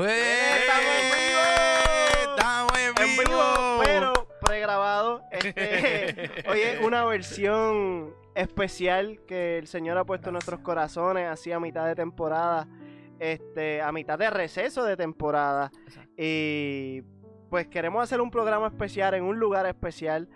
[0.00, 1.40] ¡Estamos en vivo!
[2.30, 3.80] ¡Estamos en vivo!
[3.82, 5.24] pero pregrabado.
[5.32, 11.50] Este, hoy es una versión especial que el Señor ha puesto en nuestros corazones, así
[11.50, 12.68] a mitad de temporada,
[13.18, 15.72] este, a mitad de receso de temporada.
[16.16, 17.02] Y
[17.50, 20.28] pues queremos hacer un programa especial en un lugar especial.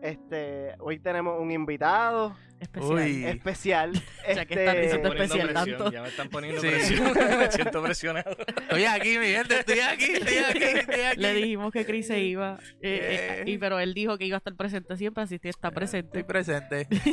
[0.00, 2.92] Este, hoy tenemos un invitado Especial.
[2.92, 3.24] Uy.
[3.24, 3.92] especial.
[4.28, 5.92] Ya que Este, están diciendo poniendo especial presión, tanto.
[5.92, 6.68] Ya me están poniendo Sí.
[6.68, 7.12] presión.
[7.38, 8.36] me siento presionado.
[8.60, 11.20] Estoy aquí, mi gente, estoy aquí, estoy aquí, estoy aquí.
[11.20, 14.38] Le dijimos que Chris se iba, eh, eh, y, pero él dijo que iba a
[14.38, 16.18] estar presente siempre, así que está presente.
[16.18, 16.86] Estoy presente.
[17.04, 17.12] sí,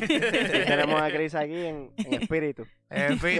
[0.67, 2.65] tenemos a Chris aquí en, en espíritu.
[2.89, 3.39] En fin.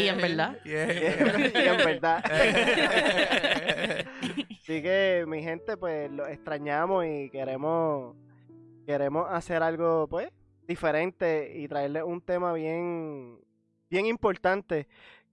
[0.00, 0.56] Y en verdad.
[0.64, 2.22] y en verdad.
[4.62, 8.16] Así que, mi gente, pues lo extrañamos y queremos
[8.86, 10.28] queremos hacer algo, pues,
[10.66, 13.38] diferente y traerles un tema bien,
[13.90, 14.86] bien importante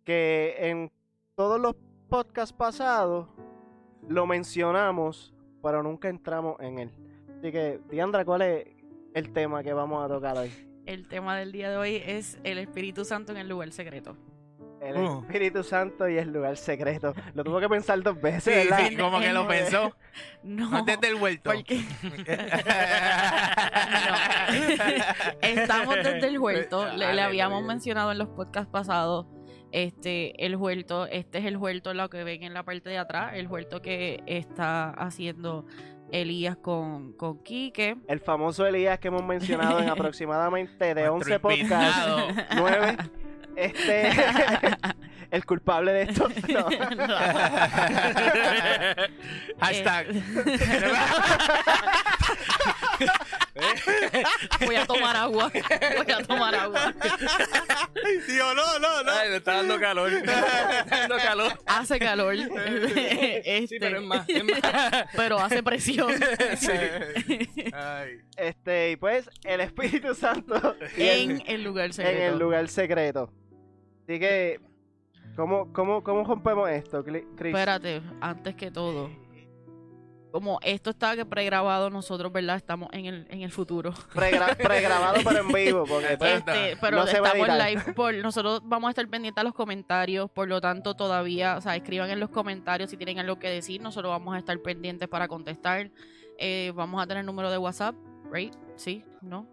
[0.04, 0.92] que en
[1.36, 1.76] todos los
[2.10, 3.28] podcasts pasados
[4.08, 6.92] lo mencionamos, pero nunca entramos en él.
[7.38, 8.68] Así que, Diandra, ¿cuál es
[9.14, 10.52] el tema que vamos a tocar hoy?
[10.86, 14.18] El tema del día de hoy es el Espíritu Santo en el lugar secreto.
[14.82, 15.22] El Uh.
[15.22, 17.14] Espíritu Santo y el lugar secreto.
[17.34, 18.88] Lo tuvo que pensar dos veces, Sí, ¿verdad?
[18.90, 19.96] sí, como que lo pensó.
[20.44, 21.52] No, Antes del vuelto.
[21.52, 21.82] porque
[25.42, 26.88] estamos desde el huerto.
[26.96, 29.26] Le, le habíamos mencionado en los podcasts pasados.
[29.72, 33.34] Este, el huerto, este es el huerto lo que ven en la parte de atrás,
[33.36, 35.66] el huerto que está haciendo
[36.12, 37.96] Elías con, con Quique.
[38.08, 42.28] El famoso Elías que hemos mencionado en aproximadamente de Nuestro 11 podcasts, invitado.
[42.58, 42.98] 9.
[43.60, 44.12] Este,
[45.32, 46.28] el culpable de esto.
[46.48, 46.68] No.
[49.60, 50.08] Hashtag.
[54.66, 55.52] Voy a tomar agua.
[55.52, 56.94] Voy a tomar agua.
[58.28, 59.12] Digo, no, no, no.
[59.12, 60.12] Ay, me está dando calor.
[60.12, 61.54] Me está dando calor.
[61.66, 62.36] Hace calor.
[62.36, 64.28] Este, Sí, pero es más.
[64.30, 65.06] Es más.
[65.16, 66.14] pero hace presión.
[67.74, 68.20] Ay.
[68.38, 72.34] Este, y pues, el Espíritu Santo el- en el lugar en secreto.
[72.34, 73.32] el lugar secreto.
[74.10, 74.60] Así que,
[75.36, 77.26] ¿cómo, cómo, cómo rompemos esto, Chris?
[77.40, 79.08] Espérate, antes que todo.
[80.32, 82.56] Como esto está que pregrabado, nosotros, ¿verdad?
[82.56, 83.94] Estamos en el, en el futuro.
[84.16, 87.94] Pregra- pregrabado pero en vivo, porque Este, pero no se va a estamos live.
[87.94, 90.28] Por, nosotros vamos a estar pendientes a los comentarios.
[90.32, 93.80] Por lo tanto, todavía, o sea, escriban en los comentarios si tienen algo que decir.
[93.80, 95.92] Nosotros vamos a estar pendientes para contestar.
[96.40, 97.94] Eh, vamos a tener número de WhatsApp,
[98.32, 98.56] ¿right?
[98.76, 99.46] Sí, ¿no?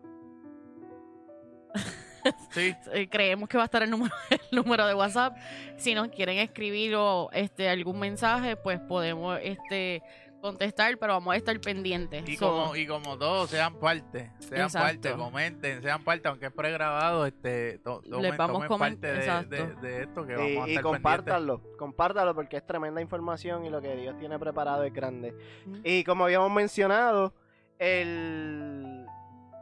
[2.50, 2.75] Sí.
[2.92, 5.37] Eh, creemos que va a estar el número, el número de WhatsApp.
[5.76, 10.03] Si nos quieren escribir o este algún mensaje, pues podemos este
[10.41, 12.28] contestar, pero vamos a estar pendientes.
[12.28, 14.86] Y So, como, y como todos sean parte, sean Exacto.
[14.86, 19.48] parte, comenten, sean parte, aunque es pregrabado, este, to- tomen, vamos tomen parte de, exacto.
[19.56, 20.82] de- de esto que Y, vamos a y estar pendientes.
[20.84, 25.34] compártanlo, compártanlo porque es tremenda información y lo que Dios tiene preparado es grande.
[25.82, 27.34] Y como habíamos mencionado,
[27.78, 29.05] el,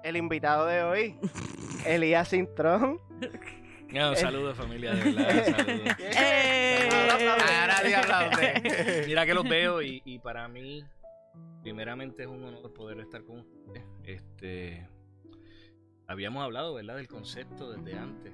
[0.04, 1.16] el invitado de hoy,
[1.86, 3.00] Elías Cintrón.
[3.92, 5.56] No, un saludo, familia, de verdad.
[5.56, 5.96] Saludos.
[5.98, 6.88] ¡Eh!
[7.28, 7.74] Ahora.
[9.06, 10.84] Mira que los veo y, y para mí,
[11.62, 13.84] primeramente es un honor poder estar con ustedes.
[14.02, 14.88] Este,
[16.06, 16.96] habíamos hablado, ¿verdad?
[16.96, 18.32] Del concepto desde antes.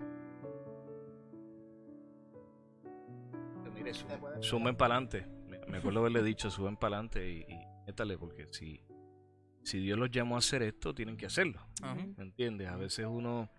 [3.62, 4.06] Pero mire, su-
[4.40, 5.26] sumen para adelante.
[5.46, 8.80] Me, me acuerdo haberle dicho, suben para adelante y, y métale, porque si,
[9.62, 11.60] si Dios los llamó a hacer esto, tienen que hacerlo.
[11.82, 11.94] Ajá.
[11.94, 12.68] ¿Me entiendes?
[12.68, 13.50] A veces uno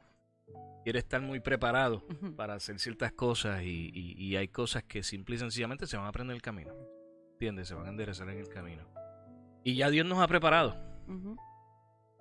[0.83, 5.35] quiere estar muy preparado para hacer ciertas cosas y, y- y hay cosas que simple
[5.35, 6.73] y sencillamente se van a aprender en el camino.
[7.33, 7.67] ¿Entiendes?
[7.67, 8.83] Se van a enderezar en el camino.
[9.63, 10.75] Y ya Dios nos ha preparado.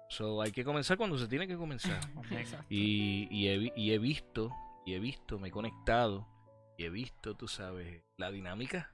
[0.09, 2.01] So, hay que comenzar cuando se tiene que comenzar.
[2.69, 4.51] Y, y he, y he visto,
[4.85, 6.27] y he visto, me he conectado,
[6.77, 8.93] y he visto, tú sabes, la dinámica.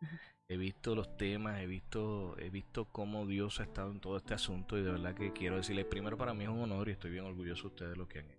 [0.46, 4.34] He visto los temas, he visto, he visto cómo Dios ha estado en todo este
[4.34, 7.12] asunto y de verdad que quiero decirles, primero para mí es un honor y estoy
[7.12, 8.38] bien orgulloso de ustedes de lo que han hecho.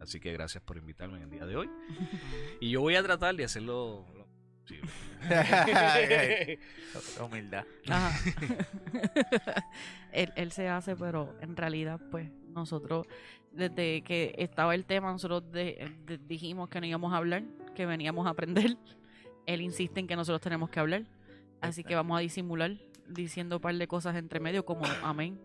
[0.00, 1.68] Así que gracias por invitarme en el día de hoy.
[2.60, 4.26] Y yo voy a tratar de hacerlo lo
[4.60, 4.88] posible.
[7.20, 7.64] Humildad.
[10.12, 13.06] Él, él se hace, pero en realidad, pues, nosotros,
[13.50, 17.42] desde que estaba el tema, nosotros de- de- dijimos que no íbamos a hablar,
[17.74, 18.76] que veníamos a aprender.
[19.46, 21.02] Él insiste en que nosotros tenemos que hablar.
[21.62, 22.72] Así que vamos a disimular
[23.08, 25.38] diciendo un par de cosas entre medio, como amén.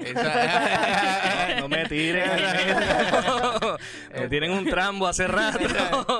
[0.00, 2.28] Esa- No me tiren.
[4.14, 5.58] me tienen un trambo hace rato.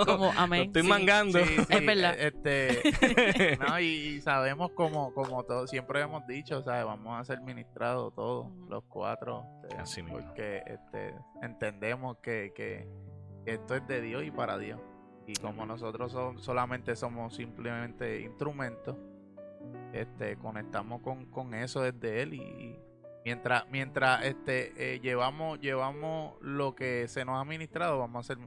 [0.06, 0.62] Como Lo amén.
[0.64, 0.88] estoy sí.
[0.88, 1.38] mangando.
[1.44, 2.14] Sí, sí, Es verdad.
[2.18, 6.84] Este, no, y, y sabemos como, como todo, siempre hemos dicho, ¿sabes?
[6.84, 9.44] Vamos a ser ministrados todos, los cuatro.
[9.64, 10.18] este, Así mismo.
[10.20, 12.88] Porque este, entendemos que, que,
[13.44, 14.80] que esto es de Dios y para Dios.
[15.26, 18.96] Y como nosotros so- solamente somos simplemente instrumentos,
[19.92, 22.78] este, conectamos con, con eso desde él y, y
[23.24, 28.38] mientras mientras este eh, llevamos llevamos lo que se nos ha ministrado, vamos a ser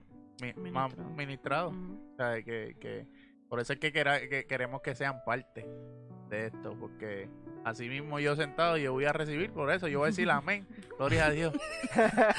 [0.42, 1.10] mi- más Ministrado.
[1.16, 1.74] ministrados.
[1.76, 3.08] O sea, que, que
[3.50, 5.66] por eso es que, que queremos que sean parte
[6.30, 7.30] de esto, porque
[7.64, 10.68] así mismo yo sentado yo voy a recibir por eso, yo voy a decir amén,
[10.98, 11.54] gloria a Dios.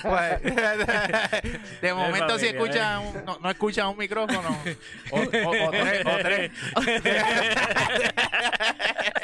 [0.02, 0.42] Pues,
[1.80, 4.48] de momento si escuchan un- no, no escuchan un micrófono
[5.12, 6.52] o, o- o tres, o tres.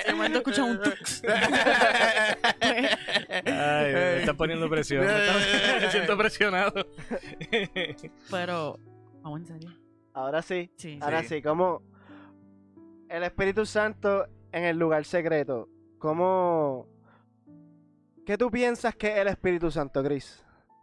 [0.07, 1.23] De momento escuchan un tux.
[3.45, 5.05] Ay, me están poniendo presión.
[5.05, 6.87] Me, están- me siento presionado.
[8.31, 8.79] Pero,
[9.23, 9.71] vamos en serio.
[10.15, 10.99] Ahora sí, Sí.
[11.03, 11.29] ahora Sí.
[11.37, 11.83] sí, como
[13.09, 15.69] el Espíritu Santo en el lugar secreto,
[15.99, 16.89] ¿cómo...
[18.25, 20.43] ¿Qué tú piensas que es el Espíritu Santo, Chris?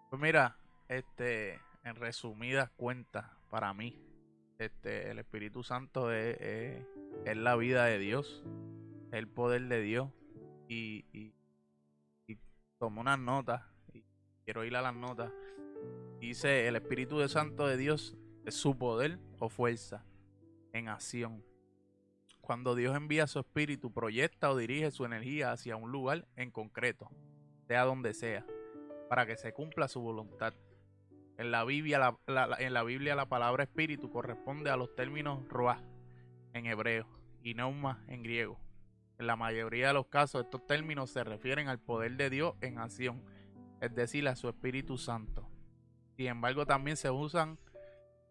[0.09, 0.57] Pues mira,
[0.87, 3.99] este, en resumidas cuentas, para mí,
[4.59, 6.85] este, el Espíritu Santo es, es-
[7.25, 8.43] es la vida de Dios,
[9.11, 10.09] es el poder de Dios.
[10.67, 11.33] Y, y,
[12.27, 12.37] y
[12.77, 13.63] tomé unas notas,
[13.93, 14.03] y
[14.45, 15.31] quiero ir a las notas.
[16.19, 20.05] Dice, el Espíritu de Santo de Dios es su poder o fuerza
[20.73, 21.43] en acción.
[22.41, 27.09] Cuando Dios envía su espíritu, proyecta o dirige su energía hacia un lugar en concreto,
[27.67, 28.45] sea donde sea
[29.11, 30.53] para que se cumpla su voluntad.
[31.37, 35.83] En la Biblia la, en la, Biblia, la palabra espíritu corresponde a los términos roah
[36.53, 37.07] en hebreo
[37.43, 38.57] y neuma en griego.
[39.19, 42.79] En la mayoría de los casos estos términos se refieren al poder de Dios en
[42.79, 43.21] acción,
[43.81, 45.45] es decir, a su Espíritu Santo.
[46.15, 47.59] Sin embargo, también se usan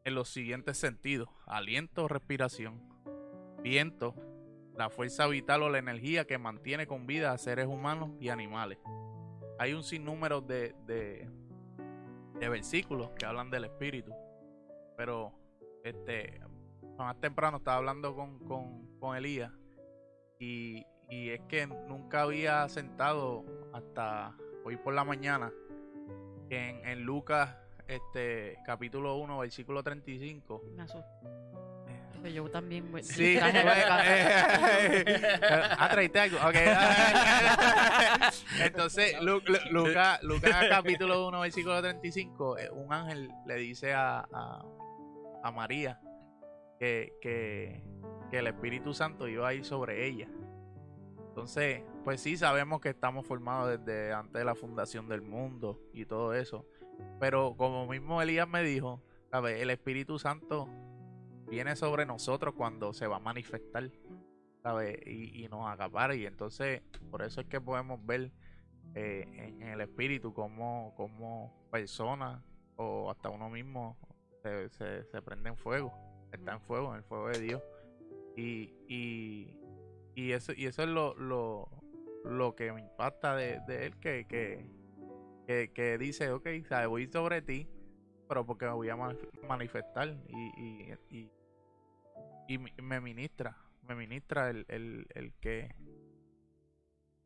[0.05, 2.81] en los siguientes sentidos: aliento respiración,
[3.62, 4.14] viento,
[4.76, 8.79] la fuerza vital o la energía que mantiene con vida a seres humanos y animales
[9.61, 11.29] hay un sinnúmero de, de,
[12.38, 14.11] de versículos que hablan del espíritu.
[14.97, 15.35] Pero
[15.85, 16.41] este
[16.96, 19.53] más temprano estaba hablando con, con, con Elías
[20.38, 23.44] y, y es que nunca había sentado
[23.75, 25.53] hasta hoy por la mañana
[26.49, 27.55] en, en Lucas
[27.91, 31.09] este capítulo 1 versículo 35 Me asusto.
[32.13, 33.63] Porque yo también voy- Sí, casa.
[35.79, 35.89] ah,
[36.23, 36.37] algo.
[36.47, 36.55] Ok.
[38.63, 44.19] Entonces, Lu- Lu- Lucas, Lucas capítulo 1, versículo 35, eh, un ángel le dice a,
[44.33, 44.63] a,
[45.43, 45.99] a María
[46.79, 47.83] que, que,
[48.31, 50.29] que el Espíritu Santo iba a ir sobre ella.
[51.29, 56.05] Entonces, pues sí, sabemos que estamos formados desde antes de la fundación del mundo y
[56.05, 56.67] todo eso.
[57.19, 59.61] Pero como mismo Elías me dijo, ¿sabes?
[59.61, 60.69] El Espíritu Santo
[61.49, 63.91] viene sobre nosotros cuando se va a manifestar,
[64.62, 64.99] ¿sabes?
[65.06, 66.14] Y, y nos acapara.
[66.14, 68.32] Y entonces, por eso es que podemos ver
[68.94, 69.26] eh,
[69.61, 72.43] en, el espíritu como, como personas
[72.76, 73.96] o hasta uno mismo
[74.43, 75.93] se, se, se prende en fuego,
[76.32, 77.62] está en fuego, en el fuego de Dios.
[78.37, 79.58] Y, y,
[80.14, 81.69] y eso, y eso es lo, lo,
[82.25, 84.67] lo que me impacta de, de él, que, que,
[85.50, 86.87] que, que dice, ok, ¿sabes?
[86.87, 87.67] voy sobre ti,
[88.29, 91.29] pero porque me voy a manif- manifestar y, y,
[92.49, 95.75] y, me ministra, me ministra el, el, el que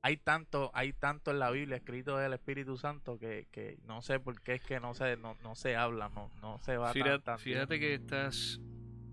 [0.01, 4.19] hay tanto, hay tanto en la Biblia escrito del Espíritu Santo que, que no sé
[4.21, 6.95] por qué es que no se, no, no se habla, no, no se va tan-
[6.95, 7.81] Fíjate, tan fíjate bien.
[7.91, 8.59] que estás.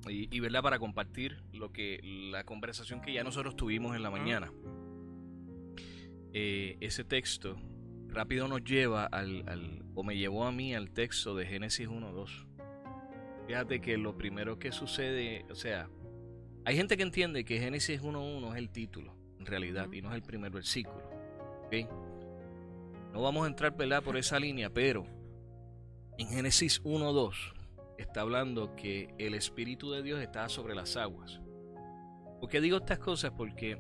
[0.07, 1.99] Y, y verdad, para compartir lo que
[2.31, 4.53] la conversación que ya nosotros tuvimos en la mañana.
[6.33, 7.57] Eh, ese texto
[8.11, 12.45] rápido nos lleva al, al- o me llevó a mí al texto de Génesis 1.2.
[13.47, 15.89] Fíjate que lo primero que sucede, o sea,
[16.65, 20.15] hay gente que entiende que Génesis 1.1 es el título, en realidad, y no es
[20.15, 21.03] el primer versículo.
[21.65, 21.73] ¿ok?
[23.13, 24.03] No vamos a entrar ¿verdad?
[24.03, 25.05] por esa línea, pero
[26.17, 27.53] en Génesis 1.2
[27.97, 31.41] está hablando que el Espíritu de Dios está sobre las aguas.
[32.39, 33.31] ¿Por qué digo estas cosas?
[33.35, 33.79] Porque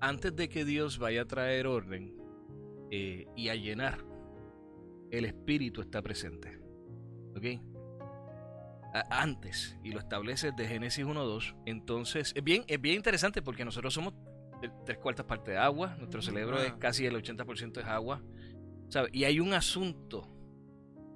[0.00, 2.14] antes de que Dios vaya a traer orden
[2.96, 3.98] eh, y a llenar,
[5.10, 6.60] el Espíritu está presente.
[7.36, 7.44] ¿Ok?
[8.94, 13.64] A- Antes, y lo establece de Génesis 1.2, entonces es bien, es bien interesante porque
[13.64, 14.14] nosotros somos
[14.86, 16.30] tres cuartas partes de agua, nuestro Ujú.
[16.30, 16.76] cerebro es Ah.
[16.78, 18.22] casi el 80% es agua,
[18.88, 19.08] ¿sabe?
[19.12, 20.28] Y hay un asunto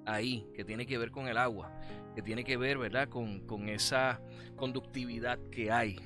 [0.04, 1.72] ahí que tiene que ver con el agua,
[2.16, 3.08] que tiene que ver, ¿verdad?
[3.08, 4.20] Con, con esa
[4.56, 5.96] conductividad que hay.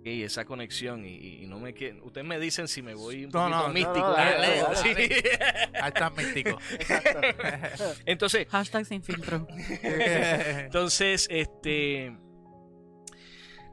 [0.00, 0.06] ¿Ok?
[0.06, 3.40] esa conexión y, y no me que ustedes me dicen si me voy un No,
[3.40, 4.74] poquito no, místico no, dale, ¿verdad?
[4.74, 5.28] dale, Sí.
[5.80, 6.58] Ahí está místico.
[8.06, 9.46] Entonces Hashtag sin filtro.
[9.82, 12.16] entonces este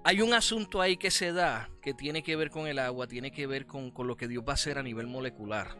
[0.03, 3.31] hay un asunto ahí que se da que tiene que ver con el agua tiene
[3.31, 5.75] que ver con, con lo que Dios va a hacer a nivel molecular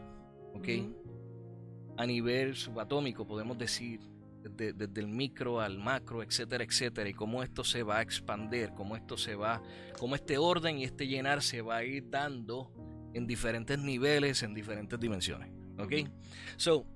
[0.54, 0.68] ¿ok?
[1.96, 4.00] A nivel subatómico podemos decir
[4.48, 8.72] desde, desde el micro al macro, etcétera, etcétera, y cómo esto se va a expandir,
[8.74, 9.62] cómo esto se va,
[9.98, 12.72] cómo este orden y este llenar se va a ir dando
[13.14, 15.50] en diferentes niveles, en diferentes dimensiones.
[15.78, 15.92] ¿Ok?
[16.56, 16.86] So,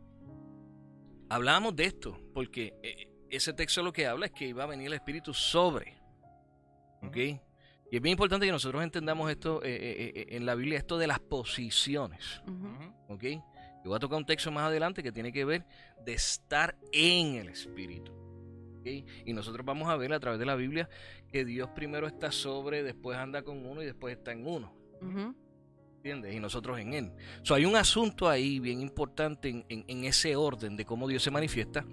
[1.29, 4.89] hablamos de esto, porque eh, ese texto lo que habla es que iba a venir
[4.89, 5.97] el Espíritu sobre.
[7.03, 7.17] ¿Ok?
[7.17, 11.07] Y es bien importante que nosotros entendamos esto eh, eh, en la Biblia, esto de
[11.07, 12.43] las posiciones.
[13.09, 13.25] ¿Ok?
[13.85, 15.65] Yo voy a tocar un texto más adelante que tiene que ver
[16.05, 18.13] de estar en el Espíritu.
[19.25, 20.89] Y nosotros vamos a ver a través de la Biblia
[21.31, 24.75] que Dios primero está sobre, después anda con uno y después está en uno.
[25.99, 26.35] ¿Entiendes?
[26.35, 27.13] Y nosotros en Él.
[27.43, 31.23] So, hay un asunto ahí bien importante en, en- en ese orden de cómo Dios
[31.23, 31.85] se manifiesta.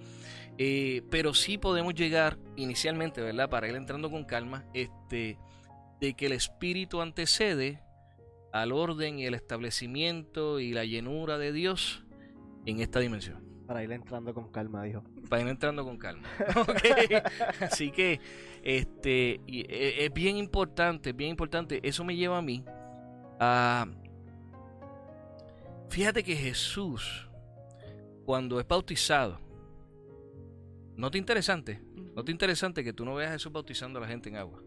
[0.58, 3.50] eh, pero sí podemos llegar inicialmente, ¿verdad?
[3.50, 5.38] Para ir entrando con calma, este,
[6.02, 7.82] de que el Espíritu antecede
[8.52, 12.04] al orden y el establecimiento y la llenura de Dios
[12.66, 13.50] en esta dimensión.
[13.68, 15.04] Para ir entrando con calma, dijo.
[15.30, 16.28] Para ir entrando con calma.
[16.56, 16.82] Ok.
[17.62, 18.20] Así que
[18.64, 21.80] este eh, es bien importante, bien importante.
[21.84, 22.66] Eso me lleva a mí
[23.40, 23.88] a.
[25.90, 27.30] Fíjate que Jesús,
[28.26, 29.40] cuando es bautizado,
[30.96, 31.82] ¿no te interesante?
[32.16, 34.62] ¿No te interesante que tú no veas a Jesús bautizando a la gente en agua?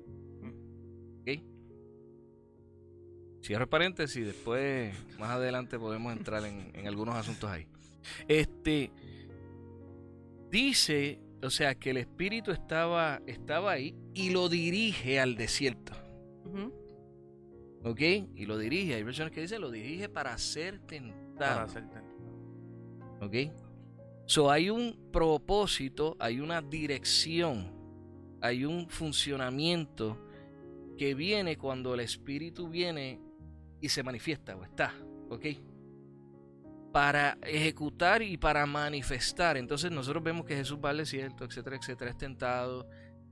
[3.43, 7.67] Cierro paréntesis, después más adelante podemos entrar en, en algunos asuntos ahí.
[8.29, 8.91] Este
[10.51, 15.93] dice, o sea, que el Espíritu estaba, estaba ahí y lo dirige al desierto.
[17.85, 18.01] ¿Ok?
[18.01, 18.95] Y lo dirige.
[18.95, 21.37] Hay versiones que dicen lo dirige para ser tentado.
[21.37, 22.07] Para hacer tentado.
[23.23, 23.35] ¿Ok?
[24.27, 27.73] So hay un propósito, hay una dirección,
[28.41, 30.17] hay un funcionamiento
[30.97, 33.21] que viene cuando el Espíritu viene
[33.83, 34.95] y se manifiesta o está.
[35.29, 35.45] ¿Ok?
[36.93, 39.57] Para ejecutar y para manifestar.
[39.57, 42.87] Entonces nosotros vemos que Jesús va al desierto, etcétera, etcétera, es tentado.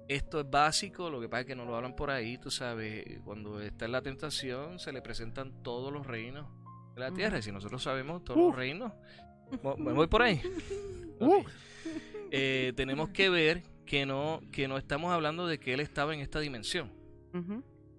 [0.09, 3.21] Esto es básico, lo que pasa es que no lo hablan por ahí, tú sabes,
[3.25, 6.49] cuando está en la tentación se le presentan todos los reinos
[6.95, 7.39] de la tierra.
[7.39, 8.93] Y si nosotros sabemos todos los reinos,
[9.63, 10.41] Mo- me voy por ahí.
[11.23, 11.47] Ok.
[12.33, 16.21] Eh, tenemos que ver que no, que no estamos hablando de que él estaba en
[16.21, 16.91] esta dimensión.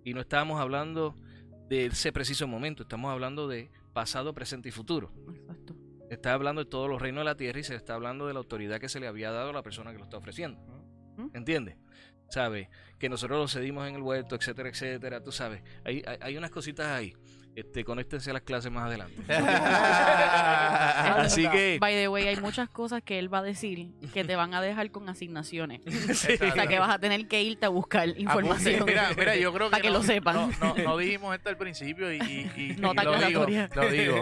[0.03, 1.15] Y no estábamos hablando
[1.72, 2.84] de ese preciso momento.
[2.84, 5.13] Estamos hablando de pasado, presente y futuro.
[5.34, 5.74] Exacto.
[6.10, 8.40] Está hablando de todos los reinos de la tierra y se está hablando de la
[8.40, 10.60] autoridad que se le había dado a la persona que lo está ofreciendo.
[11.34, 11.78] ¿Entiendes?
[12.30, 12.68] ¿Sabes?
[13.00, 15.24] Que nosotros lo cedimos en el huerto, etcétera, etcétera.
[15.24, 15.63] Tú sabes.
[15.86, 17.13] Hay, hay, hay unas cositas ahí.
[17.55, 19.22] Este, conéctense a las clases más adelante.
[21.22, 21.77] Así que.
[21.79, 24.62] By the way, hay muchas cosas que él va a decir que te van a
[24.62, 25.81] dejar con asignaciones.
[26.12, 26.34] Sí.
[26.34, 28.86] O sea, que vas a tener que irte a buscar información.
[28.86, 30.36] Mira, mira, yo creo que, Para que no, lo sepan.
[30.36, 34.20] No, no, no dijimos esto al principio y, y, y- lo digo, lo digo.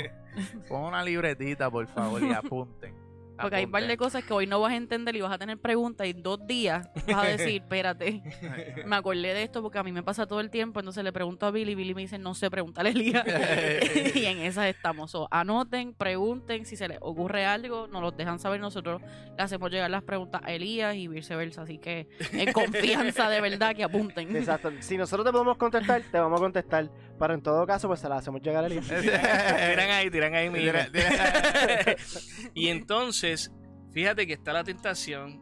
[0.67, 2.93] Pon una libretita, por favor, y apunten.
[3.41, 5.37] Porque hay un par de cosas que hoy no vas a entender y vas a
[5.37, 8.21] tener preguntas y en dos días vas a decir, espérate,
[8.85, 11.45] me acordé de esto porque a mí me pasa todo el tiempo, entonces le pregunto
[11.45, 13.25] a Billy, Billy me dice, no sé, pregúntale a Elías.
[14.15, 15.11] y en esas estamos.
[15.11, 19.01] So, anoten, pregunten, si se les ocurre algo, nos lo dejan saber nosotros,
[19.37, 23.75] le hacemos llegar las preguntas a Elías y viceversa, así que en confianza de verdad
[23.75, 24.35] que apunten.
[24.35, 24.71] Exacto.
[24.79, 26.89] Si nosotros te podemos contestar, te vamos a contestar.
[27.19, 28.87] Pero en todo caso, pues se la hacemos llegar Elías.
[28.87, 30.91] tiran ahí, tiran ahí mi Tira- email.
[30.91, 31.95] tira-
[32.53, 33.51] y entonces,
[33.91, 35.41] fíjate que está la tentación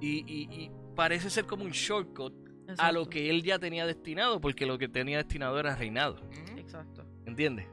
[0.00, 2.32] y, y- y parece ser como un shortcut
[2.78, 6.20] a lo que él ya tenía destinado, porque lo que tenía destinado era reinado.
[6.56, 7.04] Exacto.
[7.26, 7.66] ¿Entiendes?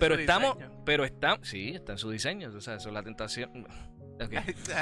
[0.00, 0.82] Pero estamos, diseño.
[0.84, 2.50] pero está, sí, está en su diseño.
[2.54, 3.66] O sea, eso es la tentación.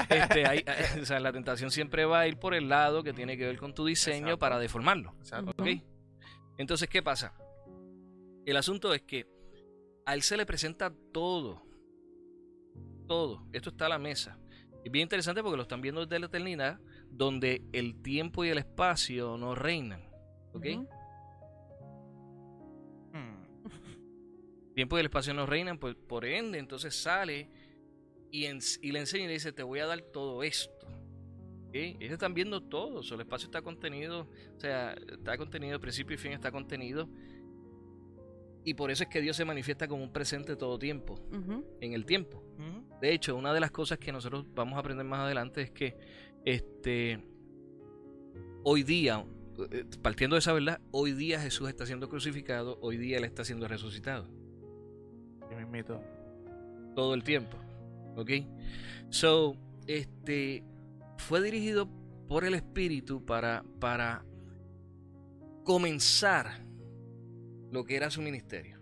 [0.08, 0.64] Este, hay-
[1.00, 3.58] o sea, la tentación siempre va a ir por el lado que tiene que ver
[3.58, 4.38] con tu diseño Exacto.
[4.38, 5.14] para deformarlo.
[5.18, 5.50] Exacto.
[5.58, 5.68] ¿Ok?
[6.56, 7.34] Entonces, ¿qué pasa?
[8.46, 9.26] El asunto es que
[10.06, 11.62] a él se le presenta todo.
[13.06, 13.46] Todo.
[13.52, 14.38] Esto está a la mesa.
[14.84, 18.58] Es bien interesante porque lo están viendo desde la eternidad, donde el tiempo y el
[18.58, 20.00] espacio no reinan.
[20.52, 20.64] ¿Ok?
[23.12, 23.36] Hmm.
[24.74, 27.48] Tiempo y el espacio no reinan, pues por ende, entonces sale
[28.30, 30.86] y, en- y le enseña y le dice, te voy a dar todo esto.
[31.66, 31.74] ¿Ok?
[31.74, 36.14] Ellos están viendo todo, o sea, el espacio está contenido, o sea, está contenido, principio
[36.14, 37.08] y fin está contenido.
[38.66, 41.14] Y por eso es que Dios se manifiesta como un presente todo tiempo,
[41.80, 42.42] en el tiempo.
[43.00, 45.96] De hecho, una de las cosas que nosotros vamos a aprender más adelante es que
[46.44, 47.24] este
[48.64, 49.24] hoy día,
[49.70, 53.44] eh, partiendo de esa verdad, hoy día Jesús está siendo crucificado, hoy día Él está
[53.44, 54.28] siendo resucitado
[55.48, 56.02] Yo mismito.
[56.96, 57.56] todo el tiempo.
[58.16, 58.30] ¿Ok?
[59.10, 59.56] So,
[59.86, 60.64] este
[61.18, 61.88] fue dirigido
[62.26, 64.24] por el Espíritu para, para
[65.62, 66.65] comenzar
[67.70, 68.78] lo que era su ministerio.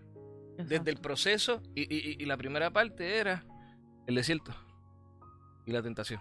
[0.56, 3.44] Desde el proceso, y, y- y la primera parte era
[4.06, 4.54] el desierto
[5.66, 6.20] y la tentación.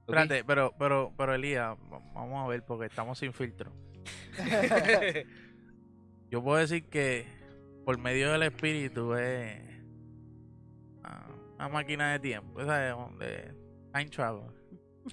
[0.00, 3.70] Espérate, pero, pero, pero Elías, va- vamos a ver, porque estamos sin filtro.
[6.30, 7.26] Yo puedo decir que
[7.84, 9.60] por medio del espíritu es
[11.56, 13.54] una máquina de tiempo, esa es de
[13.92, 14.50] time travel.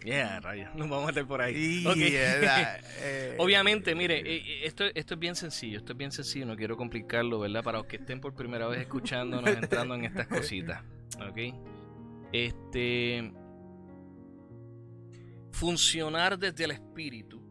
[0.04, 0.74] Yeah, rayos.
[0.76, 1.86] Nos vamos a meter por ahí.
[1.86, 1.88] Eh,
[3.02, 6.56] eh, Obviamente, mire, eh, eh, esto, esto es bien sencillo, esto es bien sencillo, no
[6.56, 7.64] quiero complicarlo, ¿verdad?
[7.64, 10.84] Para los que estén por primera vez escuchándonos, entrando en estas cositas,
[11.20, 11.56] ¿ok?
[12.32, 13.34] Este...
[15.52, 17.42] Funcionar desde el espíritu,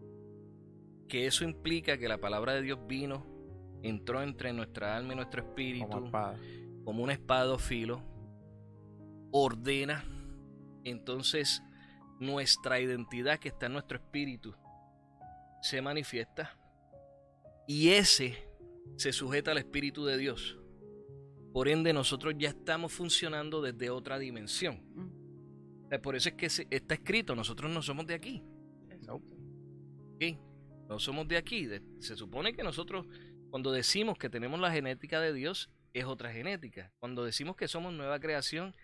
[1.08, 3.26] que eso implica que la palabra de Dios vino,
[3.82, 6.38] entró entre nuestra alma y nuestro espíritu, como espada.
[6.84, 8.02] como una espada filos,
[9.30, 10.04] ordena,
[10.84, 11.62] entonces
[12.20, 14.54] nuestra identidad que está en nuestro espíritu
[15.62, 16.56] se manifiesta
[17.66, 18.48] y ese
[18.96, 20.58] se sujeta al espíritu de Dios.
[21.52, 24.82] Por ende, nosotros ya estamos funcionando desde otra dimensión.
[24.94, 25.88] Mm.
[25.88, 28.42] Sea, Por eso es que se- está escrito, nosotros no somos de aquí.
[29.08, 30.24] ¿ok?
[30.88, 31.68] No somos de aquí.
[32.00, 33.06] Se supone que nosotros,
[33.50, 36.92] cuando decimos que tenemos la genética de Dios, es otra genética.
[36.98, 38.74] Cuando decimos que somos nueva creación,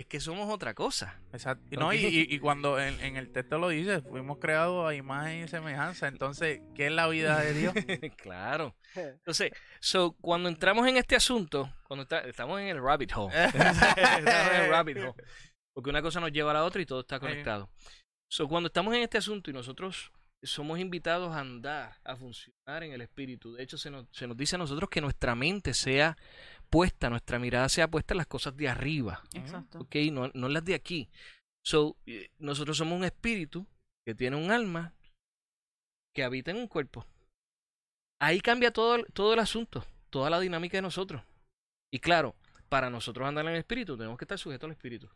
[0.00, 1.20] es que somos otra cosa.
[1.32, 1.64] Exacto.
[1.70, 4.94] Y, no, y, y- y cuando en, en el texto lo dice, fuimos creados a
[4.94, 6.08] imagen y semejanza.
[6.08, 7.74] Entonces, ¿qué es la vida de Dios?
[8.16, 8.74] claro.
[8.94, 14.52] Entonces, so, cuando entramos en este asunto, cuando está- estamos en el rabbit hole, estamos
[14.52, 15.14] en el rabbit hole,
[15.74, 17.70] porque una cosa nos lleva a la otra y todo está conectado.
[18.30, 22.92] So, cuando estamos en este asunto y nosotros somos invitados a andar, a funcionar en
[22.92, 26.16] el espíritu, de hecho se nos, se nos dice a nosotros que nuestra mente sea
[26.70, 29.80] puesta, nuestra mirada sea puesta en las cosas de arriba, Exacto.
[29.80, 29.96] ¿ok?
[30.12, 31.08] No, no en las de aquí.
[31.64, 33.66] So, eh, nosotros somos un espíritu
[34.06, 34.94] que tiene un alma
[36.14, 37.04] que habita en un cuerpo.
[38.20, 41.22] Ahí cambia todo, el- todo el asunto, toda la dinámica de nosotros.
[41.92, 42.34] Y claro,
[42.68, 45.08] para nosotros andar en el espíritu tenemos que estar sujetos al espíritu.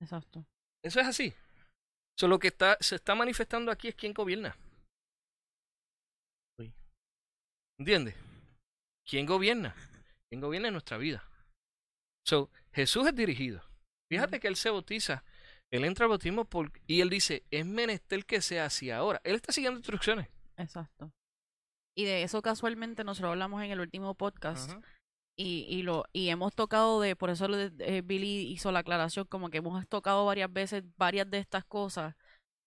[0.00, 0.44] Exacto.
[0.84, 1.32] Eso es así.
[2.18, 4.56] So, lo que está, se está manifestando aquí es quién gobierna.
[7.78, 8.14] ¿Entiendes?
[9.04, 9.74] ¿Quién gobierna?
[10.34, 11.22] ¿Quién gobierna en nuestra vida?
[12.26, 13.62] So, Jesús es dirigido.
[14.10, 15.22] Fíjate que él se bautiza.
[15.70, 19.20] Él entra al bautismo por, y él dice, es menester que sea así ahora.
[19.22, 20.26] Él está siguiendo instrucciones.
[20.56, 21.12] Exacto.
[21.96, 24.80] Y de eso casualmente nosotros hablamos en el último podcast Ajá.
[25.38, 29.50] y, y lo y hemos tocado de por eso eh, Billy hizo la aclaración como
[29.50, 32.16] que hemos tocado varias veces varias de estas cosas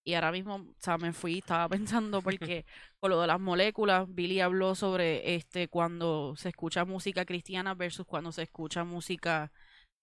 [0.07, 1.67] y ahora mismo o sea me fui estaba
[2.07, 2.65] pensando porque
[2.99, 8.05] con lo de las moléculas Billy habló sobre este cuando se escucha música cristiana versus
[8.05, 9.51] cuando se escucha música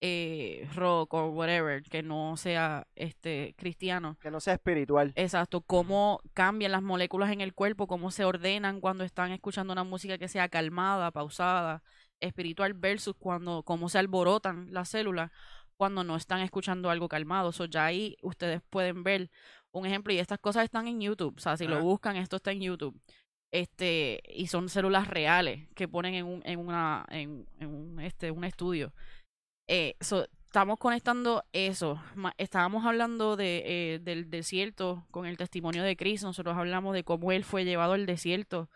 [0.03, 5.13] eh, rock o whatever que no sea este cristiano Que no sea espiritual.
[5.17, 9.85] Exacto, cómo cambian las moléculas en el cuerpo, cómo se ordenan cuando están escuchando una
[9.85, 11.83] música que sea calmada, pausada,
[12.21, 15.31] espiritual, versus cuando cómo se alborotan las células
[15.77, 17.53] cuando no están escuchando algo calmado.
[17.53, 19.31] So, ya ahí ustedes pueden ver
[19.75, 21.83] un ejemplo y estas cosas están en YouTube, o sea, si lo Ajá.
[21.83, 22.99] buscan, esto está en YouTube.
[23.53, 28.31] Este, y son células reales que ponen en un, en una, en, en un, este,
[28.31, 28.93] un estudio.
[29.69, 32.01] Eh, so, estamos conectando eso.
[32.37, 36.27] Estábamos hablando de, eh, del desierto con el testimonio de Cristo.
[36.27, 38.69] Nosotros hablamos de cómo él fue llevado al desierto.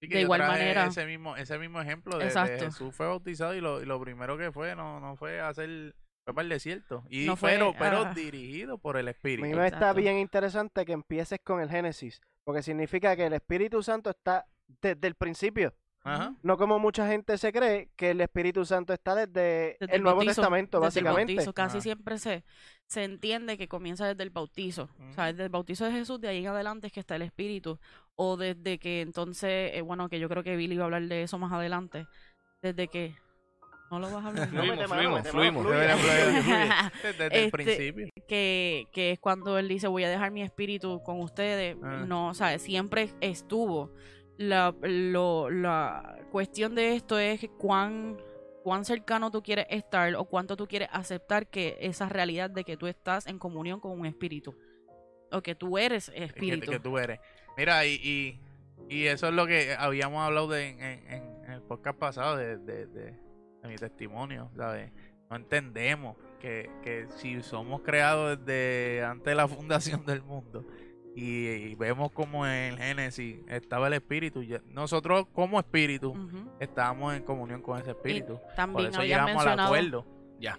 [0.00, 0.86] Que De igual manera.
[0.86, 2.58] Ese mismo, ese mismo ejemplo de, de.
[2.58, 5.94] Jesús fue bautizado y lo, y lo primero que fue no, no fue hacer
[6.28, 7.04] fue para el desierto.
[7.10, 8.12] Y No fue- pero, pero ah.
[8.14, 9.46] dirigido por el A Espíritu.
[9.46, 13.82] mí me está bien interesante que empieces con el Génesis, porque significa que el Espíritu
[13.82, 14.46] Santo está
[14.82, 15.74] desde el principio.
[16.04, 16.34] Ajá.
[16.42, 20.18] No como mucha gente se cree que el Espíritu Santo está desde, Desde el Nuevo
[20.18, 21.34] bautizo, Testamento, desde el básicamente.
[21.34, 21.52] bautizo.
[21.52, 21.82] Casi Ajá.
[21.82, 22.44] siempre se,
[22.86, 24.88] se entiende que comienza desde el bautizo.
[25.10, 27.22] O sea, desde el bautizo de Jesús, de ahí en adelante es que está el
[27.22, 27.78] Espíritu.
[28.14, 31.22] O desde que entonces, eh, bueno, que yo creo que Billy va a hablar de
[31.24, 32.06] eso más adelante.
[32.62, 33.14] Desde que...
[33.90, 34.52] ¿No lo vas a hablar?
[34.52, 34.86] No, Fluimos,
[35.28, 35.66] fluimos, fluimos.
[37.02, 38.08] Desde el Este, principio.
[38.28, 41.76] que, que es cuando él dice voy a dejar mi espíritu con ustedes.
[41.82, 42.04] Ah.
[42.06, 43.92] No, o sea, siempre estuvo.
[44.36, 48.18] La, lo, la cuestión de esto es cuán,
[48.62, 52.76] cuán cercano tú quieres estar o cuánto tú quieres aceptar que esa realidad de que
[52.76, 54.54] tú estás en comunión con un espíritu.
[55.32, 56.70] O que tú eres que, espíritu.
[56.70, 57.18] que tú eres.
[57.56, 58.40] Mira, y, y,
[58.88, 62.58] y eso es lo que habíamos hablado de, en, en- en el podcast pasado de,
[62.58, 63.27] de, de-
[63.68, 64.90] de mi testimonio, ¿sabes?
[65.30, 70.64] No entendemos que, que si somos creados desde antes de la fundación del mundo
[71.14, 76.48] y, y vemos como en el Génesis estaba el espíritu, ya- nosotros como espíritu Ujú.
[76.60, 78.38] estábamos en comunión con ese espíritu.
[78.38, 80.06] Por También eso habías llegamos al mencionado, acuerdo.
[80.38, 80.58] Ya.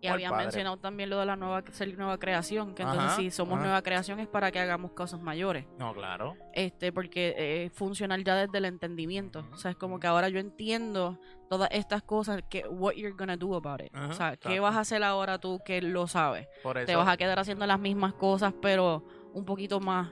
[0.00, 0.44] Y o al había Padre.
[0.44, 3.64] mencionado también lo de la nueva, ser nueva creación, que entonces si somos ajá.
[3.64, 5.66] nueva creación es para que hagamos cosas mayores.
[5.78, 6.36] No, claro.
[6.52, 10.28] este porque eh, es funcional ya desde el entendimiento o sea es como que ahora
[10.28, 14.60] yo entiendo todas estas cosas que what you're gonna do about it o sea qué
[14.60, 16.86] vas a hacer ahora tú que lo sabes Por eso.
[16.86, 20.10] te vas a quedar haciendo las mismas cosas pero un poquito más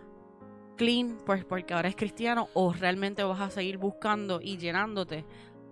[0.77, 5.25] clean pues porque ahora es cristiano o realmente vas a seguir buscando y llenándote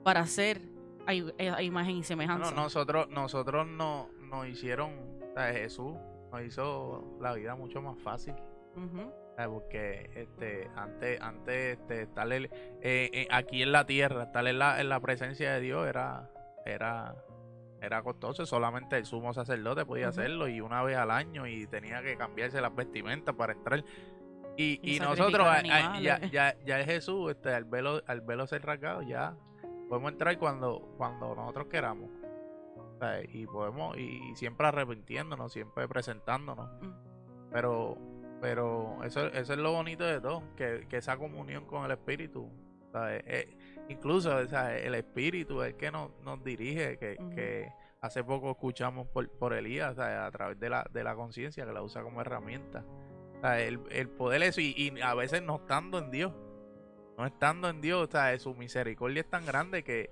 [0.03, 0.61] para ser
[1.07, 4.93] a, i- a imagen y semejanza No, nosotros, nosotros no, nos hicieron,
[5.31, 5.95] o sea, Jesús
[6.33, 8.35] nos hizo la vida mucho más fácil.
[8.77, 12.45] Ujú, O sea, Porque este, antes, antes este, estar en-
[12.83, 16.31] eh, eh, aquí en la tierra, estar en la, en la presencia de Dios era,
[16.67, 17.15] era,
[17.81, 18.47] era costoso.
[18.47, 22.61] Solamente el sumo sacerdote podía hacerlo y una vez al año y tenía que cambiarse
[22.61, 23.85] las vestimentas para entrar.
[24.57, 25.59] Y, Y nosotros, a-
[25.95, 29.37] a- ya, ya, ya el Jesús, este, al velo, al velo ser rasgado, ya
[29.89, 32.11] podemos entrar cuando, cuando nosotros queramos.
[32.77, 36.69] O sea, y podemos, y siempre arrepintiéndonos, siempre presentándonos.
[36.81, 37.51] Mm.
[37.53, 37.97] Pero,
[38.41, 42.51] pero eso, eso es lo bonito de todo, que, que esa comunión con el Espíritu.
[42.89, 43.57] o sea, eh, eh,
[43.89, 48.51] incluso o sea, el Espíritu es el que nos, nos dirige, que, que hace poco
[48.51, 52.21] escuchamos por, por Elías, a través de la, de la conciencia, que la usa como
[52.21, 52.85] herramienta.
[53.37, 56.33] O sea, el, el poder eso, y, y a veces no estando en Dios,
[57.19, 60.11] no estando en Dios, o sea, su misericordia es tan grande que,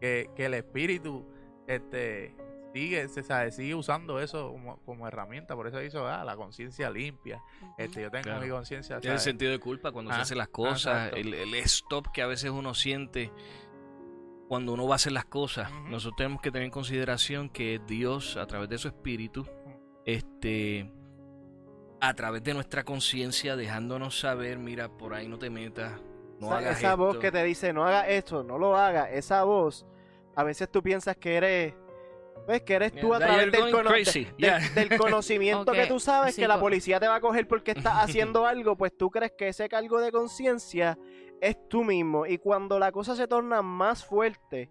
[0.00, 1.26] que, que el Espíritu
[1.66, 2.34] este
[2.72, 6.90] sigue, se sabe, sigue usando eso como, como herramienta, por eso hizo ah, la conciencia
[6.90, 7.40] limpia.
[7.78, 8.40] Este, yo tengo Claro.
[8.42, 8.98] mi conciencia.
[9.00, 12.20] Tiene el sentido de culpa cuando se Ah, hace las cosas, el, el stop que
[12.22, 13.30] a veces uno siente
[14.48, 15.70] cuando uno va a hacer las cosas.
[15.88, 19.46] Nosotros tenemos que tener en consideración que Dios, a través de su espíritu,
[20.04, 20.90] este,
[22.00, 25.92] a través de nuestra conciencia, dejándonos saber, mira, por ahí no te metas,
[26.44, 29.44] no esa, hagas esa voz que te dice, no haga esto, no lo haga, esa
[29.44, 29.86] voz,
[30.36, 31.74] a veces tú piensas que eres,
[32.46, 34.24] pues que eres tú a través del, going cono- de- crazy.
[34.24, 34.58] de- Yeah.
[34.74, 37.70] del conocimiento que tú sabes sí, que la co- policía te va a coger porque
[37.70, 40.98] estás haciendo algo, pues tú crees que ese cargo de conciencia
[41.40, 42.26] es tú mismo.
[42.26, 44.70] Y cuando la cosa se torna más fuerte,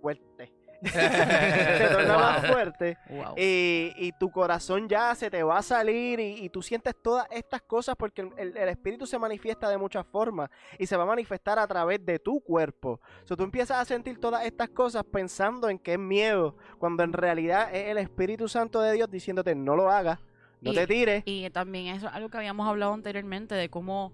[0.00, 0.53] fuerte,
[0.90, 3.34] se torna más fuerte, Wow.
[3.36, 7.26] y, y tu corazón ya se te va a salir y, y tú sientes todas
[7.30, 11.04] estas cosas porque el, el- el espíritu se manifiesta de muchas formas y se va
[11.04, 13.00] a manifestar a través de tu cuerpo.
[13.24, 17.12] So, tú empiezas a sentir todas estas cosas pensando en que es miedo, cuando en
[17.12, 20.18] realidad es el Espíritu Santo de Dios diciéndote no lo hagas,
[20.60, 21.22] no Y- te tires.
[21.26, 24.12] Y también eso es algo que habíamos hablado anteriormente de cómo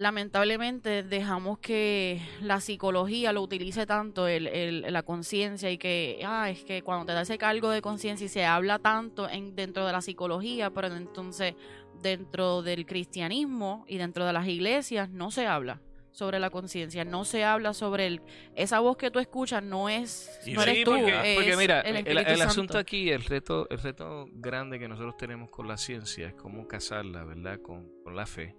[0.00, 6.48] lamentablemente dejamos que la psicología lo utilice tanto, el, el- la conciencia y que, ah,
[6.48, 9.86] es que cuando te da ese cargo de conciencia y se habla tanto en, dentro
[9.86, 11.54] de la psicología, pero entonces
[12.02, 15.82] dentro del cristianismo y dentro de las iglesias no se habla
[16.12, 18.22] sobre la conciencia, no se habla sobre el,
[18.56, 21.82] esa voz que tú escuchas no es, no sí, eres tú, porque, es porque mira,
[21.82, 26.34] el, asunto aquí, el reto, el reto grande que nosotros tenemos con la ciencia es
[26.34, 27.60] cómo casarla, ¿verdad?
[27.60, 28.56] Con, con la fe.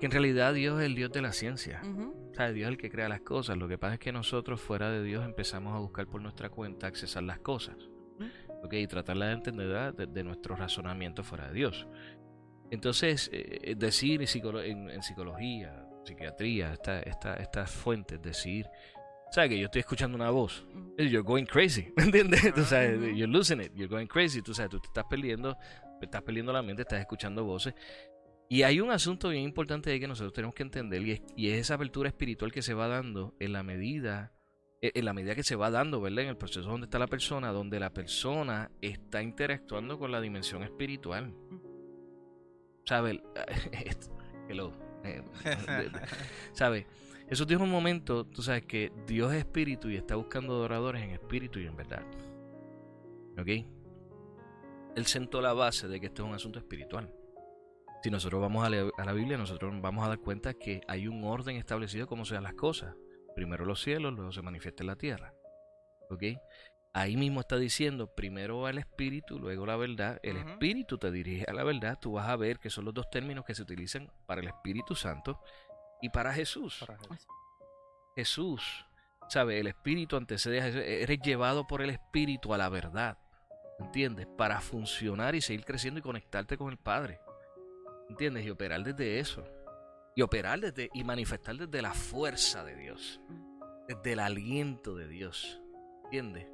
[0.00, 1.82] Que en realidad Dios es el Dios de la ciencia.
[1.84, 3.56] O sea, Dios es el que crea las cosas.
[3.58, 6.86] Lo que pasa es que nosotros fuera de Dios empezamos a buscar por nuestra cuenta
[6.86, 7.76] accesar las cosas.
[8.62, 8.72] ¿ok?
[8.74, 11.86] Y tratarlas de entender de, de nuestro razonamiento fuera de Dios.
[12.70, 18.66] Entonces, eh, decir en, psicolo- en- en psicología, psiquiatría, esta, esta, estas fuentes, decir,
[19.32, 20.64] ¿sabes que yo estoy escuchando una voz?
[20.96, 22.54] You're going crazy, ¿me entiendes?
[22.54, 23.06] Tú sabes, Ujú.
[23.08, 25.56] you're losing it, you're going crazy, tú sabes, tú te estás perdiendo,
[25.98, 27.74] te estás perdiendo la mente, estás escuchando voces.
[28.52, 31.50] Y hay un asunto bien importante ahí que nosotros tenemos que entender y es, y
[31.50, 34.32] es esa apertura espiritual que se va dando en la medida
[34.82, 36.24] en en la medida que se va dando, ¿verdad?
[36.24, 40.62] En el proceso donde está la persona, donde la persona está interactuando con la dimensión
[40.62, 41.34] espiritual.
[42.86, 43.18] ¿Sabes?
[44.48, 44.72] Hello.
[45.02, 45.90] De- de-
[46.52, 46.86] ¿Sabes?
[47.28, 51.10] Eso tiene un momento, tú sabes que Dios es espíritu y está buscando adoradores en
[51.10, 52.04] espíritu y en verdad.
[53.38, 53.48] ¿Ok?
[54.96, 57.14] Él sentó la base de que esto es un asunto espiritual.
[58.02, 60.80] Si nosotros vamos a, leer- a la Biblia, nosotros nos vamos a dar cuenta que
[60.88, 62.94] hay un orden establecido cómo se dan las cosas.
[63.34, 65.34] Primero los cielos, luego se manifiesta en la tierra.
[66.10, 66.22] ¿Ok?
[66.92, 70.18] Ahí mismo está diciendo, primero va el espíritu, luego la verdad.
[70.24, 71.98] El espíritu te dirige a la verdad.
[72.00, 74.96] Tú vas a ver que son los dos términos que se utilizan para el Espíritu
[74.96, 75.40] Santo
[76.02, 76.78] y para Jesús.
[76.80, 77.26] Para Jesús.
[78.16, 78.86] Jesús,
[79.28, 79.60] ¿sabe?
[79.60, 80.82] El Espíritu antecede a Jesús.
[80.84, 83.18] Eres llevado por el Espíritu a la verdad.
[83.78, 84.26] ¿Entiendes?
[84.36, 87.20] Para funcionar y seguir creciendo y conectarte con el Padre.
[88.10, 88.44] ¿Entiendes?
[88.44, 89.44] Y operar desde eso.
[90.16, 93.20] Y operar desde y manifestar desde la fuerza de Dios.
[93.88, 95.62] Desde el aliento de Dios.
[96.04, 96.48] ¿Entiendes?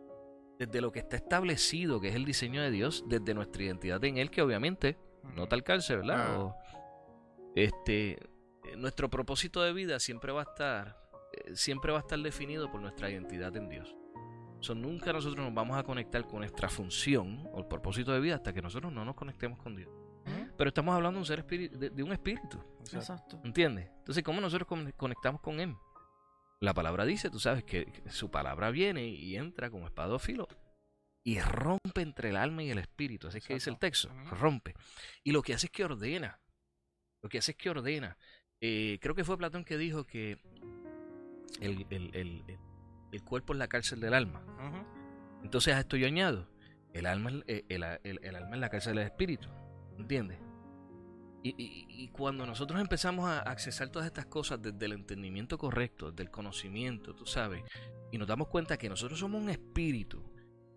[0.59, 4.19] Desde lo que está establecido, que es el diseño de Dios, desde nuestra identidad en
[4.19, 4.99] Él, que obviamente
[5.35, 6.27] no te alcance, ¿verdad?
[6.29, 6.41] Ah.
[6.41, 6.57] O,
[7.55, 8.19] este,
[8.77, 10.99] nuestro propósito de vida siempre va a estar,
[11.33, 13.97] eh, siempre va a estar definido por nuestra identidad en Dios.
[14.61, 18.35] So, nunca nosotros nos vamos a conectar con nuestra función o el propósito de vida
[18.35, 19.91] hasta que nosotros no nos conectemos con Dios.
[20.57, 22.59] Pero estamos hablando de un, ser espíritu, de, de un espíritu,
[22.93, 23.41] Exacto.
[23.45, 23.89] ¿entiendes?
[23.99, 25.75] Entonces, ¿cómo nosotros con- conectamos con Él?
[26.61, 30.19] La palabra dice, tú sabes, que que su palabra viene y entra como espada o
[30.19, 30.49] filo
[31.23, 33.29] y rompe entre el alma y el espíritu.
[33.29, 34.75] Así es que dice el texto, rompe.
[35.25, 36.41] Y lo que hace es que ordena.
[37.23, 38.17] Lo que hace es que ordena.
[38.63, 40.39] Eh, creo que fue Platón que dijo que
[41.61, 42.59] el, el- el- el-
[43.13, 44.43] el cuerpo es la cárcel del alma.
[45.43, 46.49] Entonces a esto yo añado,
[46.95, 49.49] el alma, es- eh, el, el- el alma es la cárcel del espíritu,
[49.99, 50.39] ¿entiendes?
[51.43, 51.55] Y,
[51.89, 57.15] y- cuando nosotros empezamos a accesar todas estas cosas desde el entendimiento correcto, del conocimiento,
[57.15, 57.63] tú sabes,
[58.11, 60.25] y nos damos cuenta que nosotros somos un espíritu,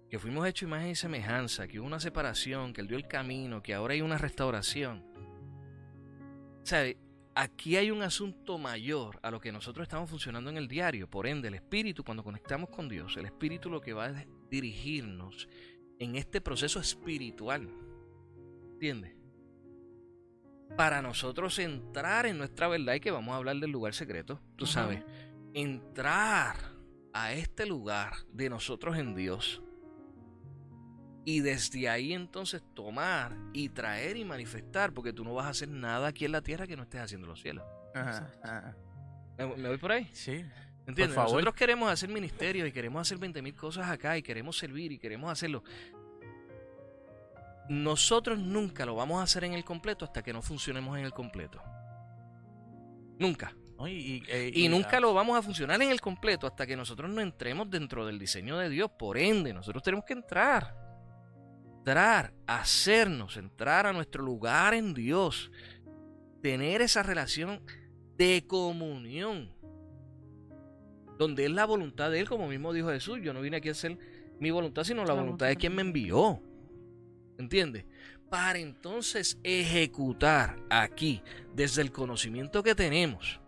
[0.09, 3.63] que fuimos hechos imagen y semejanza, que hubo una separación, que Él dio el camino,
[3.63, 5.03] que ahora hay una restauración.
[6.63, 6.97] ¿Sabes?
[7.35, 11.09] Aquí hay un asunto mayor a lo que nosotros estamos funcionando en el diario.
[11.09, 15.47] Por ende, el espíritu, cuando conectamos con Dios, el espíritu lo que va es dirigirnos
[15.99, 17.69] en este proceso espiritual.
[18.79, 19.13] ¿Entiendes?
[20.77, 24.63] Para nosotros entrar en nuestra verdad y que vamos a hablar del lugar secreto, tú
[24.63, 24.73] Ajá.
[24.73, 25.03] sabes,
[25.53, 26.55] entrar
[27.11, 29.61] a este lugar de nosotros en Dios
[31.25, 35.67] y desde ahí entonces tomar y traer y manifestar, porque tú no vas a hacer
[35.67, 37.65] nada aquí en la tierra que no estés haciendo en los cielos.
[37.93, 38.39] Ajá, Exacto.
[38.47, 38.77] ajá.
[39.37, 40.07] ¿Me, me voy por ahí?
[40.13, 40.45] Sí.
[40.87, 41.15] ¿Entiendes?
[41.15, 41.33] favor.
[41.33, 44.97] Nosotros queremos hacer ministerios y queremos hacer 20 mil cosas acá y queremos servir y
[44.97, 45.63] queremos hacerlo.
[47.69, 51.13] Nosotros nunca lo vamos a hacer en el completo hasta que no funcionemos en el
[51.13, 51.61] completo.
[53.19, 53.53] Nunca.
[53.77, 56.65] No, y, y- eh, Y nunca ah, lo vamos a funcionar en el completo hasta
[56.65, 58.89] que nosotros no entremos dentro del diseño de Dios.
[58.97, 60.75] Por ende, nosotros tenemos que entrar.
[61.77, 65.51] Entrar, hacernos, entrar a nuestro lugar en Dios.
[66.41, 67.61] Tener esa relación
[68.17, 69.53] de comunión.
[71.17, 73.19] Donde es la voluntad de Él, como mismo dijo Jesús.
[73.21, 73.97] Yo no vine aquí a hacer
[74.39, 76.41] mi voluntad, sino la La voluntad de quien me envió.
[77.39, 77.85] ¿Entiendes?
[78.29, 81.23] Para entonces ejecutar aquí,
[81.55, 83.39] desde el conocimiento que tenemos,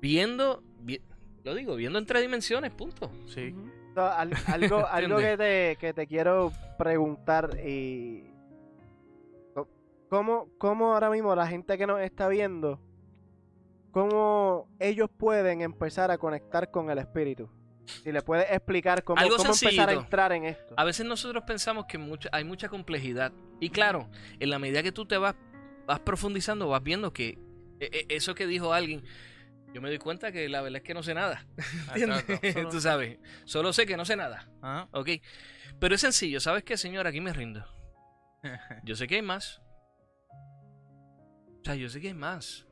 [0.00, 1.00] viendo, vi-
[1.42, 3.10] lo digo, viendo en tres dimensiones, punto.
[3.26, 3.54] Sí.
[3.96, 8.24] Al- algo algo que te, que te quiero preguntar y
[10.10, 12.78] ¿cómo, ¿cómo ahora mismo la gente que nos está viendo
[13.90, 17.48] cómo ellos pueden empezar a conectar con el espíritu?
[17.86, 20.74] Si le puedes explicar cómo, Algo cómo empezar a entrar en esto.
[20.76, 21.98] A veces nosotros pensamos que
[22.32, 23.32] hay mucha complejidad.
[23.60, 25.34] Y claro, en la medida que tú te vas,
[25.86, 27.38] vas profundizando, vas viendo que
[27.80, 29.04] e- e- eso que dijo alguien,
[29.72, 31.46] yo me doy cuenta que la verdad es que no sé nada.
[31.94, 32.24] ¿Entiendes?
[32.28, 32.52] Exacto.
[32.52, 34.48] Solo- Tú sabes, solo sé que no sé nada.
[34.62, 34.88] Ajá.
[34.92, 35.08] ¿Ok?
[35.78, 37.06] Pero es sencillo, ¿sabes qué, señor?
[37.06, 37.64] Aquí me rindo.
[38.84, 39.60] Yo sé que hay más.
[41.60, 42.64] O sea, yo sé que hay más.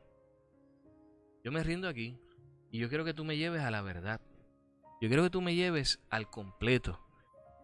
[1.42, 2.16] Yo me rindo aquí.
[2.70, 4.20] Y yo quiero que tú me lleves a la verdad.
[5.00, 7.00] Yo quiero que tú me lleves al completo.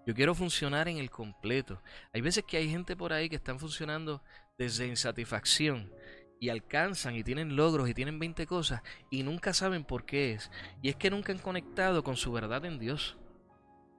[0.07, 1.83] Yo quiero funcionar en el completo.
[2.13, 4.23] Hay veces que hay gente por ahí que están funcionando
[4.59, 5.93] desde insatisfacción
[6.41, 10.51] y alcanzan y tienen logros y tienen 20 cosas y nunca saben por qué es.
[10.83, 13.17] Y es que nunca han conectado con su verdad en Dios.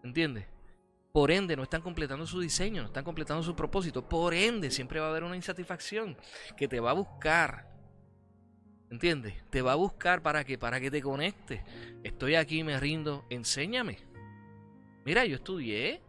[0.03, 0.47] ¿Entiendes?
[1.13, 4.07] Por ende, no están completando su diseño, no están completando su propósito.
[4.07, 6.17] Por ende, siempre va a haber una insatisfacción
[6.57, 7.69] que te va a buscar.
[8.91, 9.33] ¿Entiendes?
[9.49, 11.61] Te va a buscar para que para que te conectes.
[12.03, 13.99] Estoy aquí, me rindo, enséñame.
[15.05, 16.01] Mira, yo estudié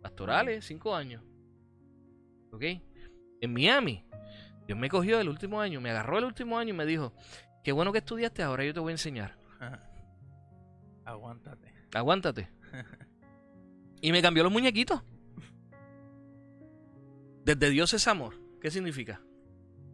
[0.00, 1.24] pastorales cinco años.
[2.52, 2.62] ¿Ok?
[3.40, 4.04] En Miami.
[4.64, 7.12] Dios me cogió el último año, me agarró el último año y me dijo,
[7.64, 9.36] qué bueno que estudiaste, ahora yo te voy a enseñar.
[11.04, 11.74] Aguántate.
[11.92, 12.48] Aguántate.
[14.00, 15.02] Y me cambió los muñequitos.
[17.44, 18.34] Desde Dios es amor.
[18.60, 19.20] ¿Qué significa?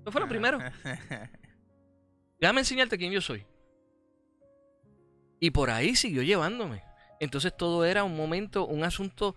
[0.03, 0.59] Eso fue lo primero.
[2.41, 3.45] Déjame enseñarte quién yo soy.
[5.41, 6.83] Y por ahí siguió llevándome.
[7.21, 9.35] Entonces todo era un momento, un asunto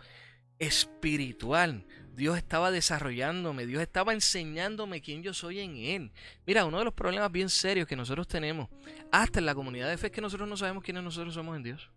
[0.60, 1.86] espiritual.
[2.14, 6.12] Dios estaba desarrollándome, Dios estaba enseñándome quién yo soy en Él.
[6.46, 8.68] Mira, uno de los problemas bien serios que nosotros tenemos,
[9.10, 11.64] hasta en la comunidad de fe, es que nosotros no sabemos quiénes nosotros somos en
[11.64, 11.90] Dios.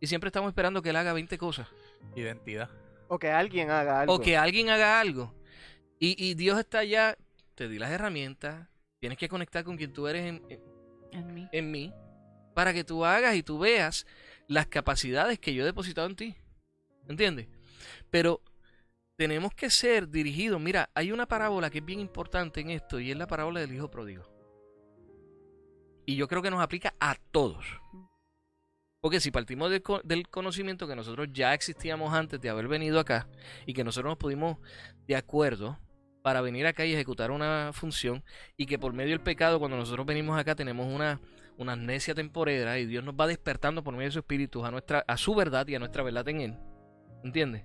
[0.00, 1.68] Y siempre estamos esperando que Él haga 20 cosas.
[2.16, 2.70] Identidad.
[3.08, 4.14] O que alguien haga algo.
[4.14, 5.34] O que alguien haga algo.
[5.98, 7.16] Y, y Dios está allá,
[7.54, 8.68] te di las herramientas,
[9.04, 10.62] tienes que conectar con quien tú eres en, en-
[11.12, 11.46] En mí.
[11.52, 11.92] en mí,
[12.54, 14.06] para que tú hagas y tú veas
[14.48, 16.34] las capacidades que yo he depositado en ti.
[17.06, 17.48] ¿Entiendes?
[18.08, 18.40] Pero
[19.16, 20.58] tenemos que ser dirigidos.
[20.58, 23.74] Mira, hay una parábola que es bien importante en esto y es la parábola del
[23.74, 24.24] hijo pródigo.
[26.06, 27.66] Y yo creo que nos aplica a todos.
[29.02, 33.28] Porque si partimos del, del conocimiento que nosotros ya existíamos antes de haber venido acá
[33.66, 34.56] y que nosotros nos pudimos
[35.06, 35.78] de acuerdo
[36.24, 38.24] para venir acá y ejecutar una función
[38.56, 41.20] y que por medio del pecado cuando nosotros venimos acá tenemos una,
[41.58, 45.04] una amnesia temporera y Dios nos va despertando por medio de su espíritu a, nuestra,
[45.06, 46.58] a su verdad y a nuestra verdad en Él.
[47.22, 47.64] ¿Entiendes?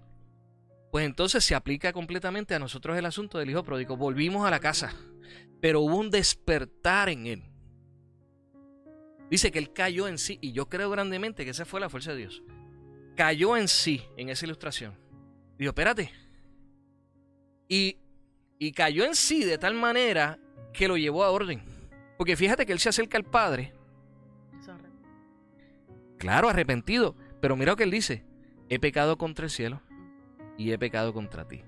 [0.91, 3.95] Pues entonces se aplica completamente a nosotros el asunto del hijo pródigo.
[3.95, 4.93] Volvimos a la casa,
[5.61, 7.43] pero hubo un despertar en Él.
[9.31, 12.11] Dice que Él cayó en sí, y yo creo grandemente que esa fue la fuerza
[12.11, 12.43] de Dios.
[13.15, 14.99] Cayó en sí en esa ilustración.
[15.57, 16.11] Dijo, espérate.
[17.69, 17.99] Y,
[18.59, 20.37] y cayó en sí de tal manera
[20.73, 21.61] que lo llevó a orden.
[22.17, 23.73] Porque fíjate que Él se acerca al Padre
[26.17, 27.15] Claro, arrepentido.
[27.39, 28.25] Pero mira lo que él dice.
[28.67, 29.81] He pecado contra el cielo
[30.57, 31.63] y he pecado contra ti.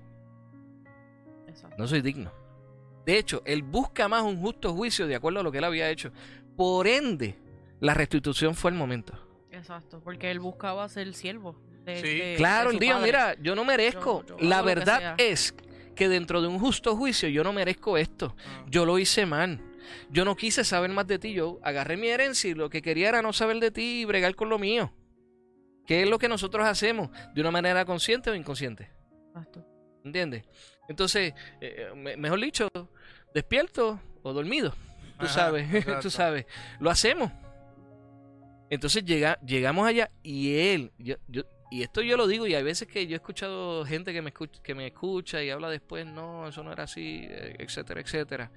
[1.78, 2.30] No soy digno.
[3.06, 5.88] De hecho, él busca más un justo juicio de acuerdo a lo que él había
[5.88, 6.12] hecho.
[6.54, 7.34] Por ende,
[7.80, 9.14] la restitución fue el momento.
[9.50, 11.56] Exacto, porque él buscaba ser siervo.
[11.86, 12.18] De, Sí.
[12.18, 13.06] de- Claro, de dijo, padre.
[13.06, 14.22] mira, yo no merezco.
[14.26, 15.54] Yo- yo la verdad es
[15.94, 18.34] que dentro de un justo juicio yo no merezco esto.
[18.46, 18.64] Ah.
[18.68, 19.60] Yo lo hice mal.
[20.10, 21.32] Yo no quise saber más de ti.
[21.34, 24.34] Yo agarré mi herencia y lo que quería era no saber de ti y bregar
[24.34, 24.92] con lo mío.
[25.86, 27.10] ¿Qué es lo que nosotros hacemos?
[27.34, 28.90] De una manera consciente o inconsciente.
[30.04, 30.44] ¿Entiendes?
[30.88, 32.68] Entonces, eh, me- mejor dicho,
[33.34, 34.70] despierto o dormido.
[35.18, 36.00] Tú Ajá, sabes, exacto.
[36.02, 36.46] tú sabes.
[36.80, 37.30] Lo hacemos.
[38.70, 42.62] Entonces llega, llegamos allá y él, yo, yo- y esto yo lo digo, y hay
[42.62, 46.04] veces que yo he escuchado gente que me escucha, que me escucha y habla después,
[46.04, 48.52] no, eso no era así, eh, etcétera, etcétera.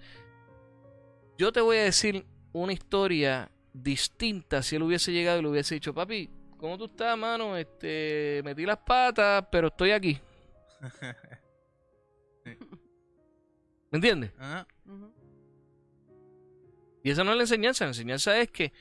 [1.37, 5.75] Yo te voy a decir una historia distinta si él hubiese llegado y le hubiese
[5.75, 7.55] dicho, papi, ¿cómo tú estás, mano?
[7.55, 10.19] Este, metí las patas, pero estoy aquí.
[12.43, 14.33] ¿Me entiendes?
[14.37, 14.67] Ajá.
[17.01, 17.85] Y esa no es la enseñanza.
[17.85, 18.73] La enseñanza es que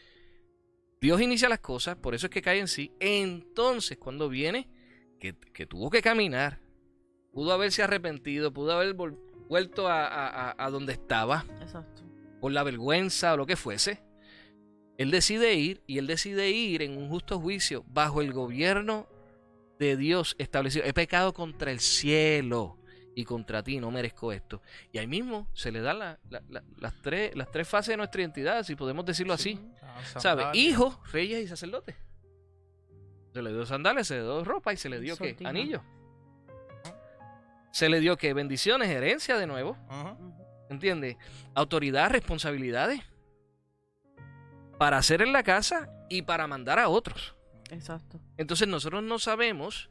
[1.01, 2.93] Dios inicia las cosas, por eso es que cae en sí.
[3.01, 4.69] Entonces, cuando viene,
[5.21, 6.61] que, que tuvo que caminar,
[7.33, 12.03] pudo haberse arrepentido, pudo haber vuelto a- a donde estaba, Exacto.
[12.41, 14.03] por la vergüenza o lo que fuese.
[14.97, 19.09] Él decide ir y él decide ir en un justo juicio bajo el gobierno
[19.79, 20.85] de Dios establecido.
[20.87, 22.79] He pecado contra el cielo
[23.15, 24.61] y contra ti, no merezco esto.
[24.93, 27.97] Y ahí mismo se le dan la- la- la- las, tres, las tres fases de
[27.97, 29.61] nuestra identidad, si podemos decirlo así.
[29.83, 30.21] Ah, ¿Sabe?
[30.43, 30.57] sandalias.
[30.57, 31.97] Hijos, reyes y sacerdotes.
[33.33, 35.37] Se le dio sandalias, se le dio ropa y se le dio ¿qué?
[35.45, 35.83] Anillos.
[37.73, 39.77] Se le dio que bendiciones, herencia de nuevo.
[39.89, 40.35] Ujú.
[40.71, 41.17] ¿Entiendes?
[41.55, 43.01] Autoridad, responsabilidades.
[44.79, 47.35] Para hacer en la casa y para mandar a otros.
[47.71, 48.21] Exacto.
[48.37, 49.91] Entonces nosotros no sabemos,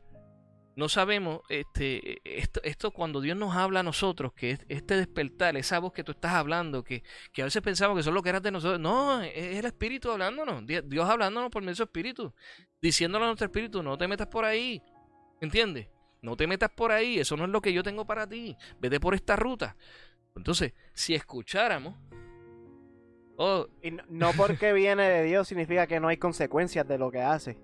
[0.76, 5.56] no sabemos, este, esto, esto cuando Dios nos habla a nosotros, que es este despertar,
[5.56, 8.30] esa voz que tú estás hablando, que, que a veces pensamos que son lo que
[8.30, 8.80] eras de nosotros.
[8.80, 12.34] No, es el Espíritu hablándonos, Di- Dios hablándonos por medio de su Espíritu,
[12.82, 14.82] diciéndole a nuestro Espíritu, no te metas por ahí,
[15.42, 15.90] ¿entiendes?
[16.22, 19.00] No te metas por ahí, eso no es lo que yo tengo para ti, vete
[19.00, 19.76] por esta ruta.
[20.36, 21.96] Entonces, si escucháramos,
[23.38, 27.22] oh, Y no porque viene de Dios significa que no hay consecuencias de lo que
[27.22, 27.58] hace.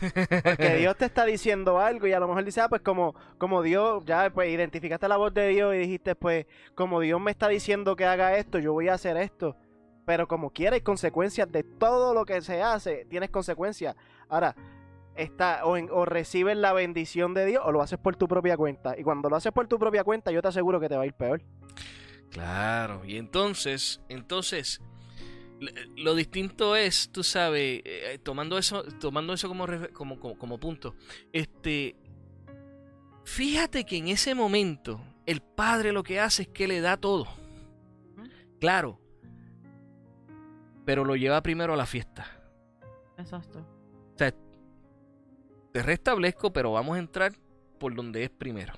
[0.00, 3.62] Porque Dios te está diciendo algo y a lo mejor dice, ah, pues como, como
[3.62, 7.48] Dios, ya pues identificaste la voz de Dios y dijiste, pues como Dios me está
[7.48, 9.56] diciendo que haga esto, yo voy a hacer esto.
[10.06, 13.96] Pero como quiera hay consecuencias de todo lo que se hace, tienes consecuencias.
[14.28, 14.54] Ahora,
[15.16, 18.56] está, o, en- o recibes la bendición de Dios o lo haces por tu propia
[18.56, 18.98] cuenta.
[18.98, 21.06] Y cuando lo haces por tu propia cuenta, yo te aseguro que te va a
[21.06, 21.40] ir peor.
[22.30, 24.82] Claro, y entonces, entonces,
[25.96, 30.94] lo distinto es, tú sabes, eh, tomando eso, tomando eso como, como, como, como punto,
[31.32, 31.96] este,
[33.24, 37.26] fíjate que en ese momento el padre lo que hace es que le da todo,
[38.60, 39.00] claro,
[40.84, 42.26] pero lo lleva primero a la fiesta.
[43.16, 43.60] Exacto.
[43.60, 44.34] O sea,
[45.72, 47.32] te restablezco, pero vamos a entrar
[47.78, 48.74] por donde es primero.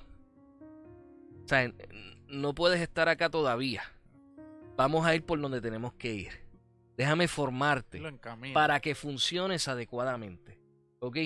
[1.43, 1.71] O sea,
[2.27, 3.83] no puedes estar acá todavía.
[4.75, 6.46] Vamos a ir por donde tenemos que ir.
[6.97, 8.01] Déjame formarte
[8.53, 10.59] para que funciones adecuadamente.
[10.99, 11.17] ¿Ok?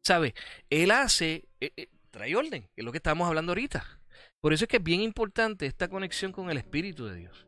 [0.00, 0.32] ¿Sabes?
[0.70, 4.00] Él hace, eh, eh, trae orden, que es lo que estamos hablando ahorita.
[4.40, 7.46] Por eso es que es bien importante esta conexión con el Espíritu de Dios.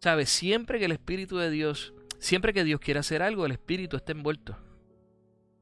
[0.00, 0.28] ¿Sabes?
[0.28, 4.12] Siempre que el Espíritu de Dios, siempre que Dios quiere hacer algo, el Espíritu está
[4.12, 4.58] envuelto.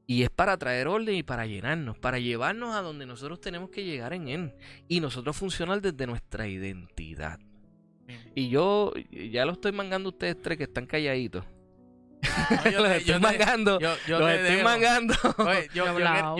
[0.05, 3.85] Y es para traer orden y para llenarnos, para llevarnos a donde nosotros tenemos que
[3.85, 4.55] llegar en Él.
[4.89, 7.39] Y nosotros funcionar desde nuestra identidad.
[8.35, 11.45] Y yo ya lo estoy mangando a ustedes tres que están calladitos.
[12.63, 13.79] No, yo los te- estoy yo te- mangando.
[13.79, 14.63] yo- yo los te estoy dejo.
[14.69, 15.13] mangando.
[15.39, 15.85] Oye, yo,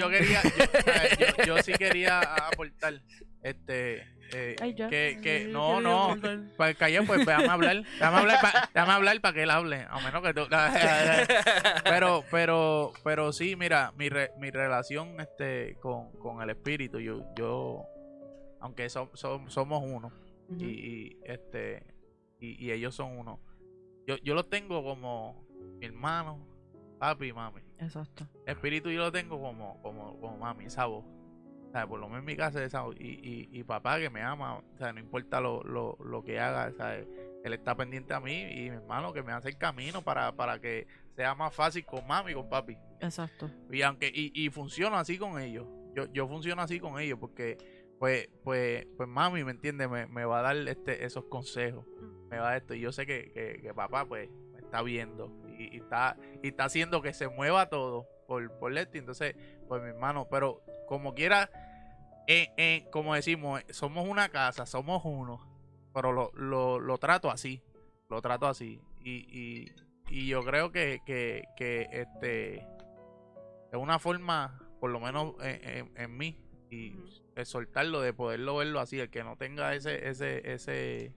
[0.10, 3.02] quería, yo, yo- yo sí quería aportar,
[3.44, 6.16] este, eh, Ay, que, que, no, no,
[6.58, 10.00] pues callé, pues déjame hablar, déjame hablar, pa- déjame hablar para que él hable, a
[10.00, 10.48] menos que tú,
[11.84, 17.26] pero, pero, pero sí, mira, mi, re- mi relación, este, con, con el espíritu, yo,
[17.38, 17.84] yo,
[18.62, 20.12] aunque so- so- somos uno,
[20.60, 21.86] y, y, este,
[22.40, 23.40] y, y ellos son uno,
[24.06, 25.46] yo, yo lo tengo como,
[25.80, 26.46] mi hermano,
[27.00, 27.62] papi y mami.
[27.80, 28.28] Exacto.
[28.46, 31.06] Espíritu yo lo tengo como, como, como mami, esa voz.
[31.68, 32.96] O sea, por lo menos en mi casa esa voz.
[33.00, 36.40] Y, y, y papá que me ama, o sea, no importa lo, lo, lo que
[36.40, 37.08] haga, ¿sabes?
[37.44, 40.60] él está pendiente a mí y mi hermano que me hace el camino para, para
[40.60, 42.78] que sea más fácil con mami y con papi.
[43.02, 43.52] Exacto.
[43.70, 45.68] Y aunque, y, y funciona así con ellos.
[45.94, 47.58] Yo, yo funciono así con ellos porque
[48.00, 49.88] pues, pues, pues mami, ¿me entiende?
[49.88, 51.86] Me, me va a dar este, esos consejos.
[52.30, 52.74] Me va a esto.
[52.74, 55.32] Y yo sé que, que, que papá, pues, me está viendo.
[55.58, 58.98] Y, y está, y está haciendo que se mueva todo por, por esto.
[58.98, 59.36] Entonces,
[59.68, 61.50] pues mi hermano, pero como quiera,
[62.28, 65.50] en, en- como decimos, somos una casa, somos uno.
[65.94, 67.62] Pero lo, lo, lo trato así.
[68.10, 68.82] Lo trato así.
[69.00, 69.72] Y, y,
[70.10, 72.68] y yo creo que, que, que este
[73.72, 76.38] de una forma, por lo menos en, en- en mí,
[76.74, 76.96] y
[77.36, 81.14] el soltarlo, de poderlo verlo así, el que no tenga ese, ese, ese,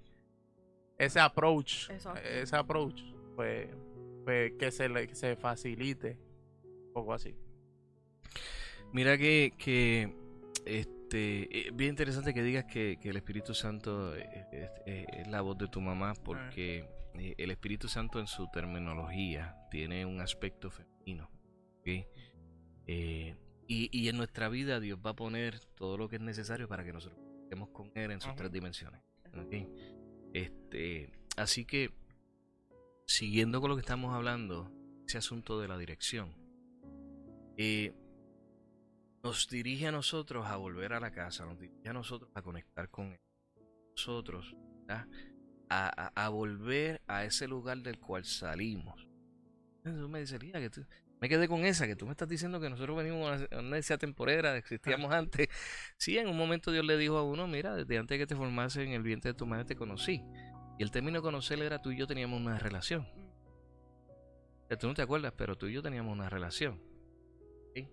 [0.98, 2.20] ese approach, Exacto.
[2.22, 3.00] ese approach,
[3.34, 3.68] pues,
[4.24, 6.18] pues que se le que se facilite
[6.86, 7.34] un poco así.
[8.92, 10.14] Mira que, que
[10.64, 15.40] este, es bien interesante que digas que, que el Espíritu Santo es, es- es- la
[15.42, 20.70] voz de tu mamá porque eh, el Espíritu Santo en su terminología tiene un aspecto
[20.70, 21.30] femenino.
[21.80, 21.88] ¿ok?
[22.86, 23.36] Eh,
[23.68, 26.84] y, y en nuestra vida Dios va a poner todo lo que es necesario para
[26.84, 28.36] que nosotros estemos con Él en sus Ajá.
[28.36, 29.00] tres dimensiones.
[29.36, 29.54] ¿ok?
[30.32, 31.90] Este, así que,
[33.06, 34.70] siguiendo con lo que estamos hablando,
[35.06, 36.34] ese asunto de la dirección,
[37.56, 37.94] eh,
[39.22, 42.88] nos dirige a nosotros a volver a la casa, nos dirige a nosotros a conectar
[42.90, 43.20] con Él.
[43.96, 44.54] Nosotros.
[44.88, 45.06] A,
[45.68, 49.08] a- a volver a ese lugar del cual salimos.
[49.84, 50.86] Entonces me dices, "Lía, que tú...
[51.20, 53.98] me quedé con esa, que tú me estás diciendo que nosotros venimos a una- necesidad
[53.98, 55.48] temporera, existíamos antes.
[55.96, 58.82] Sí, en un momento Dios le dijo a uno, mira, desde antes que te formase
[58.82, 60.22] en el vientre de tu madre te conocí.
[60.78, 63.08] Y el término conocer era tú y yo teníamos una relación.
[64.78, 66.82] Tú no te acuerdas, pero tú y yo teníamos una relación.
[67.74, 67.88] ¿Sí?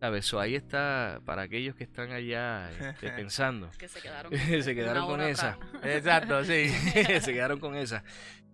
[0.00, 0.26] ¿Sabes?
[0.26, 3.70] So, ahí está para aquellos que están allá este, pensando.
[3.78, 4.32] Que se quedaron,
[4.62, 5.58] Se quedaron con esa.
[5.82, 6.68] Exacto, sí.
[6.68, 8.04] se quedaron con esa.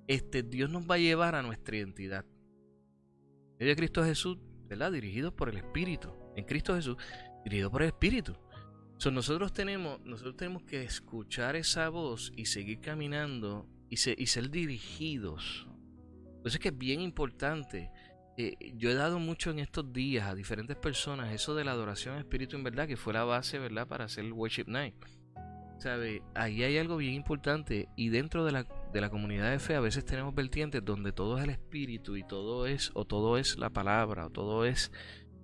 [0.06, 2.24] Este, Dios nos va a llevar a nuestra identidad.
[3.64, 4.36] En medio de Cristo Jesús,
[4.68, 4.92] ¿verdad?
[4.92, 6.10] Dirigidos por el Espíritu.
[6.36, 6.98] En Cristo Jesús,
[7.44, 8.36] dirigido por el Espíritu.
[8.98, 14.26] So, nosotros, tenemos, nosotros tenemos que escuchar esa voz y seguir caminando y, se- y
[14.26, 15.66] ser dirigidos.
[16.42, 17.90] Por eso es que es bien importante.
[18.36, 22.16] Eh, yo he dado mucho en estos días a diferentes personas eso de la adoración
[22.16, 24.94] al Espíritu en verdad, que fue la base, ¿verdad?, para hacer el Worship Night.
[25.78, 26.22] ¿Sabe?
[26.34, 29.80] Ahí hay algo bien importante y dentro de la, de la comunidad de fe a
[29.80, 33.68] veces tenemos vertientes donde todo es el espíritu y todo es o todo es la
[33.68, 34.92] palabra o todo es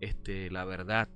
[0.01, 1.09] este la verdad.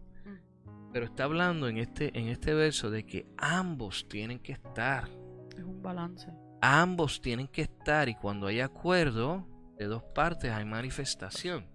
[0.93, 5.09] Pero está hablando en este en este verso de que ambos tienen que estar,
[5.57, 6.29] Es un balance.
[6.61, 9.47] ambos tienen que estar y cuando hay acuerdo
[9.79, 11.69] de dos partes hay manifestación.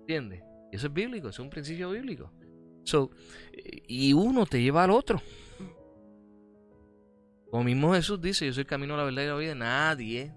[0.00, 0.42] ¿Entiendes?
[0.70, 2.30] Y eso es bíblico, es un principio bíblico.
[2.84, 3.10] So,
[3.88, 5.22] y uno te lleva al otro.
[7.50, 9.54] Como mismo Jesús dice, yo soy el camino, la verdad y la vida.
[9.54, 10.32] Nadie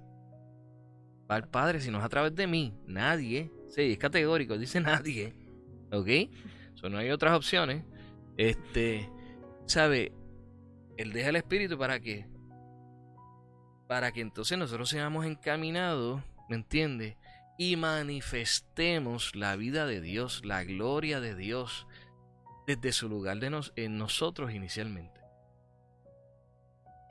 [1.29, 2.73] va al Padre si no es a través de mí.
[2.87, 3.51] Nadie.
[3.69, 5.33] Sí, es categórico, dice nadie.
[5.91, 6.09] ¿Ok?
[6.75, 7.83] So, no hay otras opciones.
[8.37, 9.09] Este,
[9.67, 10.11] ¿sabe?
[10.97, 12.27] Él deja el Espíritu para qué?
[13.87, 17.15] Para que entonces nosotros seamos encaminados, ¿me entiendes?
[17.57, 21.85] Y manifestemos la vida de Dios, la gloria de Dios,
[22.65, 25.12] desde su lugar de nos, en nosotros inicialmente.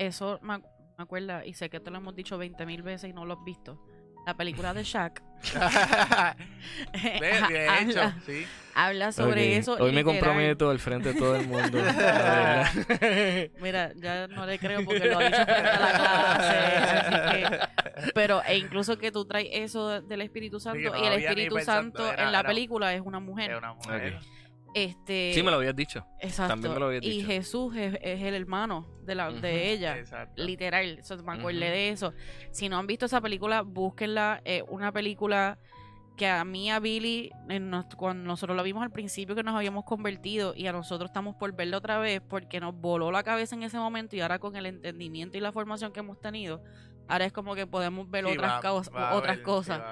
[0.06, 0.64] Eso me, ac-
[0.98, 3.34] me acuerda, y sé que te lo hemos dicho 20 mil veces y no lo
[3.34, 3.78] has visto.
[4.26, 5.20] La película de Shaq
[6.92, 8.46] de, de hecho, habla, sí.
[8.72, 9.74] habla sobre eso.
[9.80, 11.78] Hoy me comprometo al frente de todo el mundo.
[13.60, 16.56] Mira, ya no le creo porque lo ha dicho frente a la clase.
[16.76, 21.12] así que- pero, e incluso que tú traes eso del Espíritu Santo no y el
[21.14, 23.50] Espíritu pensando, Santo era- en la era- película es una mujer.
[23.50, 24.18] Es una mujer.
[24.74, 26.06] Este, Sí, me lo habías dicho.
[26.20, 26.52] exacto.
[26.52, 27.26] también me lo habías y dicho.
[27.26, 29.98] Jesús es, es el hermano de, la, de ella.
[29.98, 30.42] Exacto.
[30.42, 31.64] Literal, eso, me acordé Ujú.
[31.64, 32.14] de eso.
[32.52, 34.40] Si no han visto esa película, búsquenla.
[34.44, 35.58] Es una película
[36.16, 39.54] que a mí, a Billy, en nos- cuando nosotros la vimos al principio que nos
[39.56, 43.54] habíamos convertido y a nosotros estamos por verla otra vez porque nos voló la cabeza
[43.56, 46.62] en ese momento y ahora con el entendimiento y la formación que hemos tenido,
[47.08, 49.82] ahora es como que podemos ver Sí, otras, va- va otras ver, cosas.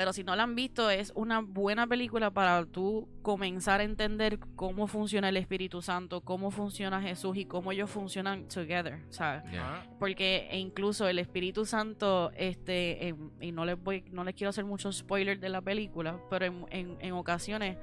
[0.00, 4.38] Pero si no la han visto, es una buena película para tú comenzar a entender
[4.56, 9.42] cómo funciona el Espíritu Santo, cómo funciona Jesús y cómo ellos funcionan together, ¿sabes?
[9.58, 14.34] Ah, Porque e incluso el Espíritu Santo, este, en- y no les voy, no les
[14.34, 17.76] quiero hacer muchos spoilers de la película, pero en, en- en ocasiones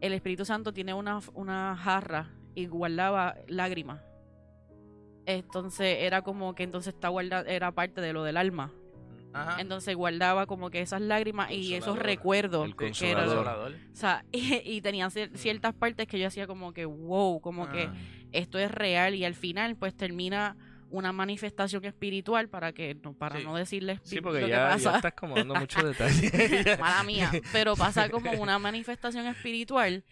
[0.00, 4.02] el Espíritu Santo tiene una, una jarra y guardaba lágrimas.
[5.26, 8.72] Entonces era como que entonces está guarda, era parte de lo del alma.
[9.34, 9.60] Ajá.
[9.60, 12.66] Entonces guardaba como que esas lágrimas y esos recuerdos.
[12.66, 13.72] El que consolador.
[13.92, 17.68] O sea, y, y tenía cier- ciertas partes que yo hacía como que, wow, como
[17.70, 17.94] que Ah.
[18.32, 20.56] esto es real y al final pues termina
[20.90, 23.44] una manifestación espiritual para que no para Sí.
[23.44, 24.96] no decirles Sí, lo porque que ya, ya pasa.
[24.96, 26.30] estás como dando muchos detalles.
[26.80, 30.04] Mala mía, pero pasa como una manifestación espiritual.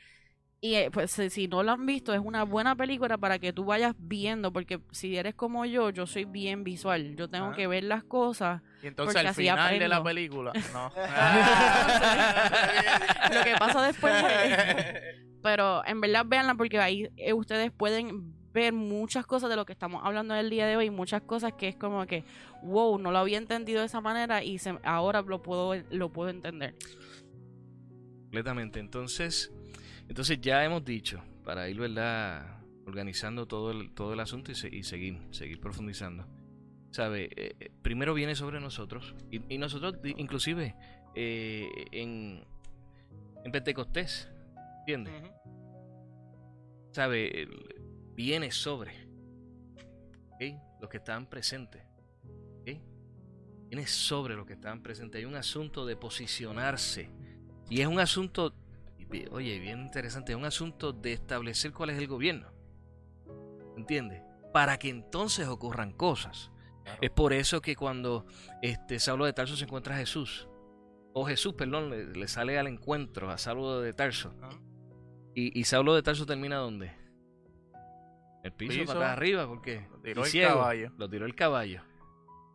[0.63, 3.65] Y eh, pues si- no lo han visto, es una buena película para que tú
[3.65, 7.17] vayas viendo, porque si eres como yo, yo soy bien visual.
[7.17, 7.57] Yo tengo Ajá.
[7.57, 8.61] que ver las cosas.
[8.83, 10.53] Y entonces al final de la película.
[10.75, 10.93] No.
[13.35, 18.75] Lo que pasa después es- Pero en verdad véanla porque ahí eh, ustedes pueden ver
[18.75, 21.77] muchas cosas de lo que estamos hablando el día de hoy, muchas cosas que es
[21.77, 22.25] como que,
[22.63, 26.29] wow, no lo había entendido de esa manera y se- ahora lo puedo, lo puedo
[26.29, 26.75] entender.
[28.25, 28.81] Completamente.
[28.81, 29.51] Entonces,
[30.11, 32.63] entonces ya hemos dicho, para ir, ¿verdad?
[32.87, 36.27] Organizando todo el, todo el asunto y, se- y seguir, seguir profundizando.
[36.91, 37.31] ¿Sabe?
[37.37, 39.15] Eh, eh, primero viene sobre nosotros.
[39.31, 40.75] Y, y nosotros, inclusive,
[41.15, 42.45] eh, en,
[43.45, 44.29] en Pentecostés,
[44.81, 45.15] ¿entiendes?
[46.91, 47.49] ¿Sabe?
[48.17, 48.93] Viene sobre
[50.81, 51.83] los que estaban presentes.
[53.69, 55.21] Viene sobre los que estaban presentes.
[55.21, 57.09] Hay un asunto de posicionarse.
[57.69, 58.53] Y es un asunto,
[59.31, 62.49] oye, bien interesante, es un asunto de establecer cuál es el gobierno.
[63.77, 64.23] ¿Entiendes?
[64.53, 66.51] Para que entonces ocurran cosas.
[66.85, 66.99] Claro.
[67.03, 68.27] Es por eso que cuando
[68.63, 70.49] este Saulo de Tarso se encuentra a Jesús,
[71.13, 74.33] o Jesús, perdón, le, le sale al encuentro a Saulo de Tarso.
[75.35, 76.93] Y, y Saulo de Tarso termina ¿dónde?
[78.43, 78.95] El piso, Piso.
[78.95, 79.87] patas arriba, ¿por qué?
[79.91, 80.49] Lo tiró Y el ciego.
[80.55, 80.93] caballo.
[80.97, 81.83] Lo tiró el caballo.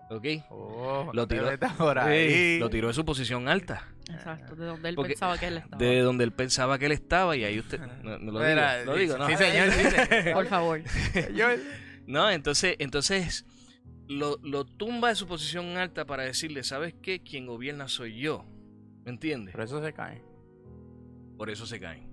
[0.10, 0.26] ¿Ok?
[0.50, 1.50] Oh, tiró-
[2.00, 2.60] ahí.
[2.60, 3.88] lo tiró de su posición alta.
[4.12, 5.78] Exacto, de donde él Porque- pensaba que él estaba.
[5.78, 7.80] De donde él pensaba que él estaba y ahí usted...
[8.04, 9.28] No, no lo digo, Mira, lo digo, ¿no?
[9.28, 10.34] Sí, señor, sí, señor.
[10.34, 10.82] Por favor.
[11.14, 11.58] Señor.
[12.06, 13.46] No, entonces, entonces
[14.08, 17.22] lo, lo tumba de su posición alta para decirle, ¿sabes qué?
[17.24, 18.46] Quien gobierna soy yo.
[19.04, 19.54] ¿Me entiendes?
[19.54, 20.22] Por eso se cae.
[21.38, 22.08] Por eso se caen.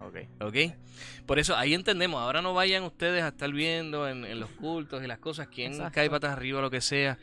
[0.00, 0.16] Ok.
[0.40, 0.56] ¿Ok?
[1.26, 2.20] Por eso ahí entendemos.
[2.20, 5.72] Ahora no vayan ustedes a estar viendo en, en los cultos y las cosas quién
[5.72, 5.94] Exacto.
[5.94, 7.18] cae patas arriba o lo que sea.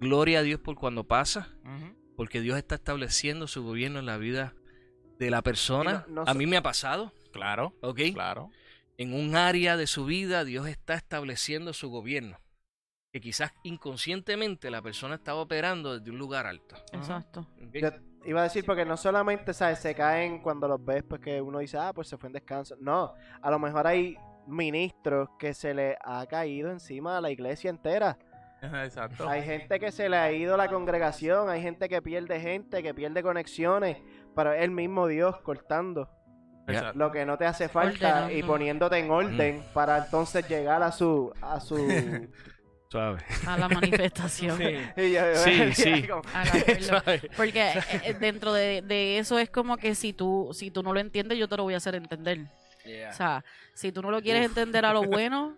[0.00, 1.48] Gloria a Dios por cuando pasa.
[2.18, 4.52] Porque Dios está estableciendo su gobierno en la vida
[5.20, 6.04] de la persona.
[6.08, 8.00] Y no- no a mí me ha pasado, Claro, ¿ok?
[8.12, 8.50] claro.
[8.96, 12.38] En un área de su vida Dios está estableciendo su gobierno.
[13.12, 16.74] Que quizás inconscientemente la persona estaba operando desde un lugar alto.
[16.92, 17.46] Exacto.
[18.24, 19.78] iba a decir porque no solamente ¿sabes?
[19.78, 22.74] se caen cuando los ves, pues que uno dice, ah, pues se fue en descanso.
[22.80, 24.16] No, a lo mejor hay
[24.48, 28.18] ministros que se le ha caído encima a la iglesia entera.
[28.60, 29.28] Exacto.
[29.28, 32.92] Hay gente que se le ha ido la congregación, hay gente que pierde gente, que
[32.94, 33.98] pierde conexiones,
[34.34, 36.08] pero es el mismo Dios cortando
[36.66, 36.98] Exacto.
[36.98, 41.32] lo que no te hace falta y poniéndote en orden para entonces llegar a su
[41.40, 41.76] a su
[42.90, 43.18] Suave.
[43.46, 44.58] A la manifestación.
[44.96, 46.08] Y yo- Sí, sí.
[46.08, 46.22] como-
[47.36, 50.92] porque eh, eh, dentro de, de eso es como que si tú, si tú no
[50.94, 52.46] lo entiendes, yo te lo voy a hacer entender.
[53.10, 53.44] O sea,
[53.74, 54.48] si tú no lo quieres Uf.
[54.48, 55.54] entender a lo bueno,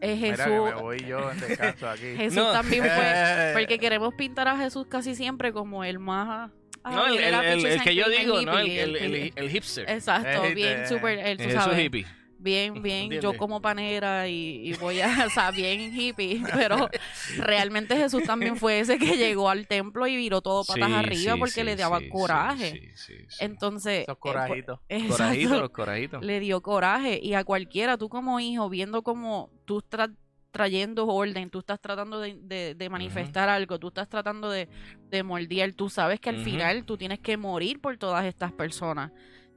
[0.00, 0.68] es Mira Jesús.
[0.68, 2.02] que me voy yo en descanso aquí.
[2.16, 2.52] Jesús No.
[2.52, 2.92] también fue.
[2.94, 6.50] Eh, Porque queremos pintar a Jesús casi siempre como el más.
[6.84, 8.58] ah, No, el, el- el- que yo digo, ¿no?
[8.58, 9.88] El, hippie, el, el- que- el hipster.
[9.90, 12.06] Exacto, bien súper, sabes, hippie.
[12.38, 16.88] bien, bien, yo como panera y, y voy a, o sea, bien hippie, pero
[17.36, 21.34] realmente Jesús también fue ese que llegó al templo y viró todo patas Sí, arriba
[21.34, 22.70] sí, porque sí, le daba coraje.
[22.72, 23.36] sí, sí, sí.
[23.44, 24.80] Entonces, Esos eh, pues, corajitos.
[24.88, 26.24] exacto, Corajitos, los corajitos.
[26.24, 30.10] le dio coraje y a cualquiera, tú como hijo, viendo como tú estás
[30.50, 34.68] trayendo orden, tú estás tratando de, de- de manifestar algo, tú estás tratando de,
[35.08, 39.12] de moldear, tú sabes que al final tú tienes que morir por todas estas personas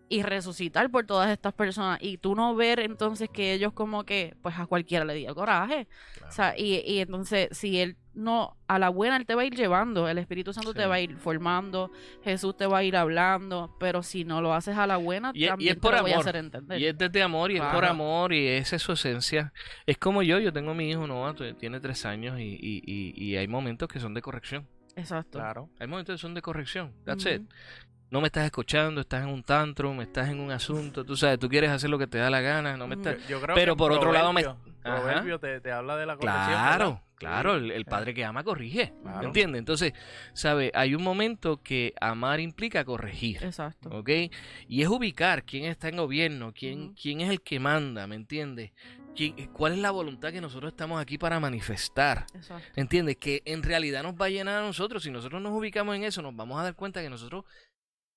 [0.10, 4.36] y resucitar por todas estas personas y tú no ver entonces que ellos como que
[4.44, 5.88] pues a cualquiera le dio coraje.
[6.14, 6.30] Claro.
[6.30, 9.46] o sea y, y entonces si él no a la buena él te va a
[9.46, 10.78] ir llevando el Espíritu Santo Sí.
[10.78, 11.92] te va a ir formando
[12.24, 15.44] Jesús te va a ir hablando pero si no lo haces a la buena Y
[15.44, 16.24] es- y también es por te lo voy a amor.
[16.28, 19.52] hacer entender Y es desde amor y es por amor y esa es su esencia.
[19.86, 21.06] Es como yo, yo tengo a mi hijo
[21.36, 24.68] t- tiene tres años y, y, y, y hay momentos que son de corrección.
[24.96, 25.70] exacto Claro.
[25.80, 26.94] Hay momentos que son de corrección.
[27.06, 27.42] That's it.
[28.14, 31.50] No me estás escuchando, estás en un tantrum, estás en un asunto, tú sabes, tú
[31.50, 33.10] quieres hacer lo que te da la gana, no me Ujú.
[33.10, 33.28] estás...
[33.28, 34.46] Yo, creo Pero que por otro lado me-
[34.84, 36.46] Proverbio, te, te habla de la corrección.
[36.46, 37.02] Claro, ¿verdad?
[37.16, 39.20] claro, el, el padre que ama corrige, Claro.
[39.20, 39.58] ¿me entiendes?
[39.58, 39.94] Entonces,
[40.34, 40.70] ¿sabe?
[40.76, 43.44] Hay un momento que amar implica corregir.
[43.44, 44.10] exacto ¿ok?
[44.68, 48.74] Y es ubicar quién está en gobierno, quién, quién es el que manda, ¿me entiendes?
[49.16, 52.28] ¿Quién- ¿Cuál es la voluntad que nosotros estamos aquí para manifestar?
[52.36, 53.18] exacto ¿Entiendes?
[53.18, 55.02] Que en realidad nos va a llenar a nosotros.
[55.02, 57.46] Si nosotros nos ubicamos en eso, nos vamos a dar cuenta que nosotros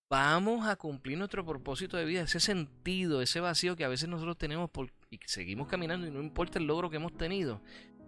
[0.09, 4.37] vamos a cumplir nuestro propósito de vida, ese sentido, ese vacío que a veces nosotros
[4.39, 7.61] tenemos por, y seguimos caminando y no importa el logro que hemos tenido.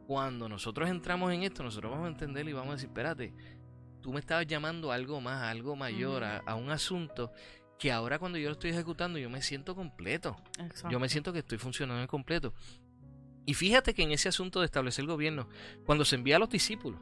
[0.06, 3.34] Cuando nosotros entramos en esto, nosotros vamos a entender y vamos a decir, espérate,
[4.00, 7.32] tú me estabas llamando a algo más, a algo mayor, a, a un asunto
[7.78, 10.36] que ahora cuando yo lo estoy ejecutando yo me siento completo.
[10.58, 10.90] Exacto.
[10.90, 12.54] Yo me siento que estoy funcionando en completo.
[13.44, 15.48] Y fíjate que en ese asunto de establecer el gobierno,
[15.84, 17.00] cuando se envía a los discípulos,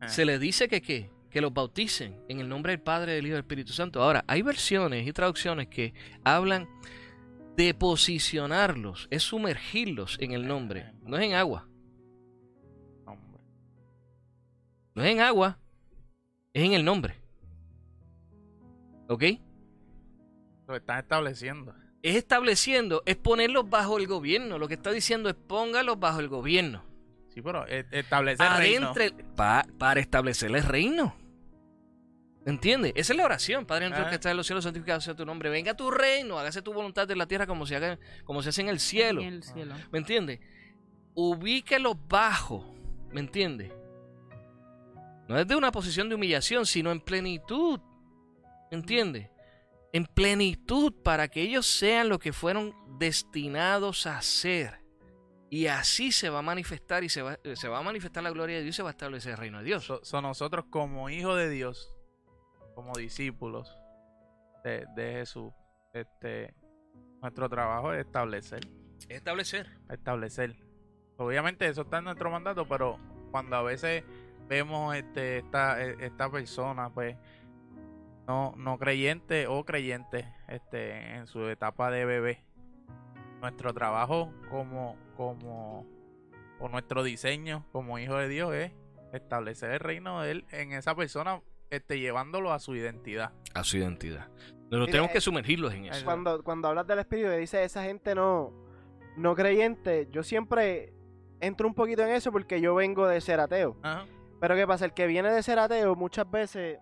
[0.00, 0.08] Ah.
[0.08, 3.32] se les dice que qué, que los bauticen en el nombre del Padre, del Hijo
[3.32, 4.02] y del Espíritu Santo.
[4.02, 6.68] Ahora, hay versiones y traducciones que hablan
[7.56, 11.68] de posicionarlos, es sumergirlos en el nombre, no es en agua,
[14.94, 15.58] no es en agua,
[16.52, 17.14] es en el nombre.
[19.08, 19.24] ¿Ok?
[20.66, 21.74] Lo están estableciendo.
[22.02, 24.58] es estableciendo, es ponerlos bajo el gobierno.
[24.58, 26.85] Lo que está diciendo es póngalos bajo el gobierno.
[27.36, 28.94] Sí, pero e- establecer reino.
[29.36, 31.14] Pa- para establecer el reino.
[32.46, 32.94] ¿Entiendes?
[32.96, 33.66] Esa es la oración.
[33.66, 34.08] Padre nuestro Ah.
[34.08, 35.50] que estás en los cielos, santificado sea tu nombre.
[35.50, 38.62] Venga tu reino, hágase tu voluntad en la tierra como se, haga, como se hace
[38.62, 39.20] en el cielo.
[39.20, 39.74] En el cielo.
[39.92, 40.40] ¿Me entiendes?
[41.14, 42.74] Ubíquelos bajo.
[43.12, 43.70] ¿Me entiendes?
[45.28, 47.80] No desde una posición de humillación, sino en plenitud.
[48.70, 49.28] ¿Me entiendes?
[49.92, 54.80] En plenitud para que ellos sean lo que fueron destinados a ser.
[55.56, 58.56] Y así se va a manifestar y se va, se va a manifestar la gloria
[58.56, 59.84] de Dios y se va a establecer el reino de Dios.
[59.86, 61.90] So- so nosotros como hijos de Dios,
[62.74, 63.74] como discípulos
[64.64, 65.54] de, de Jesús,
[65.94, 66.52] este,
[67.22, 68.60] nuestro trabajo es establecer,
[69.08, 69.70] Establecer.
[69.88, 70.56] establecer.
[71.16, 72.98] Obviamente eso está en nuestro mandato, pero
[73.30, 74.04] cuando a veces
[74.48, 77.16] vemos este, esta, e- esta persona, pues,
[78.26, 82.44] no, no creyente o creyente, este, en su etapa de bebé,
[83.40, 85.86] nuestro trabajo como, como,
[86.58, 88.72] o nuestro diseño como hijo de Dios es
[89.12, 91.40] establecer el reino de él en esa persona,
[91.70, 93.32] este, llevándolo a su identidad.
[93.54, 94.28] A su identidad.
[94.68, 96.04] Pero tenemos que eh, sumergirlos en eso.
[96.04, 98.52] Cuando, cuando hablas del espíritu y dices esa gente no,
[99.16, 100.92] no creyente, yo siempre
[101.40, 103.76] entro un poquito en eso porque yo vengo de ser ateo.
[103.82, 104.06] Ajá.
[104.40, 104.84] Pero ¿qué pasa?
[104.84, 106.78] El que viene de ser ateo muchas veces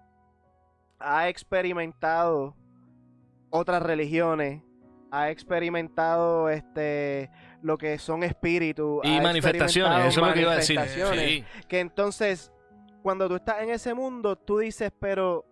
[0.98, 2.56] ha experimentado
[3.50, 4.62] otras religiones,
[5.10, 7.30] ha experimentado este
[7.64, 10.78] lo que son espíritus Y manifestaciones, eso es lo que iba a decir.
[11.14, 11.44] Sí.
[11.66, 12.52] Que entonces,
[13.02, 15.46] cuando tú estás en ese mundo, tú dices, pero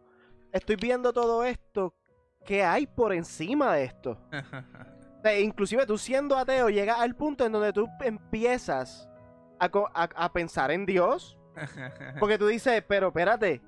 [0.52, 1.94] estoy viendo todo esto,
[2.44, 4.18] ¿qué hay por encima de esto?
[5.22, 9.08] Sea, inclusive tú siendo ateo, llegas al punto en donde tú empiezas
[9.58, 11.38] a, a- a pensar en Dios,
[12.20, 13.62] porque tú dices, pero espérate,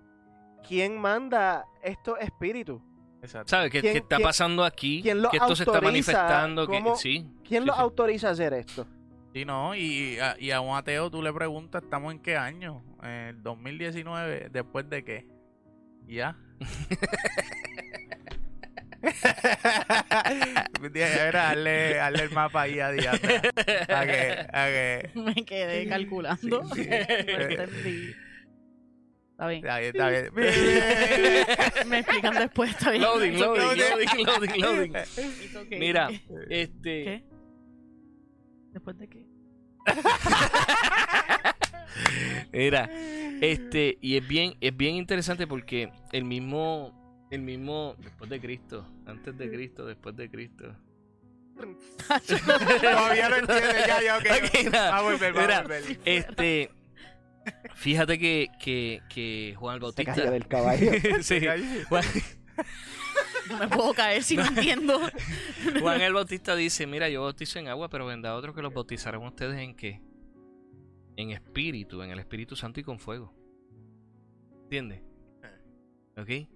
[0.68, 2.82] ¿quién manda estos espíritus?
[3.25, 3.49] Exacto.
[3.49, 5.01] ¿Sabes qué, ¿Quién- qué está pasando aquí?
[5.03, 6.12] quién lo que esto se está autoriza?
[6.12, 6.66] manifestando.
[6.68, 7.27] Que, ¿Cómo- sí.
[7.47, 7.83] ¿Quién sí, los sí.
[7.83, 8.87] autoriza a hacer esto?
[9.33, 12.85] Sí, no, y a, y a un ateo tú le preguntas, ¿estamos en qué año?
[13.03, 15.27] En el 2019, ¿después de qué?
[16.07, 16.37] Ya.
[20.95, 23.18] Era darle, darle el mapa ahí a Diana.
[23.89, 25.11] A que, a que.
[25.14, 26.64] Me quedé calculando.
[26.75, 26.85] Sí,
[27.83, 28.14] sí.
[29.35, 29.64] Está bien.
[29.64, 30.30] Está bien, está bien.
[31.89, 33.03] Me explican después, está bien.
[33.03, 33.47] Loading, okay.
[33.47, 34.97] loading, loading, loading, loading.
[35.57, 35.78] Okay.
[35.80, 36.09] Mira,
[36.49, 37.05] este.
[37.05, 37.24] ¿Qué?
[38.72, 39.26] ¿Después de qué?
[42.53, 42.89] Mira,
[43.41, 48.87] este, y es bien, es bien interesante porque el mismo, el mismo, después de Cristo,
[49.05, 50.76] antes de Cristo, después de Cristo.
[52.80, 54.26] Todavía no entiende, ya, ya, ok.
[54.45, 54.91] Ok, nada.
[54.91, 56.01] Vamos a volver, a volver.
[56.05, 56.70] Este,
[57.74, 60.14] fíjate que, que, que Juan el Se Bautista.
[60.14, 60.90] cayó del caballo.
[61.22, 61.40] Sí,
[61.88, 62.05] Juan,
[63.49, 65.01] No me puedo caer si no entiendo.
[65.80, 69.22] Juan el Bautista dice, mira, yo bautizo en agua, pero vendrá otro que los bautizarán
[69.22, 70.01] ustedes en qué?
[71.16, 73.34] En espíritu, en el Espíritu Santo y con fuego.
[74.64, 75.03] ¿Entiendes?
[76.16, 76.49] ¿Ok?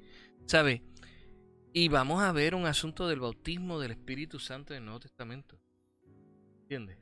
[0.46, 0.82] ¿Sabe?
[1.72, 5.60] Y vamos a ver un asunto del bautismo del Espíritu Santo en el Nuevo Testamento.
[6.62, 6.98] ¿Entiendes?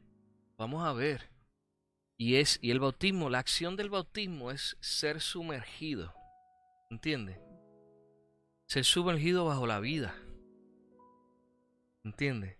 [0.59, 1.31] Vamos a ver.
[2.19, 6.15] Y es, y el bautismo, la acción del bautismo es ser sumergido.
[6.91, 7.39] ¿Entiendes?
[8.67, 10.15] Ser sumergido bajo la vida.
[12.05, 12.57] ¿Entiendes?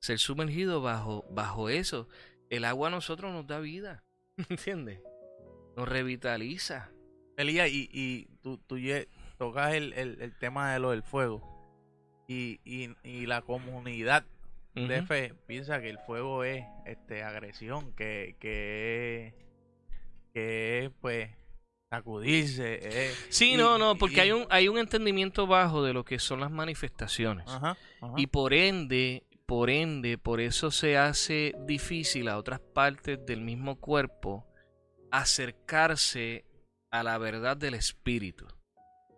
[0.00, 2.08] Ser sumergido bajo, bajo eso.
[2.48, 4.04] El agua a nosotros nos da vida.
[4.48, 5.00] ¿Entiendes?
[5.76, 6.90] Nos revitaliza.
[7.36, 8.78] Elías, y, y tú, tú
[9.36, 11.42] tocas el, el, el tema de lo del fuego.
[12.28, 14.24] Y, y, y la comunidad
[14.76, 15.06] de Ujú.
[15.06, 19.34] fe piensa que el fuego es este agresión, que, que, es-
[20.34, 21.30] que es pues
[21.90, 23.08] sacudirse.
[23.08, 26.04] es- Sí, y- no, no, porque y- hay un, hay un entendimiento bajo de lo
[26.04, 27.46] que son las manifestaciones.
[27.48, 28.14] Ajá, ajá.
[28.18, 33.76] Y por ende, por ende, por eso se hace difícil a otras partes del mismo
[33.80, 34.44] cuerpo
[35.10, 36.44] acercarse
[36.90, 38.46] a la verdad del espíritu.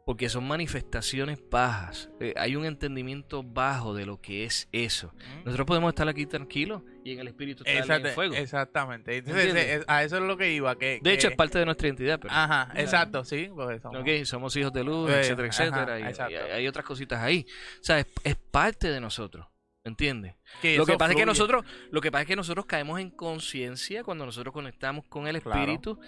[0.09, 2.09] Porque son manifestaciones bajas.
[2.19, 5.13] Eh, hay un entendimiento bajo de lo que es eso.
[5.13, 5.45] Mm.
[5.45, 8.35] Nosotros podemos estar aquí tranquilos y en el espíritu estar en el fuego.
[8.35, 9.19] Exactamente.
[9.19, 10.79] Eh, a eso es lo que iba.
[10.79, 12.19] Que, De hecho, es parte de nuestra identidad.
[12.19, 13.51] Pero, Ajá, exacto, sí.
[13.55, 16.01] Porque somos- hijos de luz, etcétera, ajá, etcétera.
[16.01, 16.33] y- exacto.
[16.33, 17.45] y hay otras cositas ahí.
[17.79, 19.47] O sea, es, es parte de nosotros.
[19.85, 20.37] ¿Entiendes?
[20.63, 23.11] que Lo que pasa es que nosotros, lo que pasa es que nosotros caemos en
[23.11, 25.61] conciencia cuando nosotros conectamos con el Claro.
[25.61, 26.01] espíritu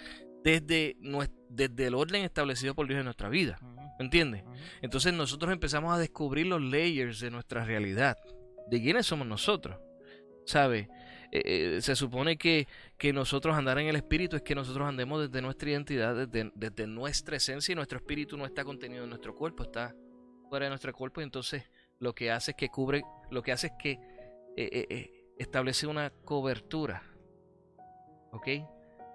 [0.43, 0.97] desde,
[1.51, 3.59] desde el orden establecido por Dios en nuestra vida.
[4.01, 4.45] Ujú, ¿Entiendes?
[4.83, 8.17] Entonces nosotros empezamos a descubrir los layers de nuestra realidad,
[8.69, 9.79] de quiénes somos nosotros.
[10.47, 10.89] ¿Sabe?
[11.33, 12.67] Eh, eh, se supone que,
[12.99, 16.87] que nosotros andar en el espíritu es que nosotros andemos desde nuestra identidad, desde, desde
[16.89, 19.95] nuestra esencia y nuestro espíritu no está contenido en nuestro cuerpo, está
[20.49, 21.63] fuera de nuestro cuerpo y entonces
[22.01, 23.99] lo que hace es que cubre, lo que hace es que
[24.57, 27.03] eh, establece una cobertura,
[28.33, 28.49] ¿ok?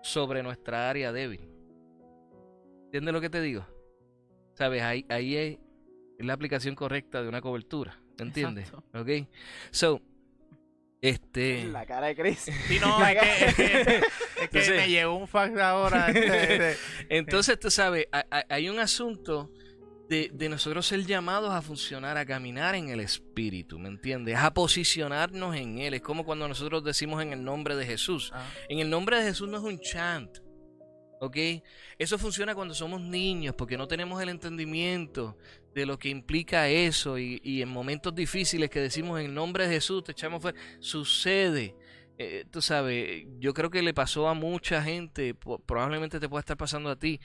[0.02, 1.50] Sobre nuestra área débil.
[2.86, 3.75] ¿Entiendes lo que te digo?
[4.56, 4.82] ¿Sabes?
[4.82, 5.58] Ahí, ahí es
[6.18, 8.00] la aplicación correcta de una cobertura.
[8.18, 8.70] ¿Entiendes?
[8.70, 9.00] Exacto.
[9.00, 9.28] ¿Ok?
[9.72, 10.02] So,
[11.02, 11.66] este...
[11.66, 12.40] La cara de Chris.
[12.40, 14.02] Sí, no, es que, es que, es que
[14.44, 16.08] Entonces- me llegó un fax ahora.
[16.08, 16.76] este, de-
[17.10, 19.52] Entonces, tú sabes, ha- ha- hay un asunto
[20.10, 24.38] de, de nosotros ser llamados a funcionar, a caminar en el Espíritu, ¿me entiendes?
[24.38, 25.94] A posicionarnos en Él.
[25.96, 28.32] Es como cuando nosotros decimos en el nombre de Jesús.
[28.34, 30.38] Ah, En el nombre de Jesús no es un chant.
[31.20, 31.38] ¿Ok?
[31.98, 35.38] Eso funciona cuando somos niños, porque no tenemos el entendimiento
[35.74, 37.18] de lo que implica eso.
[37.18, 40.60] Y, y en momentos difíciles que decimos en nombre de Jesús, te echamos fuera.
[40.80, 41.76] Sucede.
[42.18, 45.34] Eh, tú sabes, yo creo que le pasó a mucha gente,
[45.66, 47.20] probablemente te pueda estar pasando a ti.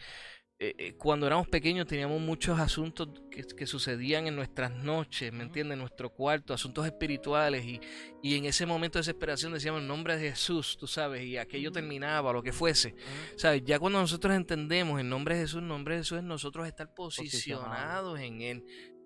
[0.62, 5.42] Eh, eh, cuando éramos pequeños teníamos muchos asuntos que, que sucedían en nuestras noches, ¿me
[5.42, 5.72] entiendes?
[5.72, 7.80] En nuestro cuarto, asuntos espirituales y,
[8.22, 11.72] y en ese momento de desesperación decíamos en nombre de Jesús, tú sabes, y aquello
[11.72, 12.94] terminaba, lo que fuese.
[13.36, 13.62] ¿Sabes?
[13.64, 16.92] Ya cuando nosotros entendemos en nombre de Jesús, en nombre de Jesús es nosotros estar
[16.92, 18.20] Posicionados.
[18.20, 18.64] en Él.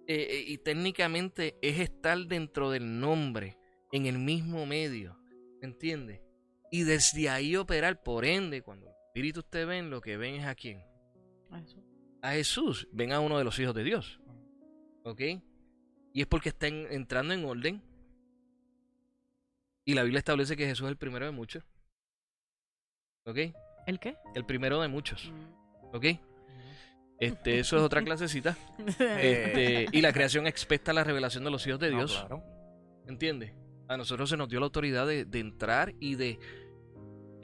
[0.08, 3.56] Eh, y técnicamente es estar dentro del nombre,
[3.92, 5.16] en el mismo medio.
[5.60, 6.20] ¿Me entiendes?
[6.72, 10.46] Y desde ahí operar, por ende, cuando el Espíritu usted ven, lo que ven es
[10.46, 10.82] a quién?
[12.22, 12.88] A Jesús.
[12.92, 14.20] Ven a uno de los hijos de Dios.
[15.04, 15.20] ¿Ok?
[16.12, 17.82] Y es porque están entrando en orden.
[19.84, 21.62] Y la Biblia establece que Jesús es el primero de muchos.
[23.26, 23.38] ¿Ok?
[23.86, 24.16] ¿El qué?
[24.34, 25.30] El primero de muchos.
[25.30, 25.94] Mm.
[25.96, 26.04] ¿Ok?
[27.20, 28.56] Este, eso es otra clasecita.
[28.98, 32.16] Este, y la creación expecta la revelación de los hijos de No, Dios.
[32.18, 32.42] claro.
[33.06, 33.52] ¿Entiendes?
[33.88, 36.38] A nosotros se nos dio la autoridad de, de entrar y de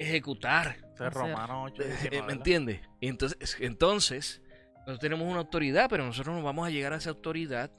[0.01, 0.76] ejecutar.
[0.98, 2.80] Romano 8, Eh, ¿Me entiendes?
[3.01, 4.42] Entonces, entonces,
[4.78, 7.70] nosotros tenemos una autoridad, pero nosotros no vamos a llegar a esa autoridad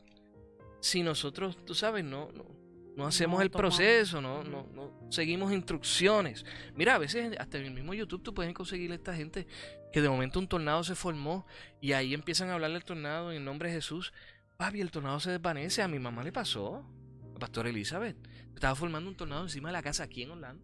[0.82, 2.45] si nosotros, tú sabes, no, no,
[2.95, 3.76] no hacemos No el tomamos.
[3.78, 6.43] proceso, no, no, no seguimos instrucciones.
[6.76, 9.45] Mira, a veces hasta en el mismo YouTube tú puedes conseguir a esta gente
[9.93, 11.45] que de momento un tornado se formó
[11.82, 14.13] y ahí empiezan a hablarle al tornado en el nombre de Jesús.
[14.57, 15.82] Papi, el tornado se desvanece.
[15.82, 16.84] A mi mamá le pasó.
[17.34, 18.15] La pastora Elizabeth.
[18.53, 20.63] Estaba formando un tornado encima de la casa aquí en Orlando.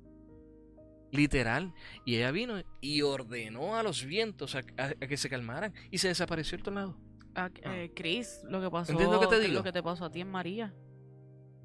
[1.11, 1.73] Literal.
[2.05, 5.73] Y ella vino y ordenó a los vientos a, a- a que se calmaran.
[5.91, 6.97] Y se desapareció el tornado.
[7.35, 8.91] Ah, eh, Chris, lo que pasó.
[8.91, 9.59] ¿Entiendes lo que te es digo?
[9.59, 10.73] Lo que te pasó a ti en María.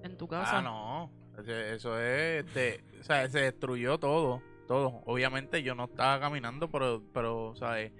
[0.02, 0.58] En tu casa.
[0.58, 1.10] Ah, no.
[1.46, 2.44] Eso es.
[2.44, 4.42] Este, o sea, se destruyó todo.
[4.68, 5.02] Todo.
[5.06, 7.92] Obviamente yo no estaba caminando, pero, pero ¿sabes?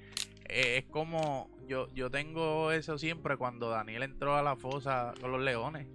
[0.48, 1.50] Eh, Es como.
[1.66, 5.88] Yo, yo tengo eso siempre cuando Daniel entró a la fosa con los leones.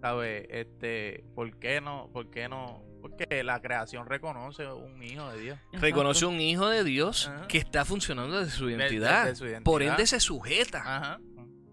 [0.00, 0.46] ¿Sabes?
[0.50, 1.24] Este.
[1.34, 2.08] ¿Por qué no?
[2.12, 2.84] ¿Por qué no?
[3.02, 5.58] Porque la creación reconoce un hijo de Dios.
[5.72, 7.46] Reconoce un hijo de Dios Ajá.
[7.48, 9.24] que está funcionando desde su De- de- identidad.
[9.26, 9.64] de su identidad.
[9.64, 10.78] Por ende se sujeta.
[10.78, 11.20] Ajá.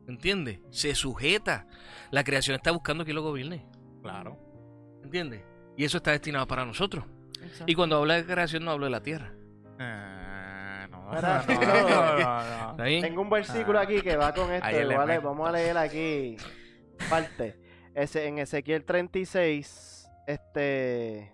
[0.07, 0.59] ¿Entiendes?
[0.71, 1.67] Se sujeta.
[2.11, 3.65] La creación está buscando que lo gobierne.
[4.01, 4.37] Claro.
[5.03, 5.43] ¿Entiendes?
[5.77, 7.05] Y eso está destinado para nosotros.
[7.41, 7.65] Exacto.
[7.67, 9.31] Y cuando habla de creación no hablo de la tierra.
[9.79, 12.75] Eh, no, no, no.
[12.83, 13.83] Tengo un versículo Ah.
[13.83, 14.67] aquí que va con esto.
[14.69, 16.37] Igual, vamos a leer aquí
[17.09, 17.59] parte.
[17.95, 19.98] Ese, en Ezequiel 36,
[20.29, 21.33] este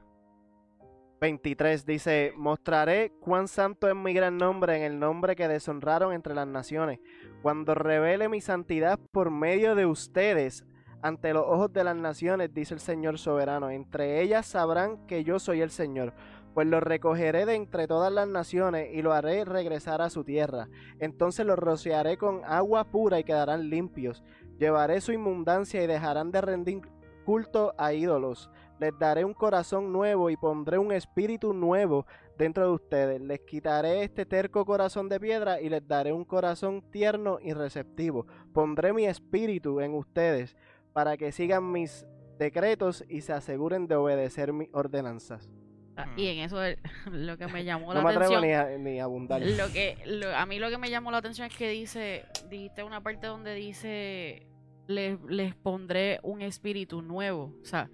[1.20, 6.34] 23 dice, mostraré cuán santo es mi gran nombre en el nombre que deshonraron entre
[6.34, 7.00] las naciones,
[7.42, 10.66] cuando revele mi santidad por medio de ustedes
[11.02, 13.70] ante los ojos de las naciones, dice el Señor soberano.
[13.70, 16.14] Entre ellas sabrán que yo soy el Señor,
[16.54, 20.70] pues los recogeré de entre todas las naciones y lo haré regresar a su tierra.
[21.00, 24.24] Entonces los rociaré con agua pura y quedarán limpios.
[24.58, 26.82] Llevaré su inmundancia y dejarán de rendir
[27.26, 28.50] culto a ídolos.
[28.80, 32.06] Les daré un corazón nuevo y pondré un espíritu nuevo
[32.38, 33.22] dentro de ustedes.
[33.22, 38.26] Les quitaré este terco corazón de piedra y les daré un corazón tierno y receptivo.
[38.54, 40.56] Pondré mi espíritu en ustedes
[40.94, 42.06] para que sigan mis
[42.38, 45.50] decretos y se aseguren de obedecer mis ordenanzas.
[45.98, 46.20] Ah, Mm.
[46.20, 46.58] Y en eso
[47.12, 48.68] lo que me llamó No la me atrevo atención.
[48.68, 49.42] ni a, ni abundar.
[49.42, 52.84] Lo que lo- a mí lo que me llamó la atención es que dice, dijiste
[52.84, 54.46] una parte donde dice
[54.88, 57.54] les, les pondré un espíritu nuevo.
[57.62, 57.90] O sea,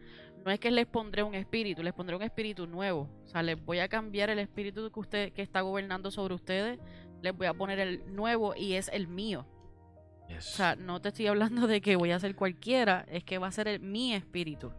[0.46, 3.10] no es que les pondré un espíritu, les pondré un espíritu nuevo.
[3.26, 6.80] O sea, les voy a cambiar el espíritu que usted que está gobernando sobre ustedes,
[7.22, 9.46] les voy a poner el nuevo y es el mío.
[10.28, 10.54] Yes.
[10.54, 13.48] O sea, no te estoy hablando de que voy a ser cualquiera, es que va
[13.48, 14.72] a ser el, mi espíritu.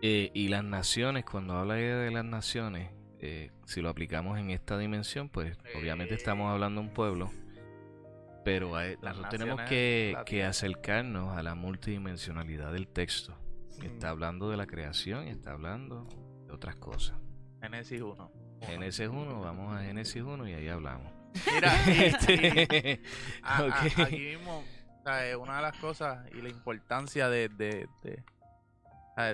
[0.00, 4.78] Eh, y las naciones, cuando habla de las naciones, eh, si lo aplicamos en esta
[4.78, 7.30] dimensión, pues obviamente estamos hablando de un pueblo,
[8.44, 8.72] pero
[9.02, 13.36] nosotros tenemos que acercarnos a la multidimensionalidad del texto.
[13.86, 16.06] Está hablando de la creación y está hablando
[16.46, 17.16] de otras cosas.
[17.60, 18.32] Génesis 1.
[18.62, 21.12] Génesis 1, vamos a Génesis 1 y ahí hablamos.
[21.54, 21.72] Mira,
[22.06, 23.00] Este,
[23.42, 24.00] a- a- ok.
[24.04, 24.64] aquí mismo,
[25.40, 27.48] una de las cosas y la importancia de,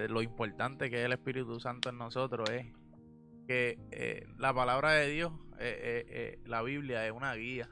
[0.08, 2.66] lo importante que es el Espíritu Santo en nosotros es
[3.48, 7.68] que eh, la palabra de Dios, eh, eh, la Biblia es una guía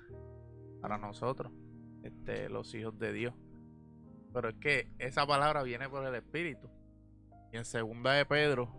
[0.81, 1.53] para nosotros,
[2.03, 3.35] este, los hijos de Dios.
[4.33, 6.69] Pero es que esa palabra viene por el Espíritu.
[7.53, 8.73] Y en segunda de Pedro,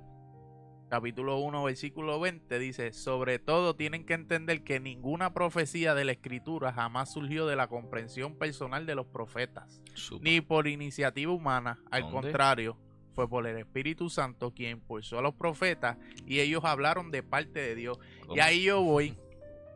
[0.89, 6.11] capítulo 1, versículo 20, dice, sobre todo tienen que entender que ninguna profecía de la
[6.11, 9.81] escritura jamás surgió de la comprensión personal de los profetas,
[10.21, 12.21] ni por iniciativa humana, al ¿Dónde?
[12.21, 12.77] contrario,
[13.13, 17.59] fue por el Espíritu Santo quien impulsó a los profetas y ellos hablaron de parte
[17.59, 17.99] de Dios.
[18.33, 19.15] Y ahí yo voy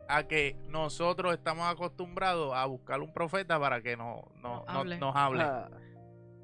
[0.08, 4.80] a que nosotros estamos acostumbrados a buscar un profeta para que no, no- Nos no-
[4.80, 4.98] hable.
[4.98, 5.42] nos hable.
[5.42, 5.68] Ah,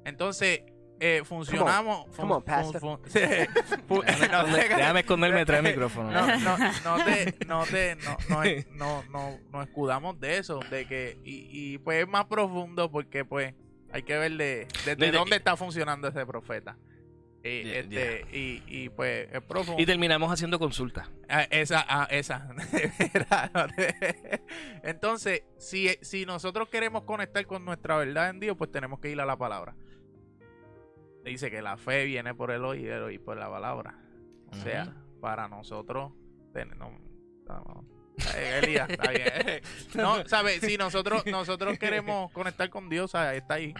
[0.05, 0.61] Entonces,
[0.99, 2.05] eh, funcionamos.
[2.15, 2.79] Come on, fun- pastor.
[2.79, 2.99] fun-
[3.87, 6.11] fun- no déjame esconderme detrás del micrófono.
[6.11, 8.43] no, no, no te, no te, no, no,
[8.75, 13.25] no, no, no escudamos de eso, de que, y, y pues es más profundo porque
[13.25, 13.53] pues
[13.91, 16.77] hay que ver de, desde Desde- dónde está funcionando ese profeta.
[17.45, 19.79] Y, este, y, y pues es profundo.
[19.79, 21.11] Y terminamos haciendo consulta.
[21.29, 22.49] Ah, esa, ah, esa.
[24.83, 29.21] Entonces, si, si nosotros queremos conectar con nuestra verdad en Dios, pues tenemos que ir
[29.21, 29.75] a la palabra.
[31.23, 33.95] Dice que la fe viene por el oír y el oír por la palabra.
[34.51, 36.13] O sea, para nosotros,
[36.51, 36.97] ten- no,
[38.61, 39.61] Elías, está bien.
[39.95, 40.61] No, ¿sabes?
[40.61, 43.41] Si nosotros, nosotros queremos conectar con Dios, ¿sabes?
[43.41, 43.73] está ahí.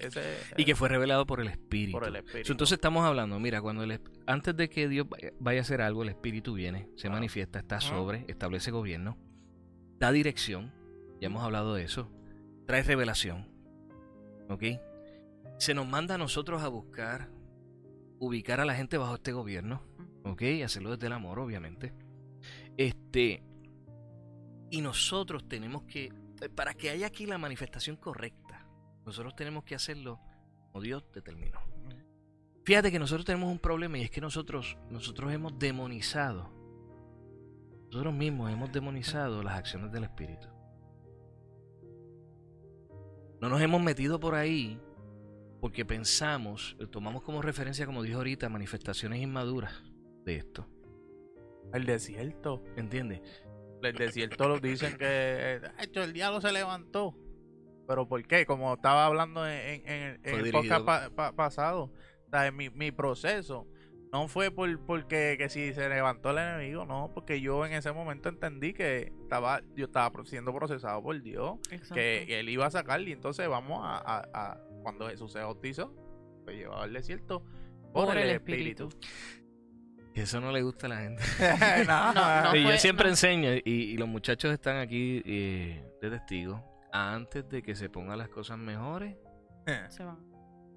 [0.00, 0.22] Ese,
[0.56, 1.92] Y que fue revelado por el Espíritu.
[1.98, 2.52] por el So, Espíritu.
[2.52, 6.02] Entonces estamos hablando, mira, cuando el, antes de que Dios vaya- vaya a hacer algo,
[6.02, 7.14] el Espíritu viene, se Claro.
[7.16, 9.16] manifiesta, está sobre, establece gobierno,
[9.98, 10.72] da dirección,
[11.20, 12.10] ya hemos hablado de eso,
[12.66, 13.48] trae revelación,
[14.48, 14.62] ¿ok?
[15.58, 17.28] Se nos manda a nosotros a buscar,
[18.18, 19.82] ubicar a la gente bajo este gobierno,
[20.24, 20.42] ¿ok?
[20.42, 21.92] Y hacerlo desde el amor, obviamente.
[22.76, 23.42] Este,
[24.70, 28.43] y nosotros tenemos que, eh, para que haya aquí la manifestación correcta,
[29.04, 30.20] nosotros tenemos que hacerlo
[30.72, 31.60] como Dios determinó.
[32.64, 36.50] Fíjate que nosotros tenemos un problema y es que nosotros, nosotros hemos demonizado,
[37.86, 40.48] nosotros mismos hemos demonizado las acciones del Espíritu.
[43.40, 44.80] No nos hemos metido por ahí
[45.60, 49.82] porque pensamos, eh, tomamos como referencia, como dijo ahorita, manifestaciones inmaduras
[50.24, 50.66] de esto.
[51.72, 52.62] El desierto.
[52.76, 53.20] ¿Entiendes?
[53.82, 57.14] El desierto lo dicen que hecho, el diablo se levantó.
[57.86, 58.46] ¿Pero por qué?
[58.46, 61.84] Como estaba hablando en, en- en el- podcast pa- pa- pasado.
[62.26, 63.66] O sea, mi, mi proceso
[64.12, 67.92] no fue por porque que si se levantó el enemigo, no, porque yo en ese
[67.92, 71.94] momento entendí que estaba yo estaba siendo procesado por Dios, Exacto.
[71.96, 75.92] que él iba a sacar y entonces vamos a, a- a- cuando Jesús se bautizó,
[76.44, 77.44] fue llevado al desierto
[77.92, 78.88] por, el, espíritu.
[80.14, 81.22] Y eso no le gusta a la gente.
[81.86, 83.10] No, No, no Y yo fue- siempre no.
[83.10, 86.60] enseño, y, y los muchachos están aquí eh, de testigos,
[86.94, 89.16] antes de que se pongan las cosas mejores,
[89.90, 90.18] Se van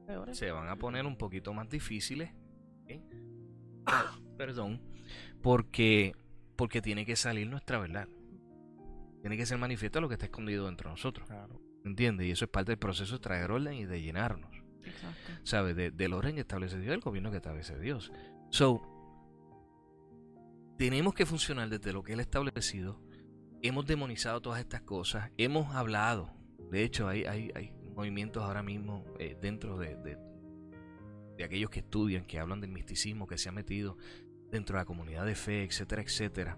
[0.07, 0.35] peores.
[0.37, 2.31] se van a poner un poquito más difíciles.
[4.37, 4.81] Perdón.
[5.41, 6.15] Porque,
[6.55, 8.07] porque tiene que salir nuestra verdad.
[9.21, 11.27] Tiene que ser manifiesto lo que está escondido dentro de nosotros.
[11.27, 11.61] Claro.
[11.85, 12.27] ¿Entiendes?
[12.27, 14.51] Y eso es parte del proceso de traer orden y de llenarnos.
[14.83, 15.31] Exacto.
[15.43, 15.75] ¿Sabes?
[15.75, 18.11] De- del orden que establece Dios, del gobierno que establece Dios.
[18.49, 18.81] So,
[20.77, 23.01] tenemos que funcionar desde lo que Él ha establecido.
[23.61, 25.31] Hemos demonizado todas estas cosas.
[25.37, 26.31] Hemos hablado.
[26.69, 30.19] De hecho, hay, hay, movimientos ahora mismo eh, dentro de, de,
[31.35, 33.97] de aquellos que estudian, que hablan del misticismo, que se ha metido
[34.51, 36.57] dentro de la comunidad de fe, etcétera, etcétera.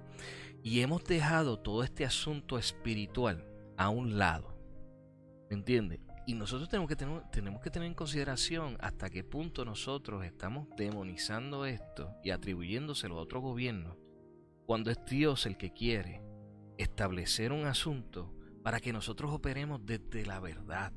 [0.64, 3.46] Y hemos dejado todo este asunto espiritual
[3.78, 4.58] a un lado.
[5.50, 6.02] ¿Me entiendes?
[6.28, 10.68] Y nosotros tenemos que, tener, tenemos que tener en consideración hasta qué punto nosotros estamos
[10.76, 13.98] demonizando esto y atribuyéndoselo a otro gobierno,
[14.66, 16.22] cuando es Dios el que quiere
[16.80, 20.94] establecer un asunto para que nosotros operemos desde la verdad.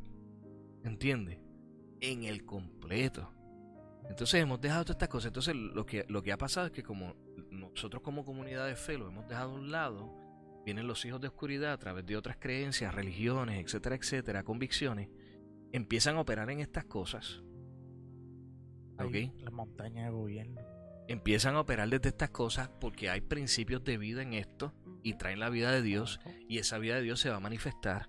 [0.85, 1.39] ¿Entiendes?
[2.01, 3.33] En el completo.
[4.09, 5.29] Entonces hemos dejado todas estas cosas.
[5.29, 7.15] Entonces lo que, lo que ha pasado es que como
[7.51, 10.15] nosotros como comunidad de fe lo hemos dejado a un lado,
[10.65, 15.09] vienen los hijos de oscuridad a través de otras creencias, religiones, etcétera, etcétera, convicciones,
[15.73, 17.43] empiezan a operar en estas cosas.
[18.99, 19.17] ¿Ok?
[19.39, 20.61] La montaña de gobierno.
[21.09, 24.73] Empiezan a operar desde estas cosas porque hay principios de vida en esto
[25.03, 28.09] y traen la vida de Dios y esa vida de Dios se va a manifestar.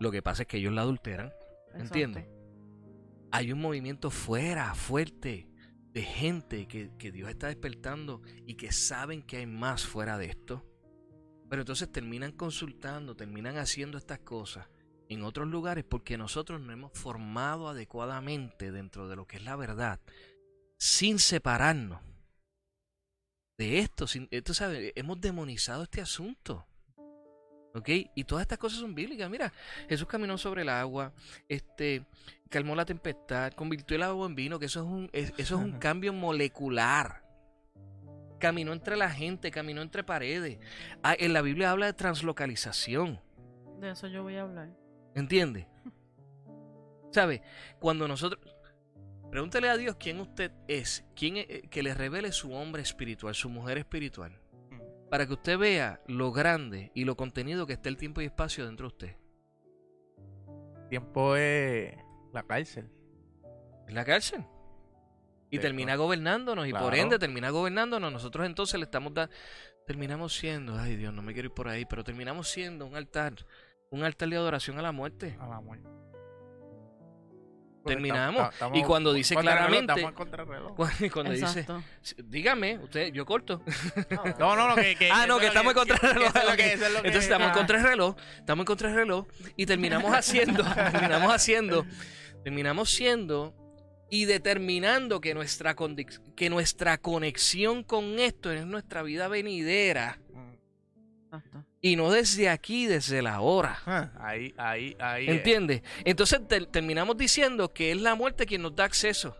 [0.00, 1.32] Lo que pasa es que ellos la adulteran.
[1.74, 2.26] ¿Entiendes?
[3.30, 5.48] Hay un movimiento fuera, fuerte,
[5.92, 10.26] de gente que, que Dios está despertando y que saben que hay más fuera de
[10.26, 10.64] esto.
[11.48, 14.68] Pero entonces terminan consultando, terminan haciendo estas cosas
[15.08, 19.56] en otros lugares porque nosotros nos hemos formado adecuadamente dentro de lo que es la
[19.56, 20.00] verdad,
[20.78, 22.00] sin separarnos
[23.58, 24.06] de esto.
[24.06, 26.66] Sin, eh, tú sabes, hemos demonizado este asunto.
[27.74, 27.88] ¿Ok?
[28.14, 29.28] Y todas estas cosas son bíblicas.
[29.28, 29.52] Mira,
[29.88, 31.12] Jesús caminó sobre el agua,
[31.48, 32.04] este,
[32.48, 35.60] calmó la tempestad, convirtió el agua en vino, que eso es un, es- eso es
[35.64, 37.24] un cambio molecular.
[38.38, 40.58] Caminó entre la gente, caminó entre paredes.
[41.02, 43.20] Ah, en la Biblia habla de translocalización.
[43.80, 44.68] De eso yo voy a hablar.
[45.16, 45.66] ¿Entiende?
[47.12, 47.42] ¿Sabe?
[47.80, 48.40] Cuando nosotros...
[49.34, 53.48] Pregúntele a Dios quién usted es, quién es- que le revele su hombre espiritual, su
[53.48, 54.38] mujer espiritual,
[55.10, 58.64] para que usted vea lo grande y lo contenido que está el tiempo y espacio
[58.64, 59.16] dentro de usted.
[60.88, 61.96] Tiempo es
[62.32, 62.88] la cárcel.
[63.88, 64.46] En la cárcel.
[65.50, 68.12] Y termina gobernándonos y por ende termina gobernándonos.
[68.12, 69.34] Nosotros entonces le estamos dando...
[69.84, 73.34] Terminamos siendo, ay Dios, no me quiero ir por ahí, pero terminamos siendo un altar,
[73.90, 75.36] un altar de adoración a la muerte.
[75.40, 75.88] A la muerte.
[77.84, 78.52] Terminamos.
[78.52, 80.74] Estamos- Y cuando dice contrarreloj, claramente- Estamos en contrarreloj.
[80.76, 81.82] Cuando, cuando dice, Exacto.
[82.24, 83.62] dígame, usted, yo corto.
[84.38, 86.26] No, no, no, que, que- Ah, no, que es estamos en contrarreloj.
[86.28, 87.54] eso es lo que- eso es lo que- Entonces estamos en ah.
[87.54, 89.26] contra del reloj, estamos en contra del reloj
[89.56, 91.86] y terminamos haciendo, terminamos haciendo,
[92.42, 93.54] terminamos siendo
[94.10, 95.74] y determinando que nuestra,
[96.36, 100.18] que nuestra conexión con esto es nuestra vida venidera
[101.24, 101.64] Exacto.
[101.86, 103.78] Y no desde aquí, desde la hora.
[103.84, 105.24] Ah, Ahí, ahí, ahí.
[105.28, 105.34] es.
[105.36, 105.82] ¿Entiendes?
[106.04, 109.36] Entonces te- terminamos diciendo que es la muerte quien nos da acceso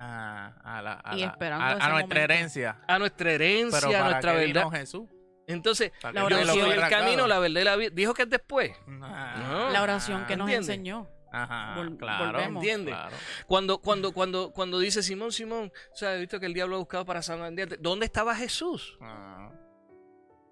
[0.00, 2.16] Ah, a, la, a, Y la- a- nuestra momento.
[2.18, 2.78] herencia.
[2.88, 4.80] a nuestra herencia, Pero a nuestra qué vino verdad.
[4.80, 5.10] Jesús.
[5.46, 6.64] Entonces, Para La que yo vino oración.
[6.64, 7.04] soy el arrancado.
[7.04, 7.90] camino, la verdad y la vida.
[7.92, 8.72] Dijo que es después.
[9.02, 10.68] Ah, La oración que nos ¿entiendes?
[10.70, 11.08] enseñó.
[11.30, 12.24] Ajá, Vol- claro.
[12.32, 12.62] volvemos.
[12.62, 12.94] ¿Entiendes?
[12.94, 13.16] Claro.
[13.46, 16.78] Cuando, cuando, cuando, cuando dice Simón, Simón, o sea, he visto que el diablo ha
[16.78, 17.76] buscado para sangrarte.
[17.78, 18.96] ¿Dónde estaba Jesús?
[19.02, 19.50] Ah,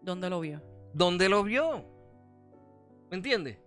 [0.02, 0.62] ¿Dónde lo vio?
[0.94, 1.84] ¿Dónde lo vio?
[3.10, 3.58] ¿Me entiendes?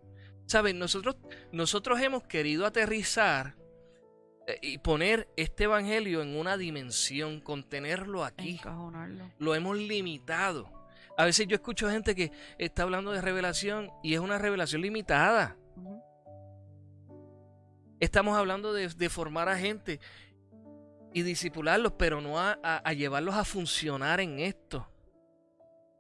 [0.46, 0.76] ¿Sabes?
[0.76, 1.16] Nosotros,
[1.52, 3.56] nosotros hemos querido aterrizar
[4.48, 8.52] eh, y poner este evangelio en una dimensión, contenerlo aquí.
[8.56, 9.32] Encajonarlo.
[9.40, 10.70] Lo hemos limitado.
[11.18, 15.56] A veces yo escucho gente que está hablando de revelación y es una revelación limitada.
[18.00, 20.00] Estamos hablando de, de formar a gente
[21.14, 24.88] y disipularlos, pero no a, a- a llevarlos a funcionar en esto.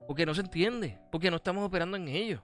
[0.07, 2.43] Porque no se entiende, porque no estamos operando en ello.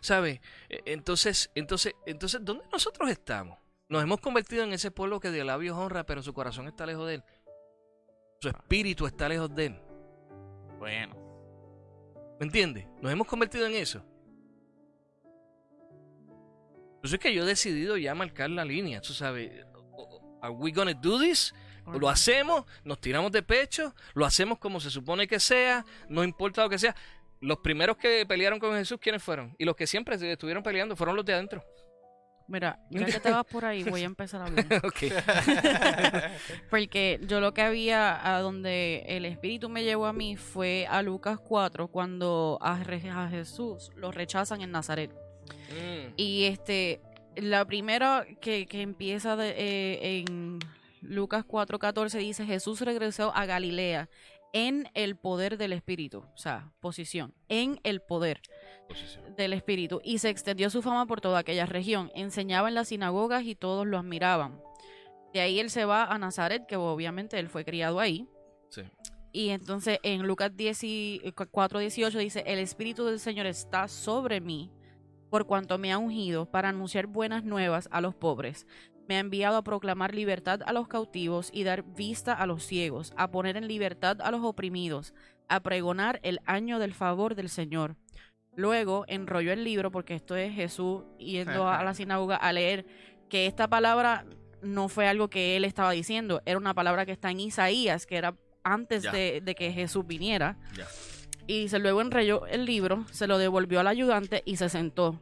[0.00, 0.40] ¿Sabe?
[0.68, 3.58] E- Entonces, entonces, entonces, ¿dónde nosotros estamos?
[3.88, 7.06] Nos hemos convertido en ese pueblo que de labios honra, pero su corazón está lejos
[7.06, 7.24] de él.
[8.40, 9.80] Su espíritu está lejos de él.
[10.78, 11.22] bueno.
[12.40, 12.86] ¿Me entiendes?
[13.00, 14.02] Nos hemos convertido en eso.
[16.96, 19.64] Entonces es que yo he decidido ya marcar la línea, tú sabes.
[20.40, 21.54] ¿Are we gonna do this?
[21.86, 26.62] Lo hacemos, nos tiramos de pecho, lo hacemos como se supone que sea, no importa
[26.62, 26.94] lo que sea.
[27.40, 29.54] Los primeros que pelearon con Jesús, ¿quiénes fueron?
[29.58, 31.62] Y los que siempre estuvieron peleando fueron los de adentro.
[32.46, 34.66] Mira, ya que te vas por ahí, voy a empezar a hablar.
[34.84, 35.04] Ok.
[36.70, 41.02] Porque yo lo que había, a donde el Espíritu me llevó a mí, fue a
[41.02, 42.76] Lucas 4, cuando a,
[43.30, 45.10] Jesús lo rechazan en Nazaret.
[45.70, 47.00] Mm, Y este,
[47.36, 50.58] la primera que, que empieza de- eh, en
[51.04, 54.08] Lucas 4:14 dice, Jesús regresó a Galilea
[54.52, 58.40] en el poder del Espíritu, o sea, posición, en el poder
[58.88, 59.34] posición.
[59.36, 63.42] del Espíritu, y se extendió su fama por toda aquella región, enseñaba en las sinagogas
[63.44, 64.60] y todos lo admiraban.
[65.32, 68.28] De ahí él se va a Nazaret, que obviamente él fue criado ahí,
[68.70, 68.82] Sí.
[69.32, 74.70] y entonces en Lucas 10 y- 4:18 dice, el Espíritu del Señor está sobre mí,
[75.30, 78.68] por cuanto me ha ungido para anunciar buenas nuevas a los pobres.
[79.08, 83.12] Me ha enviado a proclamar libertad a los cautivos y dar vista a los ciegos,
[83.16, 85.14] a poner en libertad a los oprimidos,
[85.48, 87.96] a pregonar el año del favor del Señor.
[88.56, 92.86] Luego enrolló el libro, porque esto es Jesús yendo a la sinagoga a leer
[93.28, 94.24] que esta palabra
[94.62, 98.16] no fue algo que él estaba diciendo, era una palabra que está en Isaías, que
[98.16, 100.56] era antes de, de que Jesús viniera.
[100.76, 100.86] Ya.
[101.46, 105.20] Y dice, luego enrolló el libro, se lo devolvió al ayudante y se sentó.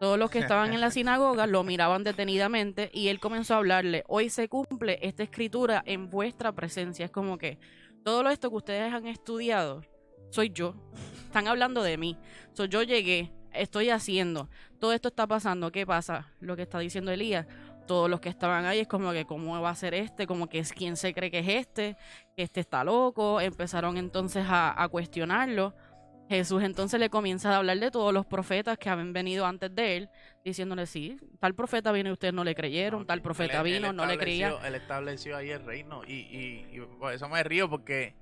[0.00, 4.04] Todos los que estaban en la sinagoga lo miraban detenidamente y él comenzó a hablarle,
[4.08, 7.06] hoy se cumple esta escritura en vuestra presencia.
[7.06, 7.58] Es como que
[8.04, 9.82] todo esto que ustedes han estudiado,
[10.30, 10.74] soy yo.
[11.24, 12.18] Están hablando de mí.
[12.52, 15.72] So, yo llegué, estoy haciendo, todo esto está pasando.
[15.72, 16.32] ¿Qué pasa?
[16.40, 17.46] Lo que está diciendo Elías.
[17.86, 20.26] Todos los que estaban ahí es como que, ¿cómo va a ser este?
[20.26, 21.96] Como que es quién se cree que es este,
[22.34, 23.40] que este está loco.
[23.40, 25.74] Empezaron entonces a, a cuestionarlo.
[26.34, 29.96] Jesús entonces le comienza a hablar de todos los profetas que habían venido antes de
[29.96, 30.08] él,
[30.44, 33.92] diciéndole, sí, tal profeta vino y ustedes no le creyeron, No, tal profeta él vino,
[33.92, 34.54] no le creían.
[34.64, 38.14] Él estableció ahí el reino y, y, y por eso me río porque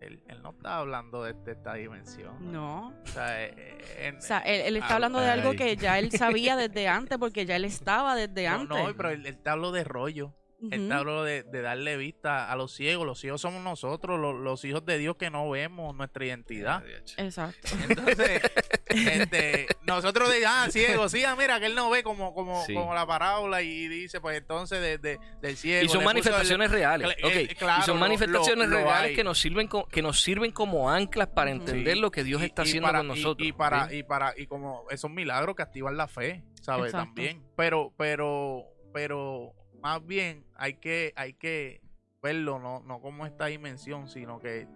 [0.00, 2.50] él, él no está hablando de, de esta dimensión.
[2.52, 2.88] No.
[3.04, 5.98] O sea, eh, eh, en- O sea, él, está Ah, hablando de algo que ya
[5.98, 8.78] él sabía desde antes, porque ya él estaba desde no, antes.
[8.86, 10.34] no, pero él, él te habló de rollo.
[10.68, 13.06] Te habló de, de darle vista a los ciegos.
[13.06, 16.84] Los ciegos somos nosotros, los, los hijos de Dios que no vemos nuestra identidad.
[17.16, 17.68] Exacto.
[17.88, 18.42] Entonces,
[18.88, 22.74] este, nosotros de ah, ciego, sí, ah, mira, que él no ve como, como, Sí.
[22.74, 25.84] como la parábola y dice, pues entonces de, de- del ciego.
[25.84, 27.08] Y son el- manifestaciones reales.
[27.08, 27.34] Cla- ok.
[27.34, 30.52] eh, claro, y son manifestaciones lo- lo reales que nos sirven co- que nos sirven
[30.52, 32.00] como anclas para entender Sí.
[32.00, 33.48] lo que Dios Y- está y haciendo para- con y- nosotros.
[33.48, 33.96] Y, para, ¿sí?
[33.96, 36.86] y para, y como esos milagros que activan la fe, ¿sabes?
[36.86, 37.06] Exacto.
[37.06, 37.42] También.
[37.56, 41.80] Pero, pero, pero, más bien hay que, hay que
[42.22, 44.68] verlo, no, no como esta dimensión, sino que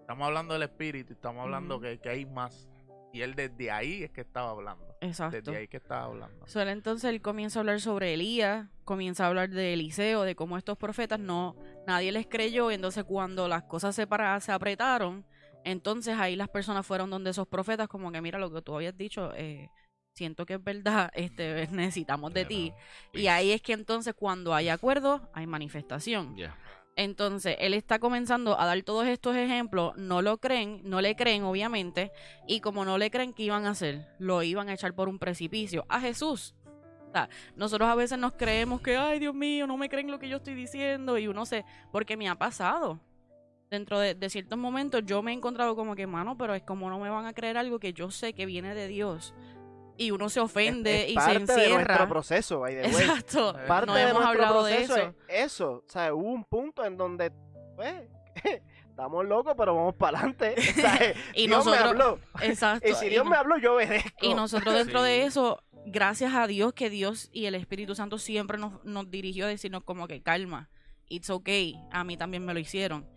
[0.00, 2.68] estamos hablando del espíritu, estamos hablando que, que hay más.
[3.12, 4.86] Y él desde ahí es que estaba hablando.
[5.00, 5.36] Exacto.
[5.36, 6.46] Desde ahí que estaba hablando.
[6.46, 10.56] So, entonces él comienza a hablar sobre Elías, comienza a hablar de Eliseo, de cómo
[10.58, 15.24] estos profetas no, nadie les creyó, y entonces cuando las cosas se, para, se apretaron,
[15.64, 18.96] entonces ahí las personas fueron donde esos profetas, como que mira lo que tú habías
[18.96, 19.68] dicho, eh,
[20.16, 22.72] siento que es verdad, este, necesitamos de ti.
[23.12, 26.34] Y ahí es que entonces cuando hay acuerdo, hay manifestación.
[26.98, 31.44] Entonces, él está comenzando a dar todos estos ejemplos, no lo creen, no le creen,
[31.44, 32.10] obviamente,
[32.46, 34.08] y como no le creen, ¿qué iban a hacer?
[34.18, 36.54] Lo iban a echar por un precipicio a Jesús.
[37.08, 40.18] O sea, nosotros a veces nos creemos que, ay, Dios mío, no me creen lo
[40.18, 42.98] que yo estoy diciendo, y uno se, porque me ha pasado.
[43.68, 46.88] Dentro de, de ciertos momentos yo me he encontrado como que, mano, pero es como
[46.88, 49.34] no me van a creer algo que yo sé que viene de Dios.
[49.98, 52.08] Y uno se ofende Es- es y parte se de nuestro encierra.
[52.08, 52.90] proceso, by the way.
[52.90, 53.56] Exacto.
[53.66, 54.96] Parte no de hemos nuestro hablado de eso.
[54.96, 55.70] es eso.
[55.86, 57.32] O sea, hubo un punto en donde,
[57.76, 57.94] pues,
[58.90, 60.54] estamos locos, pero vamos para adelante.
[60.58, 60.98] O sea,
[61.34, 62.18] Y Dios nosotros- me habló.
[62.42, 62.88] Exacto.
[62.88, 64.10] Y si Y Dios me habló, yo obedezco.
[64.26, 65.06] Y nosotros dentro Sí.
[65.06, 69.46] de eso, gracias a Dios que Dios y el Espíritu Santo siempre nos, nos dirigió
[69.46, 70.68] a decirnos como que calma,
[71.08, 73.08] it's okay, a mí también me lo hicieron.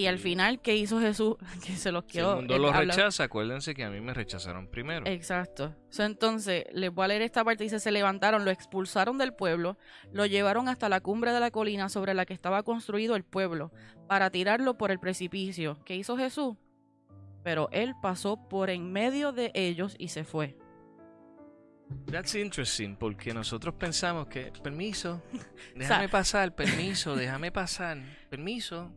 [0.00, 1.36] Y al final, ¿qué hizo Jesús?
[1.64, 2.36] Que se los Si el quedó.
[2.36, 5.04] mundo él lo habla- rechaza, acuérdense que a mí me rechazaron primero.
[5.06, 5.76] Exacto.
[5.90, 7.64] So, entonces, les voy a leer esta parte.
[7.64, 9.76] Dice, se levantaron, lo expulsaron del pueblo,
[10.12, 13.72] lo llevaron hasta la cumbre de la colina sobre la que estaba construido el pueblo,
[14.08, 15.78] para tirarlo por el precipicio.
[15.84, 16.56] ¿Qué hizo Jesús?
[17.42, 20.56] Pero él pasó por en medio de ellos y se fue.
[22.10, 25.22] That's interesting, porque nosotros pensamos que, permiso,
[25.74, 27.98] déjame pasar, permiso, déjame pasar,
[28.30, 28.92] permiso.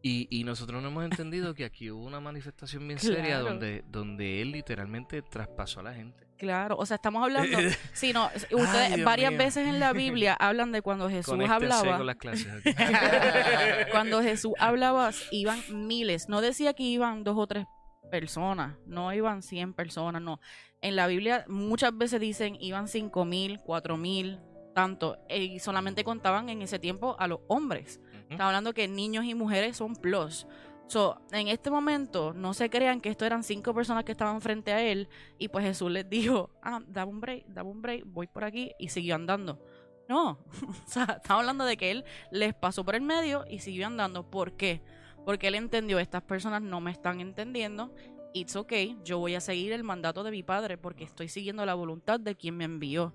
[0.00, 4.40] Y, y nosotros no hemos entendido que aquí hubo una manifestación bien seria donde, donde
[4.42, 6.28] él literalmente traspasó a la gente.
[6.38, 7.58] Claro, o sea, estamos hablando,
[7.94, 9.38] sí, no, ustedes Ay, varias mío.
[9.40, 12.46] veces en la Biblia hablan de cuando Jesús Conéctense hablaba, con las clases.
[12.46, 12.76] ok.
[13.90, 17.66] cuando Jesús hablaba iban miles, no decía que iban dos o tres
[18.08, 20.38] personas, no iban cien personas, no.
[20.80, 24.38] En la Biblia muchas veces dicen iban cinco mil, cuatro mil,
[24.76, 28.00] tanto, eh, y solamente contaban en ese tiempo a los hombres.
[28.28, 28.34] Ujú.
[28.34, 30.46] Estamos hablando que niños y mujeres son plus.
[30.88, 34.72] So, en este momento, no se crean que esto eran cinco personas que estaban frente
[34.72, 35.08] a él
[35.38, 38.72] y pues Jesús les dijo, ah, dame un break, dame un break, voy por aquí
[38.78, 39.62] y siguió andando.
[40.08, 43.86] No, o sea, estamos hablando de que él les pasó por el medio y siguió
[43.86, 44.30] andando.
[44.30, 44.80] ¿Por qué?
[45.26, 47.94] Porque él entendió, estas personas no me están entendiendo,
[48.32, 51.74] it's okay, yo voy a seguir el mandato de mi padre porque estoy siguiendo la
[51.74, 53.14] voluntad de quien me envió.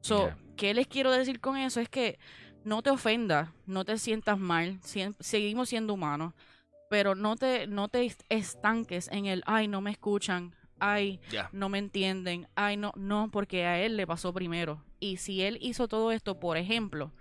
[0.00, 0.32] So.
[0.56, 1.80] ¿qué les quiero decir con eso?
[1.80, 2.18] Es que
[2.64, 4.78] no te ofendas, no te sientas mal,
[5.20, 6.34] seguimos siendo humanos,
[6.90, 11.20] pero no te, no te est- estanques en el, ay, no me escuchan, ay,
[11.52, 14.84] no me entienden, ay, no, no, porque a él le pasó primero.
[15.00, 17.12] Y si él hizo todo esto, por ejemplo,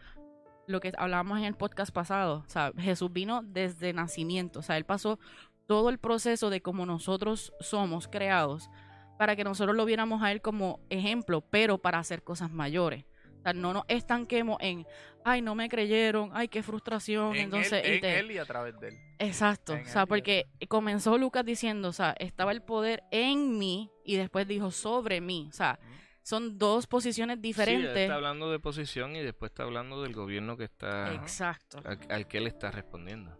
[0.68, 4.78] lo que hablábamos en el podcast pasado, o sea, Jesús vino desde nacimiento, o sea,
[4.78, 5.20] él pasó
[5.68, 8.70] todo el proceso de cómo nosotros somos creados
[9.18, 13.06] para que nosotros lo viéramos a él como ejemplo, pero para hacer cosas mayores.
[13.40, 14.86] O sea, no nos estanquemos en,
[15.23, 17.35] ay, no me creyeron, ay, qué frustración.
[17.35, 18.98] En, Entonces, él, y en te- él y a través de él.
[19.19, 23.91] Exacto, En o sea, porque comenzó Lucas diciendo, o sea, estaba el poder en mí
[24.03, 25.80] y después dijo sobre mí, o sea,
[26.23, 27.98] son dos posiciones Sí, diferentes.
[27.98, 31.81] está hablando de posición y después está hablando del gobierno que está Exacto.
[31.84, 33.38] al, al que él está respondiendo.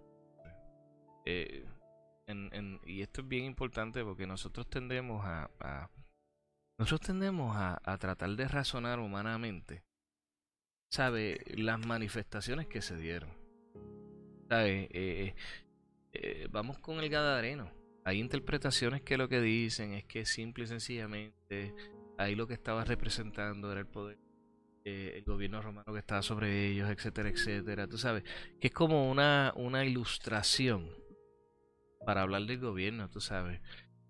[1.26, 1.66] Eh,
[2.28, 5.90] en- en- y esto es bien importante porque nosotros tendemos a, a-
[6.78, 9.84] nosotros tendemos a, a tratar de razonar humanamente,
[10.92, 11.40] ¿sabe?
[11.56, 13.32] Las manifestaciones que se dieron.
[14.50, 14.90] ¿Sabe?
[14.92, 15.36] Eh,
[16.14, 17.72] eh, vamos con el Gadareno.
[18.04, 21.74] Hay interpretaciones que lo que dicen es que simple y sencillamente
[22.18, 24.18] ahí lo que estaba representando era el poder,
[24.84, 27.88] eh, el gobierno romano que estaba sobre ellos, etcétera, etcétera.
[27.88, 28.24] Tú sabes,
[28.60, 30.90] que es como una, una ilustración
[32.06, 33.62] para hablar del gobierno, tú sabes.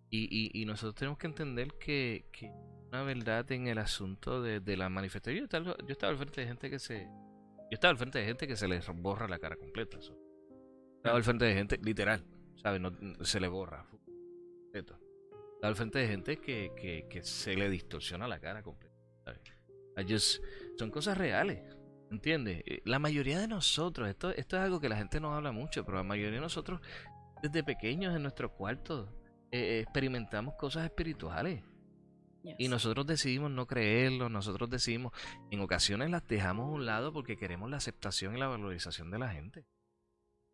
[0.10, 2.52] Y, y, y nosotros tenemos que entender que, que
[2.92, 5.40] una verdad en el asunto de, de la manifestación.
[5.40, 7.06] Yo estaba, yo estaba al frente de gente que se.
[7.06, 9.98] Yo estaba al frente de gente que se les borra la cara completa.
[9.98, 10.18] eso.
[10.98, 12.24] Estaba al frente de gente, literal,
[12.62, 12.82] ¿sabes?
[12.82, 12.92] No,
[13.24, 13.86] se le borra.
[13.90, 15.00] completo.
[15.56, 18.94] Estaba al frente de gente que, que, que se le distorsiona la cara completa.
[20.08, 20.44] just-
[20.78, 21.62] son cosas reales.
[22.10, 22.62] ¿Entiendes?
[22.66, 25.86] Eh, La mayoría de nosotros, esto, esto es algo que la gente no habla mucho,
[25.86, 26.82] pero la mayoría de nosotros,
[27.42, 29.16] desde pequeños en nuestro cuarto,
[29.50, 31.64] eh, eh, experimentamos cosas espirituales.
[32.44, 32.56] Yes.
[32.58, 35.14] Y nosotros decidimos no creerlo, nosotros decidimos,
[35.52, 39.20] en ocasiones las dejamos a un lado porque queremos la aceptación y la valorización de
[39.20, 39.66] la gente.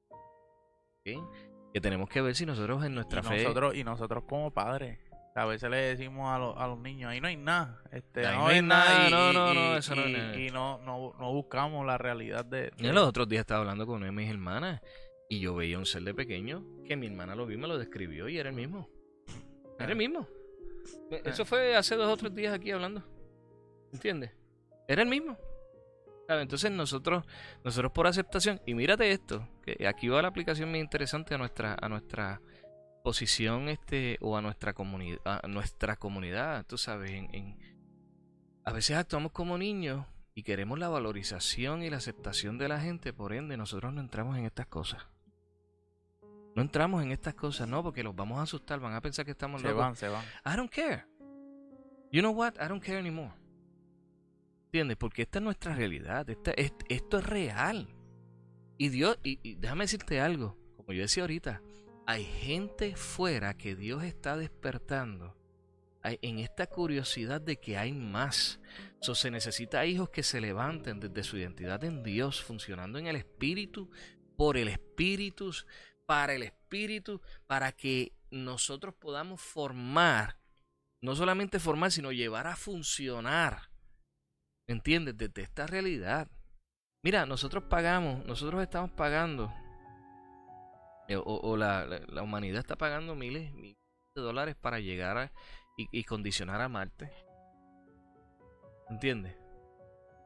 [0.10, 1.30] ¿Ok?
[1.74, 3.44] Que tenemos que ver si nosotros en nuestra y fe...
[3.44, 5.00] nosotros, y nosotros como padres,
[5.36, 8.36] a veces le decimos a, los- a los niños, ahí no hay nada, este, Ahí
[8.36, 10.38] no, no hay nada, y, no, no, no, y- eso no y- es nada.
[10.40, 12.72] y no, no, no buscamos la realidad de...
[12.78, 14.82] Yo de- los otros días estaba hablando con una de mis hermanas
[15.30, 17.78] y yo veía un ser de pequeño que mi hermana lo vio y me lo
[17.78, 18.90] describió y era el mismo.
[19.80, 20.28] Era el mismo.
[21.12, 23.04] Eh, Eso fue hace dos o tres días aquí hablando.
[23.94, 24.32] ¿Entiendes?
[24.88, 25.38] Era el mismo.
[26.28, 26.42] ¿Sabe?
[26.42, 27.26] Entonces nosotros,
[27.64, 31.78] nosotros por aceptación, y mírate esto, que aquí va la aplicación muy interesante a nuestra,
[31.82, 32.42] a nuestra
[33.04, 37.58] posición este, o a nuestra comunidad, a nuestra comunidad, tú sabes, en, en-
[38.66, 40.06] a veces actuamos como niños
[40.36, 44.38] y queremos la valorización y la aceptación de la gente, por ende nosotros no entramos
[44.38, 45.06] en estas cosas.
[46.58, 49.32] No entramos en estas cosas, no, porque los vamos a asustar, van a pensar que
[49.32, 49.80] estamos se locos.
[49.80, 50.26] van, se van.
[50.44, 51.06] I don't care.
[52.12, 52.56] You know what?
[52.56, 53.32] I don't care anymore.
[54.66, 54.98] ¿Entiendes?
[54.98, 56.28] Porque esta es nuestra realidad.
[56.30, 57.88] Esta, es- esto es real.
[58.78, 61.62] Y Dios, y, y déjame decirte algo, como yo decía ahorita,
[62.08, 65.36] hay gente fuera que Dios está despertando
[66.02, 68.60] hay- en esta curiosidad de que hay más.
[69.00, 73.16] So, se necesita hijos que se levanten desde su identidad en Dios, funcionando en el
[73.16, 73.92] Espíritu,
[74.36, 75.52] por el Espíritu,
[76.08, 80.40] para el Espíritu, para que nosotros podamos formar,
[81.04, 83.70] no solamente formar, sino llevar a funcionar,
[84.68, 85.16] ¿entiendes?
[85.18, 86.28] Desde esta realidad.
[87.04, 89.54] Mira, nosotros pagamos, nosotros estamos pagando,
[91.08, 93.78] eh, o, o la, la- la humanidad está pagando miles, miles
[94.16, 95.32] de dólares para llegar a,
[95.78, 97.12] y, y condicionar a Marte.
[98.90, 99.36] ¿Entiendes?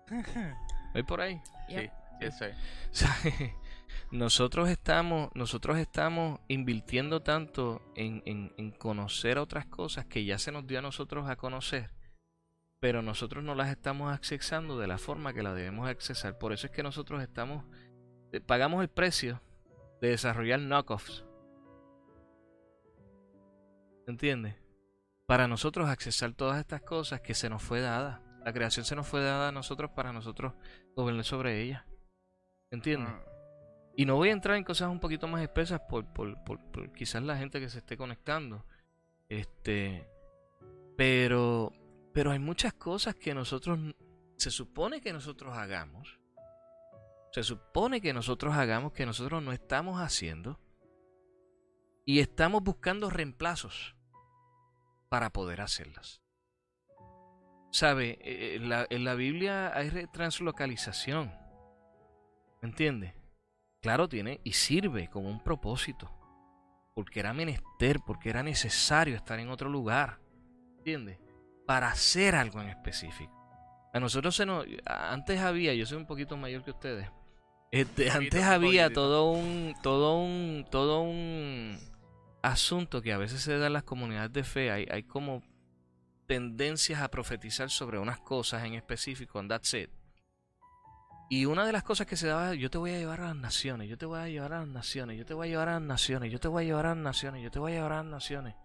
[0.94, 1.42] Voy por ahí.
[1.68, 1.90] Sí,
[2.20, 2.46] sí, sí.
[2.92, 3.16] O sea,
[4.12, 10.80] nosotros estamos, nosotros estamos invirtiendo tanto en, conocer otras cosas que ya se nos dio
[10.80, 11.92] a nosotros a conocer,
[12.80, 16.38] pero nosotros no las estamos accesando de la forma que la debemos accesar.
[16.38, 17.64] Por eso es que nosotros estamos,
[18.32, 19.42] eh, pagamos el precio
[20.02, 21.24] de desarrollar knockoffs.
[24.08, 24.56] ¿Entiendes?
[25.26, 28.22] Para nosotros accesar todas estas cosas que se nos fue dada.
[28.44, 30.54] La creación se nos fue dada a nosotros para nosotros
[30.96, 31.86] gobernar sobre ella.
[32.72, 33.14] ¿Entiendes?
[33.96, 36.92] Y no voy a entrar en cosas un poquito más espesas por, por, por, por
[36.94, 38.66] quizás la gente que se esté conectando.
[39.30, 40.08] Este.
[40.98, 41.72] Pero.
[42.14, 43.80] Pero hay muchas cosas que nosotros.
[44.38, 46.20] Se supone que nosotros hagamos.
[47.32, 50.60] Se supone que nosotros hagamos que nosotros no estamos haciendo.
[52.06, 53.96] Y estamos buscando reemplazos
[55.10, 56.22] para poder hacerlas.
[57.72, 58.18] ¿Sabe?
[58.22, 61.32] Eh, En la, en la Biblia hay translocalización.
[62.62, 63.21] ¿Me entiendes?
[63.82, 66.12] Claro, tiene y sirve como un propósito.
[66.94, 70.20] Porque era menester, porque era necesario estar en otro lugar.
[70.78, 71.20] ¿Entiendes?
[71.66, 73.34] Para hacer algo en específico.
[73.94, 74.66] A nosotros se nos.
[74.86, 77.10] Antes había, yo soy un poquito mayor que ustedes.
[77.72, 79.74] Este, poquito, antes había todo un.
[79.82, 80.66] todo un.
[80.70, 81.78] todo un
[82.44, 84.72] asunto que a veces se da en las comunidades de fe.
[84.72, 85.42] Hay, hay como
[86.28, 89.90] tendencias a profetizar sobre unas cosas en específico, and that's it.
[91.32, 93.38] Y una de las cosas que se daba, yo te voy a llevar a las
[93.38, 95.74] naciones, yo te voy a llevar a las naciones, yo te voy a llevar a
[95.76, 97.94] las naciones, yo te voy a llevar a las naciones, yo te voy a llevar
[97.94, 98.56] a las naciones.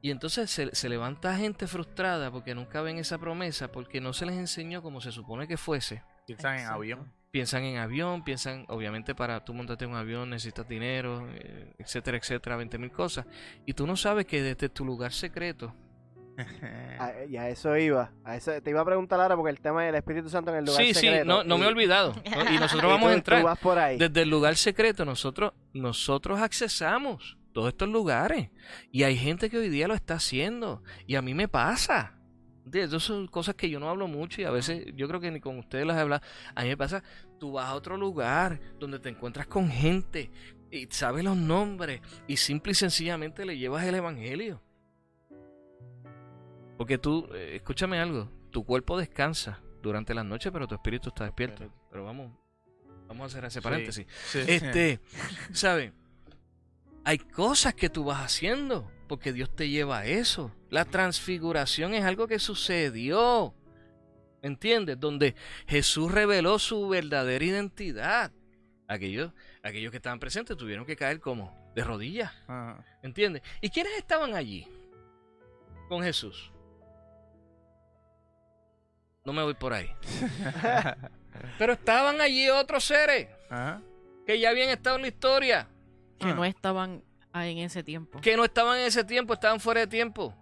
[0.00, 4.24] Y entonces se, se levanta gente frustrada porque nunca ven esa promesa, porque no se
[4.24, 6.02] les enseñó como se supone que fuese.
[6.24, 7.12] Piensan en avión.
[7.30, 12.16] Piensan en avión, piensan, obviamente para tú montarte en un avión necesitas dinero, eh, etcétera,
[12.16, 13.26] etcétera, 20 mil cosas.
[13.66, 15.74] Y tú no sabes que desde tu lugar secreto,
[16.98, 18.12] A- y a eso iba.
[18.24, 20.64] A eso, te iba a preguntar ahora porque el tema del Espíritu Santo en el
[20.64, 21.24] lugar sí, sí, secreto.
[21.24, 22.14] no, no me he olvidado.
[22.14, 22.52] ¿no?
[22.52, 23.58] Y nosotros vamos tú- a entrar.
[23.58, 23.98] Por ahí.
[23.98, 28.50] Desde el lugar secreto nosotros, nosotros accesamos todos estos lugares.
[28.92, 30.82] Y hay gente que hoy día lo está haciendo.
[31.06, 32.14] Y a mí me pasa.
[32.72, 35.40] Esas son cosas que yo no hablo mucho y a veces yo creo que ni
[35.40, 36.22] con ustedes las he hablado.
[36.54, 37.02] A mí me pasa,
[37.40, 40.30] tú vas a otro lugar donde te encuentras con gente
[40.70, 44.62] y sabes los nombres y simple y sencillamente le llevas el evangelio.
[46.80, 51.24] Porque tú, eh, escúchame algo, tu cuerpo descansa durante la noche, pero tu espíritu está
[51.24, 51.70] despierto.
[51.90, 52.32] Pero vamos,
[53.06, 54.06] vamos a hacer ese paréntesis.
[54.24, 54.38] sí.
[54.48, 54.98] Este,
[55.52, 55.92] ¿sabes?
[57.04, 60.56] Hay cosas que tú vas haciendo porque Dios te lleva a eso.
[60.70, 63.54] La transfiguración es algo que sucedió.
[64.40, 64.98] ¿Me entiendes?
[64.98, 65.34] Donde
[65.66, 68.32] Jesús reveló su verdadera identidad.
[68.88, 72.32] Aquellos, aquellos que estaban presentes tuvieron que caer como de rodillas.
[73.02, 73.42] ¿Entiendes?
[73.60, 74.66] ¿Y quiénes estaban allí
[75.86, 76.50] con Jesús?
[79.30, 79.88] No me voy por ahí.
[81.58, 83.80] Pero estaban allí otros seres Ajá.
[84.26, 85.68] que ya habían estado en la historia.
[86.18, 86.34] que Ah.
[86.34, 87.02] no estaban
[87.32, 88.20] ahí en ese tiempo.
[88.20, 90.34] que no estaban en ese tiempo, estaban fuera de tiempo.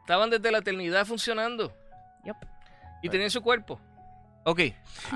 [0.00, 1.70] Estaban desde la eternidad funcionando.
[3.02, 3.78] Y tenían su cuerpo.
[4.46, 4.60] Ok,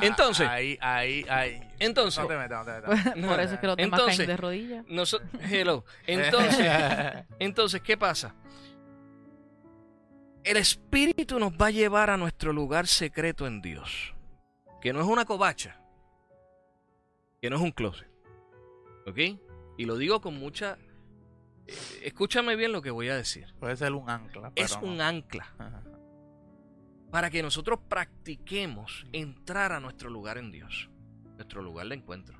[0.03, 1.61] entonces, Ah, Ahí, ahí, ahí.
[1.79, 3.15] entonces, No te metas, no te metas.
[3.29, 4.85] Por eso es que los demás Entonces- caen de rodillas.
[4.87, 5.21] noso-
[5.51, 5.85] hello.
[6.07, 6.67] Entonces,
[7.39, 8.35] entonces, ¿qué pasa?
[10.49, 14.15] El Espíritu nos va a llevar a nuestro lugar secreto en Dios.
[14.81, 15.79] Que no es una covacha.
[17.43, 18.09] Que no es un closet.
[19.07, 19.19] ¿Ok?
[19.77, 20.79] Y lo digo con mucha...
[21.67, 23.53] eh, Escúchame bien lo que voy a decir.
[23.61, 24.51] Puede ser un ancla.
[24.55, 24.89] Es no.
[24.89, 25.53] un ancla.
[25.59, 25.83] Ajá.
[27.11, 30.89] para que nosotros practiquemos entrar a nuestro lugar en Dios,
[31.37, 32.39] nuestro lugar de encuentro.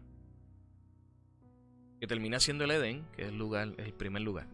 [2.01, 4.47] Que termina siendo el Edén, que es el lugar, el primer lugar.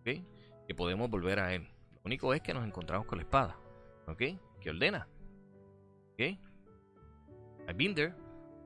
[0.00, 0.66] ¿ok?
[0.68, 1.68] Que podemos volver a él.
[2.04, 3.58] Único es que nos encontramos con la espada.
[4.06, 4.22] ¿Ok?
[4.60, 5.08] Que ordena.
[6.12, 6.20] ¿Ok?
[7.66, 8.14] I've been there.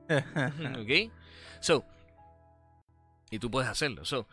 [0.09, 1.11] ¿Ok?
[1.61, 1.85] So,
[3.31, 4.03] y tú puedes hacerlo.
[4.05, 4.27] So,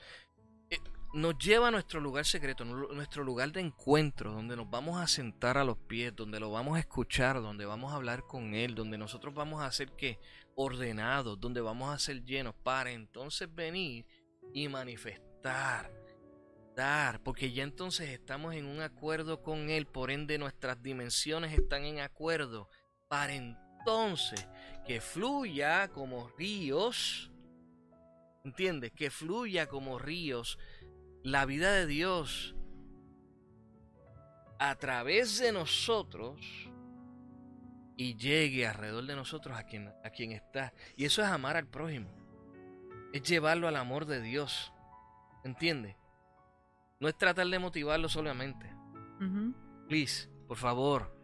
[0.71, 0.79] eh,
[1.15, 5.07] nos lleva a nuestro lugar secreto, nu- nuestro lugar de encuentro, donde nos vamos a
[5.07, 8.75] sentar a los pies, donde lo vamos a escuchar, donde vamos a hablar con Él,
[8.75, 10.19] donde nosotros vamos a ser que
[10.57, 14.07] ordenados, donde vamos a ser llenos, para entonces venir
[14.53, 15.91] y manifestar,
[17.23, 22.01] porque ya entonces estamos en un acuerdo con Él, por ende nuestras dimensiones están en
[22.01, 22.69] acuerdo,
[23.09, 24.47] para entonces
[24.87, 27.33] que fluya como ríos,
[28.45, 28.93] ¿entiendes?
[28.93, 30.59] Que fluya como ríos
[31.23, 32.55] la vida de Dios
[34.59, 36.41] a través de nosotros
[37.97, 40.75] y llegue alrededor de nosotros a quien, a quien está.
[40.95, 42.11] Y eso es amar al prójimo.
[43.15, 44.73] Es llevarlo al amor de Dios.
[45.43, 45.97] ¿Entiendes?
[47.01, 48.73] No es tratar de motivarlo solamente.
[49.21, 49.55] Ujú.
[49.89, 51.15] Please, por favor.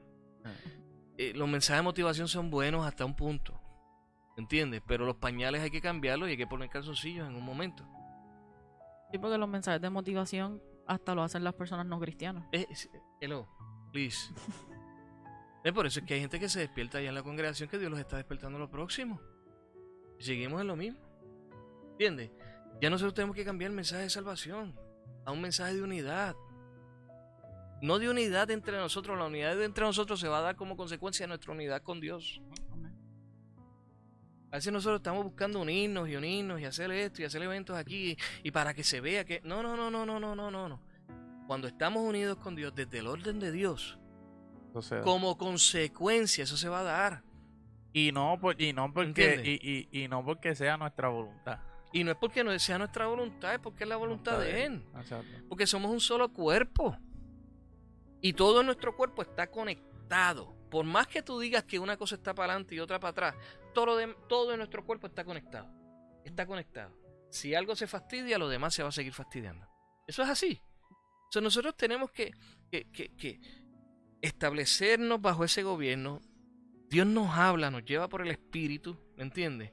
[1.18, 3.60] Eh, los mensajes de motivación son buenos hasta un punto.
[4.36, 4.82] ¿Entiendes?
[4.86, 7.86] Pero los pañales hay que cambiarlos y hay que poner calzoncillos en un momento.
[9.10, 12.44] Sí, porque los mensajes de motivación hasta lo hacen las personas no cristianas.
[12.52, 12.66] Eh,
[13.20, 13.46] hello,
[13.92, 14.32] please.
[15.62, 17.78] Es por eso es que hay gente que se despierta allá en la congregación que
[17.78, 19.20] Dios los está despertando a lo próximo.
[20.18, 21.00] Y seguimos en lo mismo.
[21.92, 22.30] ¿Entiendes?
[22.80, 24.74] Ya nosotros tenemos que cambiar el mensaje de salvación
[25.24, 26.36] a un mensaje de unidad.
[27.80, 31.24] No de unidad entre nosotros, la unidad entre nosotros se va a dar como consecuencia
[31.24, 32.40] de nuestra unidad con Dios.
[34.52, 38.16] A veces nosotros estamos buscando unirnos y unirnos y hacer esto y hacer eventos aquí
[38.42, 39.40] y para que se vea que...
[39.44, 40.80] No, no, no, no, no, no, no, no.
[41.46, 43.98] Cuando estamos unidos con Dios desde el orden de Dios,
[45.02, 47.24] como consecuencia eso se va a dar.
[47.92, 51.58] Y no, y no porque y, y no porque sea nuestra voluntad.
[51.92, 54.84] Y no es porque no sea nuestra voluntad, es porque es la voluntad de Él.
[54.96, 55.28] Exacto.
[55.48, 56.96] Porque somos un solo cuerpo.
[58.20, 60.56] Y todo nuestro cuerpo está conectado.
[60.70, 63.34] Por más que tú digas que una cosa está para adelante y otra para atrás,
[63.74, 65.68] todo, de- todo nuestro cuerpo está conectado.
[66.24, 66.96] Está conectado.
[67.30, 69.66] Si algo se fastidia, lo demás se va a seguir fastidiando.
[70.06, 70.60] Eso es así.
[70.90, 72.32] O sea, nosotros tenemos que,
[72.70, 73.40] que- que- que
[74.20, 76.20] establecernos bajo ese gobierno.
[76.88, 79.72] Dios nos habla, nos lleva por el Espíritu, ¿me entiendes?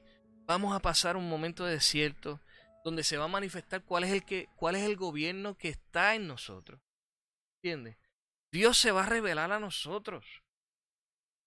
[0.50, 2.40] Vamos a pasar un momento de desierto
[2.84, 6.16] donde se va a manifestar cuál es el que cuál es el gobierno que está
[6.16, 6.80] en nosotros.
[7.62, 7.96] ¿Entiendes?
[8.52, 10.42] Dios se va a revelar a nosotros.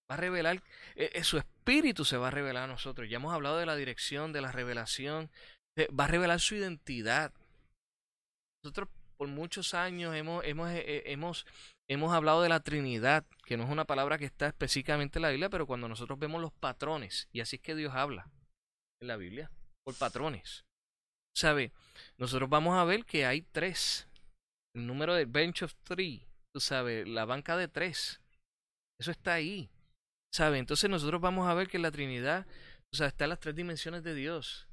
[0.09, 0.63] Va a revelar
[0.95, 3.09] eh, eh, su espíritu se va a revelar a nosotros.
[3.09, 5.29] Ya hemos hablado de la dirección, de la revelación,
[5.75, 7.33] eh, va a revelar su identidad.
[8.63, 11.45] Nosotros por muchos años hemos hemos hemos
[11.89, 15.29] hemos hablado de la Trinidad, que no es una palabra que está específicamente en la
[15.31, 18.31] Biblia, pero cuando nosotros vemos los patrones, y así es que Dios habla
[19.03, 19.51] en la Biblia,
[19.83, 20.65] por patrones.
[21.35, 21.71] ¿Sabe?
[22.17, 24.07] Nosotros vamos a ver que hay tres.
[24.75, 26.25] El número de bench of three.
[26.53, 28.21] Tú sabes, la banca de tres.
[28.99, 29.69] Eso está ahí.
[30.33, 30.57] ¿Sabe?
[30.57, 32.47] Entonces nosotros vamos a ver que en la Trinidad,
[32.91, 34.67] o sea, están las tres dimensiones de Dios.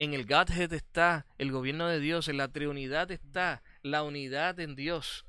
[0.00, 4.74] En el Godhead está el gobierno de Dios, en la Trinidad está la unidad en
[4.74, 5.24] Dios.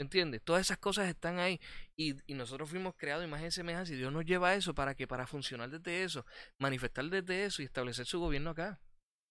[0.00, 0.42] ¿Entiendes?
[0.42, 1.60] Todas esas cosas están ahí.
[1.94, 3.92] Y, y nosotros fuimos creados imagen y semejanza.
[3.92, 6.24] Y Dios nos lleva a eso para que, para funcionar desde eso,
[6.58, 8.80] manifestar desde eso y establecer su gobierno acá.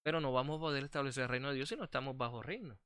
[0.04, 2.80] Pero no vamos a poder establecer el reino de Dios si no estamos bajo reino.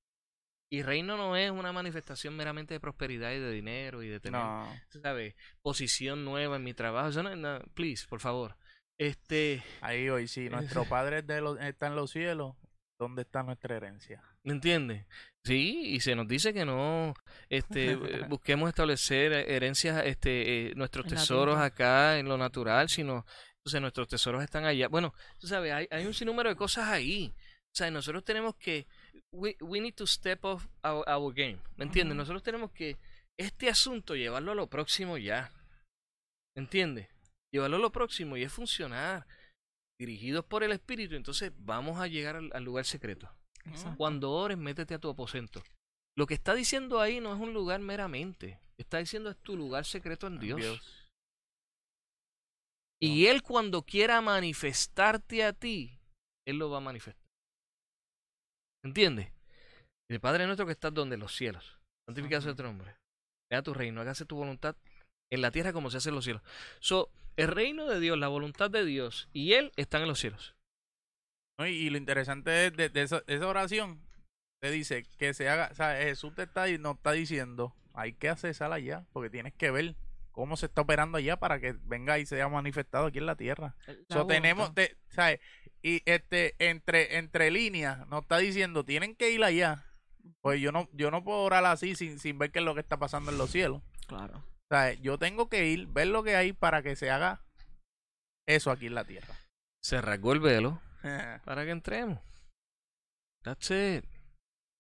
[0.72, 4.42] Y reino no es una manifestación meramente de prosperidad y de dinero y de tener,
[4.42, 4.74] No.
[5.04, 5.36] ¿sabes?
[5.62, 7.10] Posición nueva en mi trabajo.
[7.10, 8.56] Eso no, no, please, por favor.
[8.98, 12.56] Este, Ahí hoy, si nuestro Padre de los- está en los cielos,
[12.98, 14.24] ¿dónde está nuestra herencia?
[14.44, 15.06] ¿Me entiendes?
[15.46, 17.14] Sí, y se nos dice que no
[17.50, 17.96] este,
[18.30, 23.26] busquemos establecer herencias, este, eh, nuestros tesoros acá en lo natural, sino,
[23.58, 24.88] entonces nuestros tesoros están allá.
[24.88, 27.34] Bueno, tú sabes, hay, hay un sinnúmero de cosas ahí.
[27.36, 28.86] O sea, nosotros tenemos que,
[29.34, 32.16] we, we need to step off our, our game, ¿me entiendes?
[32.16, 32.98] Nosotros tenemos que,
[33.38, 35.52] este asunto, llevarlo a lo próximo ya,
[36.56, 37.08] ¿me entiendes?
[37.52, 39.26] Llevarlo a lo próximo y es funcionar,
[40.00, 43.30] dirigidos por el Espíritu, entonces vamos a llegar al- al lugar secreto.
[43.66, 43.98] Exacto.
[43.98, 45.64] Cuando ores, métete a tu aposento.
[46.18, 48.60] Lo que está diciendo ahí no es un lugar meramente.
[48.78, 51.10] Está diciendo es tu lugar secreto en Dios.
[53.02, 56.00] Y Él cuando quiera manifestarte a ti,
[56.48, 57.22] Él lo va a manifestar.
[58.84, 59.32] ¿Entiendes?
[60.10, 61.80] El Padre nuestro que estás donde los cielos.
[62.08, 62.96] Santificado sea tu nombre.
[63.50, 64.76] Vea tu reino, hágase tu voluntad
[65.32, 66.44] en la tierra como se hace en los cielos.
[66.80, 70.56] So, el reino de Dios, la voluntad de Dios y Él están en los cielos.
[71.58, 71.68] ¿No?
[71.68, 74.02] Y, y lo interesante es de, de esa, esa oración,
[74.62, 78.30] te dice que se haga, o sea, Jesús te está, no está diciendo, hay que
[78.30, 79.96] accesar allá, porque tienes que ver
[80.32, 83.76] cómo se está operando allá para que venga y sea manifestado aquí en la tierra.
[84.08, 84.84] La So, tenemos, voluntad.
[84.84, 85.40] te- ¿sabes?
[85.82, 89.86] Y este, entre, entre líneas, nos está diciendo, tienen que ir allá.
[90.42, 92.80] Pues yo no, yo no puedo orar así sin, sin ver qué es lo que
[92.80, 93.82] está pasando en los cielos.
[94.08, 94.38] Claro.
[94.38, 97.42] O sea, yo tengo que ir, ver lo que hay para que se haga
[98.48, 99.36] eso aquí en la tierra.
[99.82, 100.82] Se rasgó el velo
[101.46, 102.20] para que entremos.
[103.44, 104.06] That's it.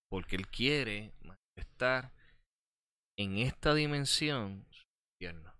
[0.09, 2.11] Porque Él quiere manifestar
[3.17, 4.83] en esta dimensión su
[5.15, 5.53] infierno.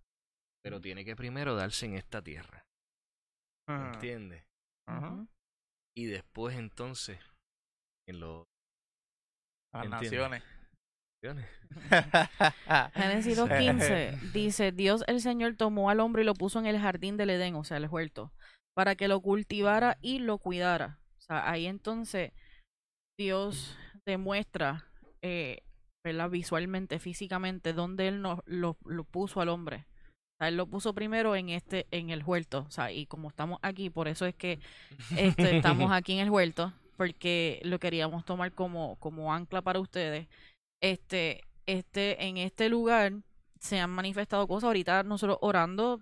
[0.64, 2.66] Pero tiene que primero darse en esta tierra.
[3.68, 3.94] Ajá.
[3.94, 4.44] ¿Entiendes?
[5.96, 7.20] Y después entonces
[8.08, 8.46] en los
[9.74, 10.44] Las naciones.
[12.94, 17.16] Génesis 2.15 dice, Dios el Señor tomó al hombre y lo puso en el jardín
[17.16, 18.34] del Edén, o sea, el huerto,
[18.76, 21.00] para que lo cultivara y lo cuidara.
[21.18, 22.32] O sea, ahí entonces
[23.18, 24.86] Dios demuestra,
[25.22, 25.62] eh,
[26.04, 26.30] ¿verdad?
[26.30, 29.86] visualmente, físicamente, dónde Él nos, lo, lo puso al hombre.
[29.88, 32.66] O sea, Él lo puso primero en este, en el huerto.
[32.68, 34.60] O sea, y como estamos aquí, por eso es que
[35.16, 40.28] este, estamos aquí en el huerto porque lo queríamos tomar como, como ancla para ustedes.
[40.82, 43.14] Este, este, en este lugar
[43.60, 44.68] se han manifestado cosas.
[44.68, 46.02] Ahorita nosotros orando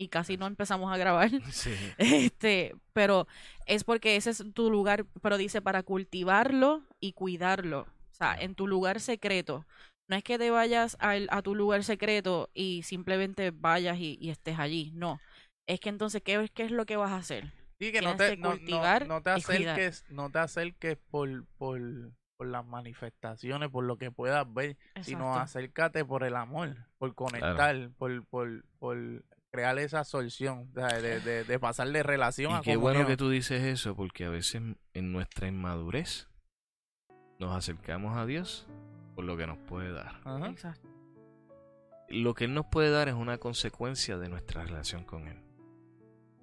[0.00, 1.30] y casi no empezamos a grabar.
[1.52, 1.74] Sí.
[1.98, 3.26] Este, pero
[3.66, 7.82] es porque ese es tu lugar, pero dice para cultivarlo y cuidarlo.
[7.82, 9.66] O sea, en tu lugar secreto.
[10.08, 14.30] No es que te vayas al- a, tu lugar secreto y simplemente vayas y, y
[14.30, 14.90] estés allí.
[14.94, 15.20] No.
[15.68, 17.52] Es que entonces, ¿qué, qué es lo que vas a hacer?
[17.78, 21.80] Sí, que no te, que no, no- no te acerques, no te acerques por, por,
[22.36, 27.90] por las manifestaciones, por lo que puedas ver, sino acércate por el amor, por conectar,
[27.96, 32.76] por, por, por crear esa absorción, de, de, de pasar de relación Y a qué
[32.76, 34.62] bueno que tú dices eso, porque a veces
[34.94, 36.28] en nuestra inmadurez
[37.38, 38.66] nos acercamos a Dios
[39.14, 40.20] por lo que nos puede dar.
[40.24, 40.48] Ajá.
[40.48, 40.88] Exacto.
[42.08, 45.42] Lo que Él nos puede dar es una consecuencia de nuestra relación con Él.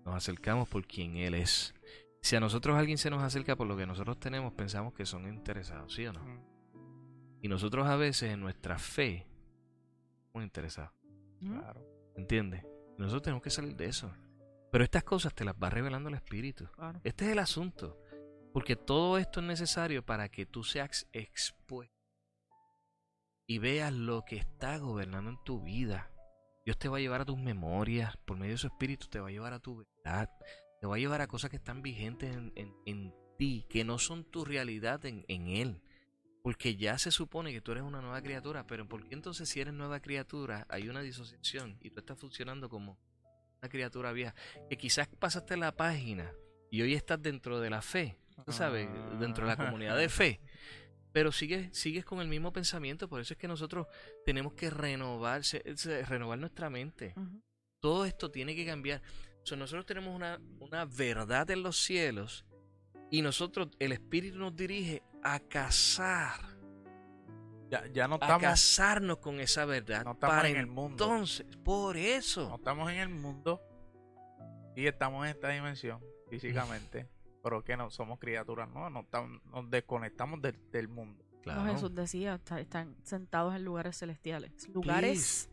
[0.06, 1.74] Nos acercamos por quien Él es.
[2.22, 5.28] Si a nosotros alguien se nos acerca por lo que nosotros tenemos, pensamos que son
[5.28, 6.22] interesados, ¿sí o no?
[6.22, 9.28] Ujú, Y nosotros a veces en nuestra fe
[10.32, 10.92] somos interesados.
[11.40, 11.86] Claro.
[12.16, 12.66] ¿entiendes?
[12.98, 14.12] Nosotros tenemos que salir de eso.
[14.72, 16.68] Pero estas cosas te las va revelando el Espíritu.
[16.76, 17.00] Claro.
[17.04, 17.98] Este es el asunto.
[18.54, 21.94] Porque todo esto es necesario para que tú seas expuesto
[23.48, 26.12] y veas lo que está gobernando en tu vida.
[26.66, 29.30] Dios te va a llevar a tus memorias, por medio de su espíritu te va
[29.30, 30.30] a llevar a tu verdad,
[30.82, 34.00] te va a llevar a cosas que están vigentes en, en- en ti, que no
[34.00, 35.82] son tu realidad en, en Él.
[36.48, 39.60] Porque ya se supone que tú eres una nueva criatura, pero ¿por qué entonces si
[39.60, 42.98] eres nueva criatura hay una disociación y tú estás funcionando como
[43.62, 44.34] una criatura vieja?
[44.70, 46.32] Que quizás pasaste la página
[46.72, 48.88] y hoy estás dentro de la fe, tú sabes,
[49.20, 50.40] dentro de la comunidad de fe.
[51.12, 53.88] Pero sigues, sigues con el mismo pensamiento, por eso es que nosotros
[54.24, 57.14] tenemos que renovar, se- se- renovar nuestra mente.
[57.82, 59.02] Todo esto tiene que cambiar.
[59.44, 62.46] So, nosotros tenemos una, una verdad en los cielos
[63.12, 65.04] y nosotros, el Espíritu nos dirige
[65.34, 66.40] a casar,
[67.70, 70.04] Ya, ya no a estamos, casarnos con esa verdad.
[70.06, 71.04] no estamos para en el mundo.
[71.06, 72.56] entonces, por no eso.
[72.56, 73.62] estamos en el mundo
[74.76, 76.00] y estamos en esta dimensión
[76.30, 77.10] físicamente.
[77.44, 81.24] pero que no somos criaturas nuevas, nos, tam- nos desconectamos del, del mundo.
[81.30, 81.74] Como Claro.
[81.74, 84.68] Jesús decía, está- están sentados en lugares celestiales.
[84.70, 85.50] Lugares,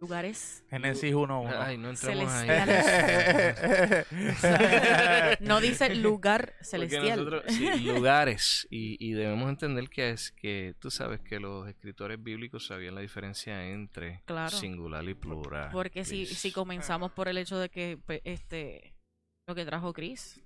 [0.00, 0.64] lugares.
[0.70, 1.54] Génesis 1.1.
[1.58, 2.48] Ay, no entramos ahí.
[5.40, 7.18] No dice lugar celestial.
[7.24, 8.66] nosotros- sí, lugares.
[8.70, 13.00] Y, y debemos entender que es que tú sabes que los escritores bíblicos sabían la
[13.00, 14.56] diferencia entre Claro.
[14.56, 15.70] singular y plural.
[15.72, 18.94] Porque si, si comenzamos por el hecho de que este
[19.46, 20.40] lo que trajo Chris,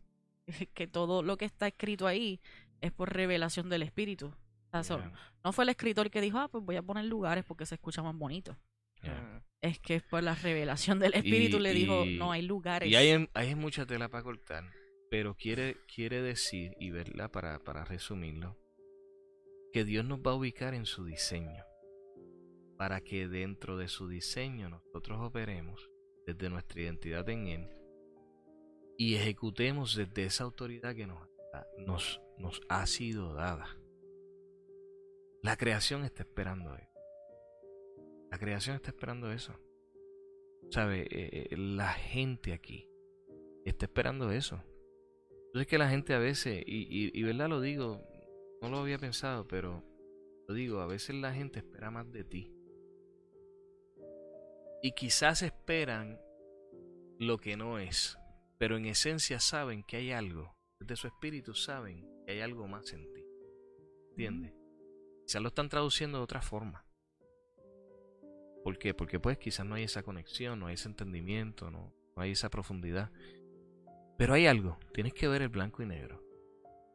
[0.75, 2.41] que todo lo que está escrito ahí
[2.81, 4.27] es por revelación del Espíritu.
[4.29, 5.13] O sea, so- Yeah,
[5.45, 8.03] no fue el escritor que dijo, ah, pues voy a poner lugares porque se escucha
[8.03, 8.57] más bonito.
[9.05, 9.45] Yeah.
[9.61, 12.91] Es que por la revelación del Espíritu Y- le dijo, y- no hay lugares.
[12.91, 14.65] Y hay, hay mucha tela para cortar,
[15.11, 18.59] pero quiere, quiere decir, y verla para, para resumirlo,
[19.73, 21.65] que Dios nos va a ubicar en su diseño,
[22.77, 25.91] para que dentro de su diseño nosotros operemos
[26.27, 27.71] desde nuestra identidad en Él
[28.97, 31.29] y ejecutemos desde esa autoridad que nos,
[31.79, 33.67] nos, nos ha sido dada.
[35.43, 36.94] La creación está esperando eso.
[38.35, 39.55] La creación está esperando eso.
[40.73, 41.03] ¿Sabe?
[41.03, 42.91] Eh, eh, la gente aquí
[43.65, 44.61] está esperando eso.
[45.55, 48.05] Sé que la gente a veces, y, y, y verdad lo digo,
[48.61, 49.85] no lo había pensado, pero
[50.49, 52.53] lo digo, a veces la gente espera más de ti.
[54.83, 56.21] Y quizás esperan
[57.21, 58.19] lo que no es,
[58.59, 62.93] pero en esencia saben que hay algo, desde su espíritu saben que hay algo más
[62.95, 63.25] en ti.
[64.11, 64.55] ¿Entiendes?
[65.25, 66.84] Quizás lo están traduciendo de otra forma.
[68.65, 68.95] ¿Por qué?
[68.95, 72.49] Porque pues quizás no hay esa conexión, no hay ese entendimiento, no, no hay esa
[72.49, 73.13] profundidad.
[74.17, 76.25] Pero hay algo, tienes que ver el blanco y negro.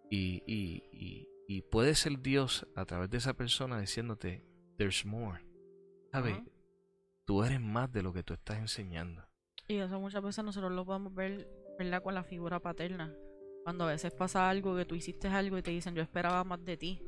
[0.10, 4.44] Y, y, y, y puede ser Dios a través de esa persona diciéndote,
[4.78, 5.46] there's more.
[6.12, 6.34] ¿Sabes?
[6.34, 6.46] Ajá.
[7.26, 9.24] Tú eres más de lo que tú estás enseñando.
[9.68, 11.48] Y eso muchas veces nosotros lo podemos ver,
[11.78, 12.02] ¿verdad?
[12.02, 13.14] Con la figura paterna.
[13.64, 16.66] Cuando a veces pasa algo, que tú hiciste algo y te dicen, yo esperaba más
[16.66, 17.04] de ti.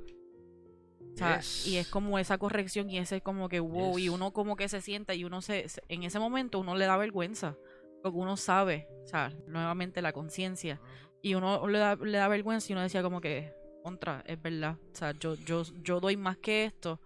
[1.13, 1.67] O sea, Yes.
[1.67, 4.81] Y es como esa corrección y ese como que wow, y uno como que se
[4.81, 7.57] sienta y uno se, en ese momento uno le da vergüenza,
[8.01, 10.79] porque uno sabe, o sea, nuevamente la conciencia,
[11.21, 14.77] y uno le da, le da vergüenza y uno decía como que, contra, es verdad,
[14.91, 16.99] o sea, yo, yo, yo doy más que esto,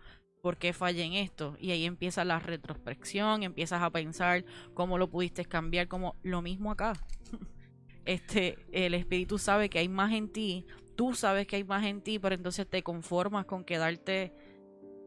[0.45, 1.57] ¿por qué fallé en esto?
[1.60, 4.45] Y ahí empieza la retrospección, empiezas a pensar
[4.76, 6.94] cómo lo pudiste cambiar, como lo mismo acá.
[8.06, 12.02] este, el espíritu sabe que hay más en ti, tú sabes que hay más en
[12.02, 14.34] ti, pero entonces te conformas con quedarte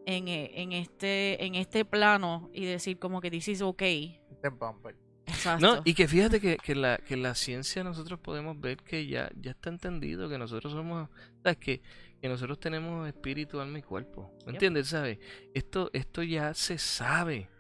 [0.07, 4.21] en, eh, en este, en este plano y decir como que this is okay.
[4.31, 4.97] Este bumper.
[5.27, 5.67] Exacto.
[5.77, 9.31] No, y que fíjate que, que, la, que la ciencia nosotros podemos ver que ya,
[9.39, 11.11] ya está entendido que nosotros somos,
[11.43, 11.59] ¿sabes?
[11.59, 11.83] Que,
[12.21, 14.31] que nosotros tenemos espíritu, alma y cuerpo.
[14.47, 14.55] ¿Me Yep.
[14.55, 14.89] entiendes?
[14.89, 15.19] ¿Sabes?
[15.53, 17.51] Esto, esto ya se sabe.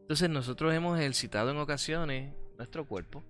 [0.00, 3.22] Entonces nosotros hemos ejercitado en ocasiones nuestro cuerpo.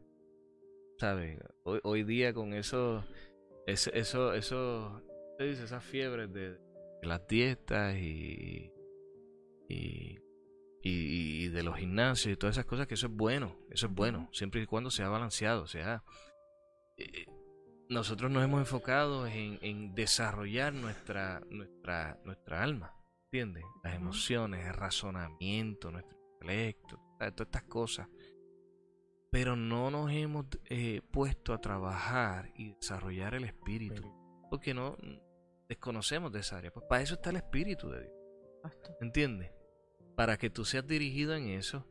[0.98, 1.38] ¿Sabes?
[1.64, 3.04] Hoy, hoy día con eso,
[3.66, 5.02] eso, eso, eso,
[5.38, 5.64] ¿qué dice?
[5.64, 8.72] Esas fiebres de, de las dietas y,
[9.68, 10.18] y,
[10.82, 14.28] y, de los gimnasios y todas esas cosas, que eso es bueno, eso es bueno,
[14.32, 16.04] siempre y cuando sea balanceado, o sea,
[16.98, 17.26] eh,
[17.88, 22.94] nosotros nos hemos enfocado en, en desarrollar nuestra, nuestra, nuestra alma,
[23.26, 23.64] ¿entiendes?
[23.82, 28.08] Las emociones, el razonamiento, nuestro intelecto, todas estas cosas.
[29.34, 34.14] Pero no nos hemos eh, puesto a trabajar y desarrollar el espíritu,
[34.48, 34.96] porque no
[35.68, 36.72] desconocemos de esa área.
[36.72, 38.12] Pues para eso está el espíritu de Dios.
[39.00, 39.50] ¿Entiendes?
[40.14, 41.84] Para que tú seas dirigido en eso.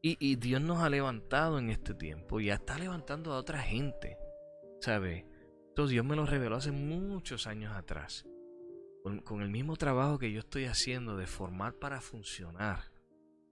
[0.00, 2.40] Y, y Dios nos ha levantado en este tiempo.
[2.40, 4.16] Y ya está levantando a otra gente.
[4.80, 5.26] ¿Sabes?
[5.68, 8.24] Entonces Dios me lo reveló hace muchos años atrás.
[9.02, 12.95] Con, con el mismo trabajo que yo estoy haciendo de formar para funcionar.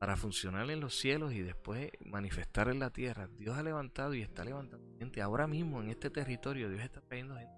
[0.04, 3.26] Para funcionar en los cielos y después manifestar en la tierra.
[3.38, 5.22] Dios ha levantado y está levantando gente.
[5.22, 7.54] Ahora mismo en este territorio Dios está trayendo gente.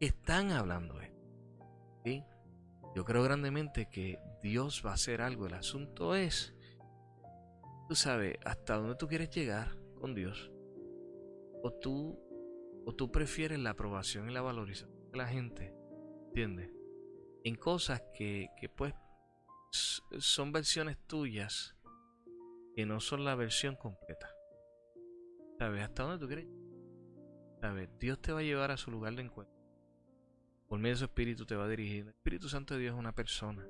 [0.00, 1.24] Están hablando esto.
[2.04, 2.24] ¿sí?
[2.96, 5.46] Yo creo grandemente que Dios va a hacer algo.
[5.46, 6.56] El asunto es,
[7.88, 10.50] tú sabes, hasta dónde tú quieres llegar con Dios.
[11.62, 12.18] O tú,
[12.84, 15.72] o tú prefieres la aprobación y la valorización de la gente,
[16.26, 16.68] ¿entiendes?
[17.44, 19.05] En cosas que, que pues s-
[20.18, 21.76] son versiones tuyas
[22.74, 24.30] que no son la versión completa.
[25.58, 25.82] ¿Sabes?
[25.82, 26.46] Hasta dónde tú quieres
[27.60, 27.88] ¿Sabes?
[27.98, 29.56] Dios te va a llevar a su lugar de encuentro.
[30.68, 32.02] Por medio de su espíritu te va a dirigir.
[32.02, 33.66] El Espíritu Santo de Dios es una persona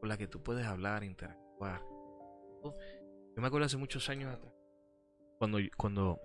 [0.00, 1.82] con la que tú puedes hablar, interactuar.
[2.64, 4.52] Yo me acuerdo hace muchos años atrás.
[5.38, 6.20] Cuando, cuando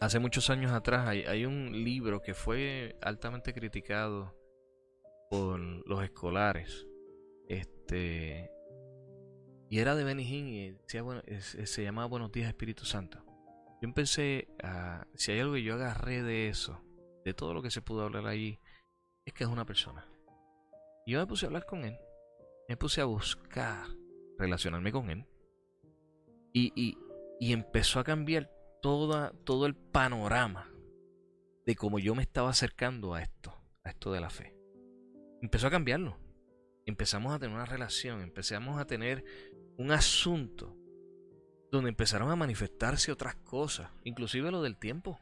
[0.00, 4.34] hace muchos años atrás hay, hay un libro que fue altamente criticado
[5.28, 6.86] por los escolares.
[7.90, 8.50] Este.
[9.68, 13.24] Y era de Benny Hinn y decía, bueno, es- se llamaba Buenos días Espíritu Santo.
[13.82, 15.06] yo empecé a...
[15.14, 16.84] Si hay algo que yo agarré de eso,
[17.24, 18.60] de todo lo que se pudo hablar allí,
[19.24, 20.06] es que es una persona.
[21.06, 21.96] Y yo me puse a hablar con él.
[22.68, 23.86] Me puse a buscar
[24.38, 25.24] relacionarme con él.
[26.52, 26.98] Y, y,
[27.40, 28.50] y empezó a cambiar
[28.82, 30.70] toda, todo el panorama
[31.66, 34.54] de cómo yo me estaba acercando a esto, a esto de la fe.
[35.40, 36.18] Empezó a cambiarlo.
[36.86, 39.24] Empezamos a tener una relación, empezamos a tener
[39.76, 40.76] un asunto
[41.70, 45.20] donde empezaron a manifestarse otras cosas, inclusive lo del tiempo.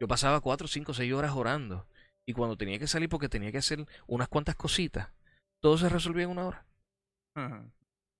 [0.00, 1.88] Yo pasaba cuatro, cinco, seis horas orando
[2.26, 5.10] y cuando tenía que salir porque tenía que hacer unas cuantas cositas,
[5.60, 6.66] todo se resolvía en una hora.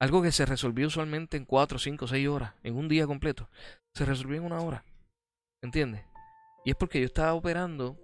[0.00, 3.48] Algo que se resolvía usualmente en cuatro, cinco, seis horas, en un día completo,
[3.94, 4.84] se resolvía en una hora.
[5.62, 6.04] ¿Entiendes?
[6.64, 7.98] Y es porque yo estaba operando,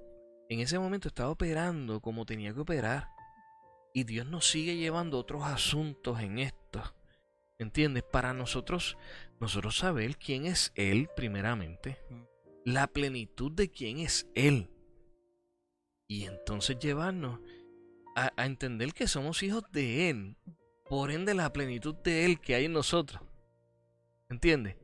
[0.49, 3.14] en ese momento estaba operando como tenía que operar.
[3.97, 6.83] Y Dios nos sigue llevando otros asuntos en esto.
[7.59, 8.03] ¿Entiendes?
[8.03, 8.99] Para nosotros,
[9.39, 11.99] nosotros saber quién es Él primeramente.
[12.65, 14.69] La plenitud de quién es Él.
[16.09, 17.39] Y entonces llevarnos
[18.17, 20.37] a, entender que somos hijos de Él.
[20.89, 23.23] Por ende, la plenitud de Él que hay en nosotros.
[24.29, 24.77] ¿Entiendes?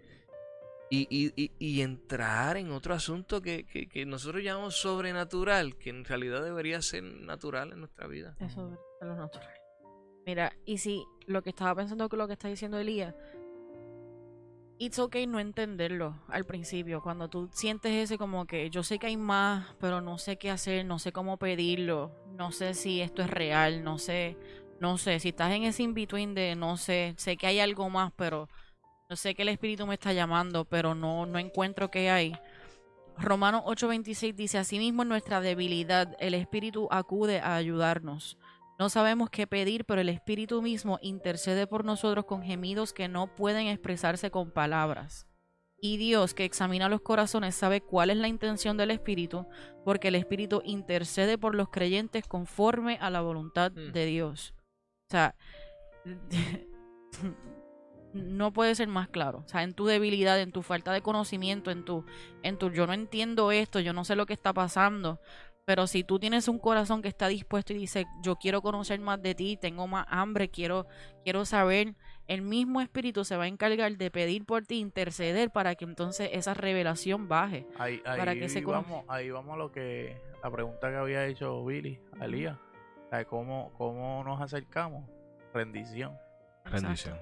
[0.89, 6.45] Y, y, y, entrar en otro asunto que, que, nosotros llamamos sobrenatural, que en realidad
[6.45, 8.37] debería ser natural en nuestra vida.
[10.27, 13.15] Mira, y si lo que estaba pensando con lo que está diciendo Elías,
[14.79, 19.09] it's okay no entenderlo al principio, cuando tú sientes ese como que yo sé que
[19.09, 23.23] hay más, pero no sé qué hacer, no sé cómo pedirlo, no sé si esto
[23.23, 24.37] es real, no sé,
[24.81, 28.13] no sé, si estás en ese in-between de no sé, sé que hay algo más,
[28.17, 28.49] pero
[29.11, 32.33] no sé que el Espíritu me está llamando, pero no, no encuentro qué hay.
[33.19, 38.39] Romanos 8:26 dice, asimismo en nuestra debilidad el Espíritu acude a ayudarnos.
[38.81, 43.35] No sabemos qué pedir, pero el Espíritu mismo intercede por nosotros con gemidos que no
[43.37, 45.27] pueden expresarse con palabras.
[45.83, 49.47] Y Dios, que examina los corazones, sabe cuál es la intención del Espíritu,
[49.85, 53.93] porque el Espíritu intercede por los creyentes conforme a la voluntad Mm.
[53.93, 54.55] de Dios.
[55.09, 55.35] O sea,
[58.15, 59.43] no puede ser más claro.
[59.45, 62.05] O sea, en tu debilidad, en tu falta de conocimiento, en tu,
[62.43, 65.21] en tu yo no entiendo esto, yo no sé lo que está pasando.
[65.65, 69.23] Pero si tú tienes un corazón que está dispuesto y dice, yo quiero conocer más
[69.23, 70.87] de ti, tengo más hambre, quiero,
[71.23, 71.95] quiero saber,
[72.27, 76.31] el mismo espíritu se va a encargar de pedir por ti, interceder para que entonces
[76.33, 77.67] esa revelación baje.
[77.79, 81.27] Ahí, ahí, Para que se vamos, ahí vamos a lo que la pregunta que había
[81.27, 82.57] hecho Billy a Elías.
[83.07, 85.09] O sea, ¿Cómo, ¿Cómo nos acercamos?
[85.53, 86.17] Rendición.
[86.65, 87.19] Rendición.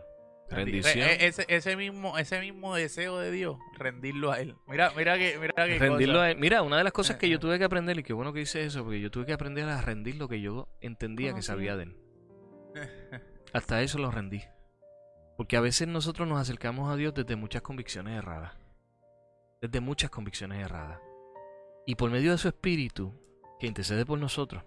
[0.50, 1.06] Rendi- Rendición.
[1.08, 4.54] re- e- ese, ese mismo ese mismo deseo de Dios, rendirlo a él.
[4.66, 6.38] Mira, mira que mira que rendirlo a él.
[6.38, 7.38] Mira, una de las cosas Eh, que yo eh.
[7.38, 9.80] tuve que aprender, y qué bueno que hice eso, porque yo tuve que aprender a
[9.82, 11.96] rendir lo que yo entendía que sabía de él.
[13.52, 14.42] Hasta eso lo rendí.
[15.36, 18.52] Porque a veces nosotros nos acercamos a Dios desde muchas convicciones erradas.
[19.60, 20.98] Desde muchas convicciones erradas.
[21.86, 23.14] Y por medio de su espíritu,
[23.60, 24.62] que intercede por nosotros,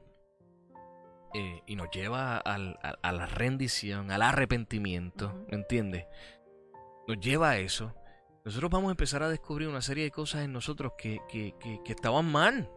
[1.34, 5.46] eh, y nos lleva al- a, a la rendición, al arrepentimiento, Ujú.
[5.50, 6.06] ¿me entiendes?
[7.08, 7.94] Nos lleva a eso.
[8.46, 11.80] Nosotros vamos a empezar a descubrir una serie de cosas en nosotros que, que, que,
[11.84, 12.70] que estaban mal.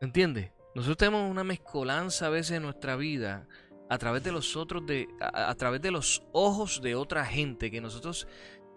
[0.00, 0.52] ¿Entiendes?
[0.74, 3.46] Nosotros tenemos una mezcolanza a veces en nuestra vida
[3.88, 7.70] a través de los otros de a, a través de los ojos de otra gente
[7.70, 8.26] que nosotros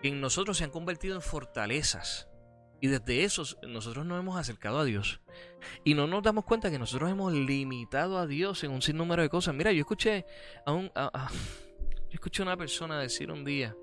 [0.02, 2.28] que en nosotros se han convertido en fortalezas
[2.84, 5.22] y desde esos nosotros nos hemos acercado a Dios
[5.86, 9.30] y no nos damos cuenta que nosotros hemos limitado a Dios en un sinnúmero de
[9.30, 10.26] cosas mira yo escuché
[10.66, 11.30] a un a- a-
[12.10, 13.74] yo escuché a una persona decir un día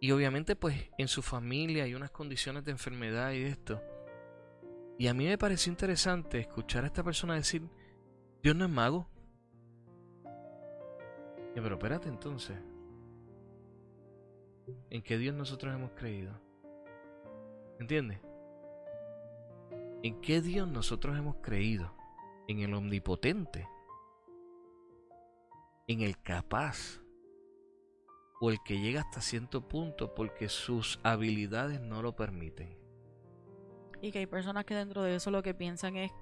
[0.00, 3.82] y obviamente pues en su familia hay unas condiciones de enfermedad y esto
[4.98, 7.68] y a mí me pareció interesante escuchar a esta persona decir
[8.42, 9.10] Dios no es mago
[11.54, 12.56] ya, pero espérate entonces.
[14.90, 16.38] ¿En qué Dios nosotros hemos creído?
[17.78, 18.20] ¿Entiendes?
[20.02, 21.92] ¿En qué Dios nosotros hemos creído?
[22.48, 23.68] ¿En el omnipotente?
[25.86, 27.00] ¿En el capaz?
[28.40, 32.76] ¿O el que llega hasta cierto punto porque sus habilidades no lo permiten?
[34.00, 36.12] Y que hay personas que dentro de eso lo que piensan es,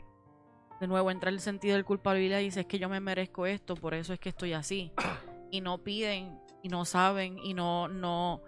[0.81, 3.75] de nuevo, entra el sentido de culpabilidad y dice, es que yo me merezco esto,
[3.75, 4.93] por eso es que estoy así.
[5.51, 8.43] Y no piden, y no saben, y no, no,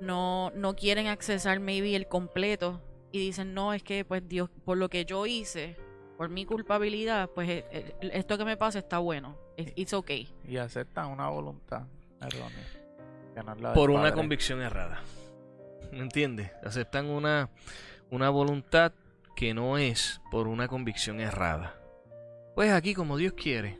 [0.00, 2.82] no, no quieren accesar maybe el completo.
[3.12, 5.76] Y dicen, no, es que pues Dios, por lo que yo hice,
[6.16, 9.38] por mi culpabilidad, pues eh, eh, esto que me pasa está bueno.
[9.56, 10.28] It's, okay.
[10.46, 11.86] y aceptan una voluntad
[12.20, 13.56] errónea.
[13.62, 15.00] no por una convicción errada.
[15.92, 16.50] ¿Me entiendes?
[16.62, 17.48] Aceptan una,
[18.10, 18.92] una voluntad
[19.34, 21.80] que no es por una convicción errada.
[22.54, 23.78] Pues aquí como Dios quiere.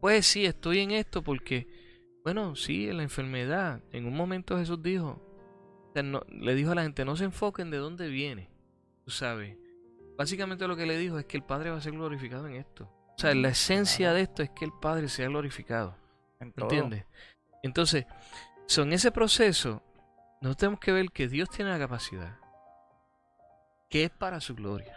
[0.00, 1.68] Pues sí, estoy en esto porque,
[2.24, 3.80] bueno, sí, en la enfermedad.
[3.92, 5.20] En un momento Jesús dijo,
[5.88, 8.48] O sea, no- le dijo a la gente, no se enfoquen de dónde viene.
[9.04, 9.58] Tú sabes.
[10.16, 12.84] Básicamente lo que le dijo es que el Padre va a ser glorificado en esto.
[12.84, 15.96] O sea, la esencia de esto es que el Padre sea glorificado.
[16.40, 16.52] En.
[16.56, 17.04] ¿Entiendes?
[17.62, 18.06] Entonces,
[18.66, 19.82] so, en ese proceso,
[20.40, 22.38] nosotros tenemos que ver que Dios tiene la capacidad,
[23.90, 24.96] que es para su gloria.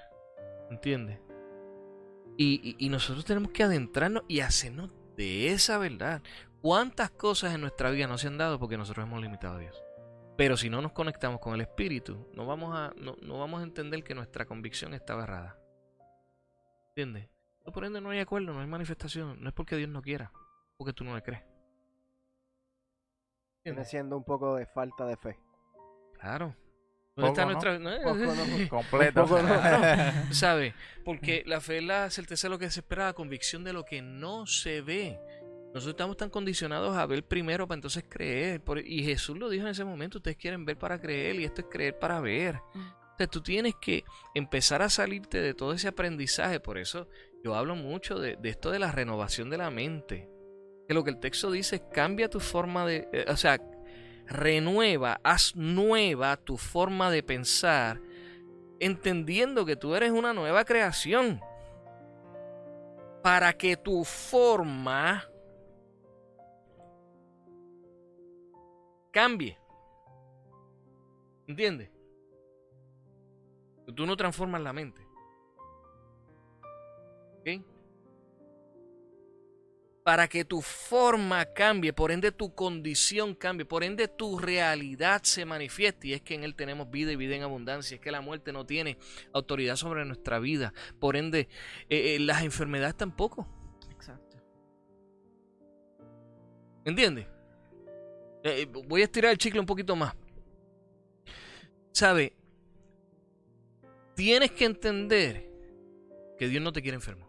[0.71, 1.19] ¿Entiendes?
[2.37, 6.21] Y, y- y nosotros tenemos que adentrarnos y hacernos de esa verdad.
[6.65, 9.83] ¿Cuántas cosas en nuestra vida no se han dado porque nosotros hemos limitado a Dios?
[10.35, 13.63] Pero si no nos conectamos con el Espíritu, no vamos a, no, no vamos a
[13.65, 15.59] entender que nuestra convicción está errada.
[16.87, 17.29] ¿Entiendes?
[17.63, 19.43] No, Por ende no hay acuerdo, no hay manifestación.
[19.43, 20.31] No es porque Dios no quiera,
[20.75, 21.43] porque tú no le crees.
[23.63, 25.39] Viene siendo un poco de falta de fe.
[26.19, 26.55] Claro.
[27.15, 27.51] ¿Dónde está ¿no?
[27.51, 27.77] nuestra.?
[27.77, 28.69] no, Poco, ¿no?
[28.69, 29.21] Completo.
[29.21, 29.53] Un poco no.
[30.33, 30.73] ¿Sabe?
[31.03, 33.85] Porque la fe es la certeza de lo que se espera, la convicción de lo
[33.85, 35.19] que no se ve.
[35.75, 38.61] Nosotros estamos tan condicionados a ver primero para entonces creer.
[38.85, 41.67] Y Jesús lo dijo en ese momento, ustedes quieren ver para creer y esto es
[41.69, 42.61] creer para ver.
[42.73, 42.79] Mm.
[42.79, 46.61] O sea, tú tienes que empezar a salirte de todo ese aprendizaje.
[46.61, 47.09] Por eso
[47.43, 50.29] yo hablo mucho de, de esto de la renovación de la mente.
[50.87, 53.09] Que lo que el texto dice es cambia tu forma de...
[53.11, 53.59] eh, o sea,
[54.27, 57.99] renueva, haz nueva tu forma de pensar
[58.79, 61.41] entendiendo que tú eres una nueva creación.
[63.21, 65.25] Para que tu forma
[69.15, 69.57] cambie.
[71.47, 71.89] ¿Entiendes?
[73.95, 75.07] Tú no transformas la mente.
[77.39, 77.63] ¿Ok?
[80.03, 85.45] Para que tu forma cambie, por ende tu condición cambie, por ende tu realidad se
[85.45, 86.09] manifieste.
[86.09, 87.95] Y es que en Él tenemos vida y vida en abundancia.
[87.95, 88.97] Es que la muerte no tiene
[89.31, 90.73] autoridad sobre nuestra vida.
[90.99, 91.47] Por ende,
[91.87, 93.47] eh, eh, las enfermedades tampoco.
[93.89, 94.37] Exacto.
[96.83, 97.27] ¿Entiendes?
[98.47, 100.15] Eh, voy a estirar el chicle un poquito más.
[101.91, 102.35] ¿Sabe?
[104.13, 105.49] Tienes que entender
[106.37, 107.27] que Dios no te quiere enfermo.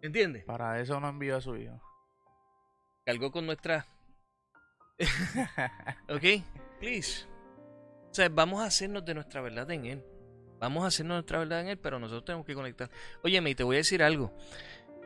[0.00, 0.44] ¿Entiendes?
[0.44, 1.82] Para eso no envió a su hijo.
[3.04, 3.84] Cargó con nuestra...
[6.08, 6.44] ¿Ok?
[6.78, 7.26] Please.
[8.08, 10.04] O sea, vamos a hacernos de nuestra verdad en Él.
[10.60, 12.88] Vamos a hacernos nuestra verdad en Él, pero nosotros tenemos que conectar.
[13.24, 14.32] Óyeme, y te voy a decir algo.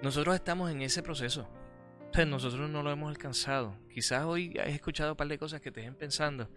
[0.02, 1.48] Nosotros estamos en ese proceso.
[2.10, 3.74] O sea, nosotros no lo hemos alcanzado.
[3.92, 6.48] Quizás hoy has escuchado un par de cosas que te dejen pensando.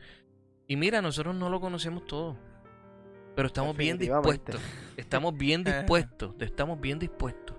[0.67, 2.37] Y mira, nosotros no lo conocemos todo.
[3.35, 4.59] Pero estamos bien dispuestos.
[4.97, 6.35] Estamos bien dispuestos.
[6.39, 7.55] Estamos bien dispuestos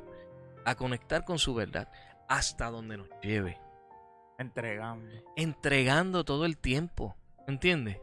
[0.65, 1.89] a conectar con su verdad
[2.29, 3.59] hasta donde nos lleve
[4.39, 5.09] Entregando.
[5.37, 7.99] entregando todo el tiempo, ¿entiendes?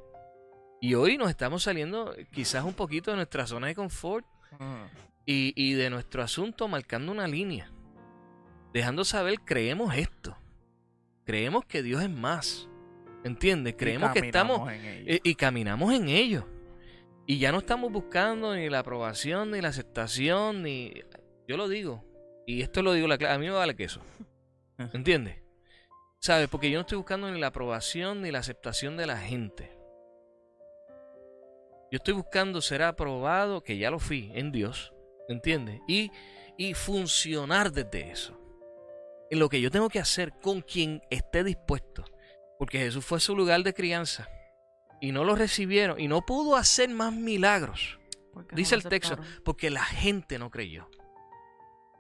[0.80, 4.26] Y hoy nos estamos saliendo quizás un poquito de nuestra zona de confort
[4.60, 4.84] Mm.
[5.26, 7.72] Y, y de nuestro asunto marcando una línea,
[8.74, 10.38] dejando saber, creemos esto,
[11.26, 12.70] creemos que Dios es más,
[13.24, 13.74] ¿entiendes?
[13.74, 16.48] Y Creemos que estamos eh, y caminamos en ello.
[17.26, 20.94] Y ya no estamos buscando ni la aprobación, ni la aceptación, ni...
[21.48, 22.04] Yo lo digo.
[22.46, 24.02] Y esto lo digo, la a mí me vale queso.
[24.94, 25.42] ¿Entiendes?
[26.20, 26.50] ¿Sabes?
[26.50, 29.72] Porque yo no estoy buscando ni la aprobación ni la aceptación de la gente.
[31.92, 34.93] Yo estoy buscando ser aprobado, que ya lo fui, en Dios.
[35.28, 35.82] ¿Entiendes?
[35.88, 36.12] Y,
[36.58, 38.40] y funcionar desde eso.
[39.30, 42.06] En lo que yo tengo que hacer con quien esté dispuesto.
[42.60, 44.28] Porque Jesús fue su lugar de crianza.
[45.02, 46.00] Y no lo recibieron.
[46.00, 48.00] Y no pudo hacer más milagros.
[48.52, 50.90] Dice no el texto, porque la gente no creyó.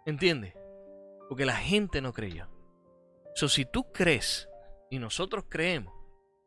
[0.06, 0.54] ¿Entiendes?
[1.30, 2.50] Porque la gente no creyó.
[3.36, 4.50] So, si tú crees
[4.90, 5.94] y nosotros creemos,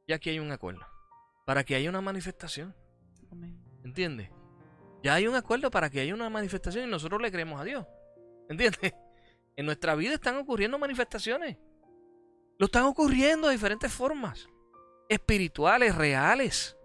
[0.06, 0.86] ya que hay un acuerdo.
[1.46, 2.74] Para que haya una manifestación.
[3.84, 4.30] ¿Entiendes?
[5.06, 7.86] Ya hay un acuerdo para que haya una manifestación y nosotros le creemos a Dios.
[8.48, 8.92] ¿Entiendes?
[9.54, 11.56] En nuestra vida están ocurriendo manifestaciones.
[12.58, 14.48] Lo están ocurriendo de diferentes formas.
[15.08, 16.76] Espirituales, reales.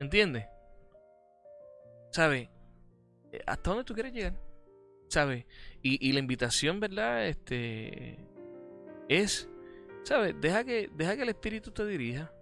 [0.00, 0.46] ¿Entiendes?
[2.10, 2.48] ¿Sabes?
[3.32, 4.34] Eh, ¿Hasta dónde tú quieres llegar?
[5.10, 5.44] ¿Sabes?
[5.82, 7.26] Y, y la invitación, ¿verdad?
[7.28, 8.18] Este
[9.10, 9.46] es,
[10.04, 10.34] ¿sabes?
[10.40, 12.32] Deja que, deja que el Espíritu te dirija.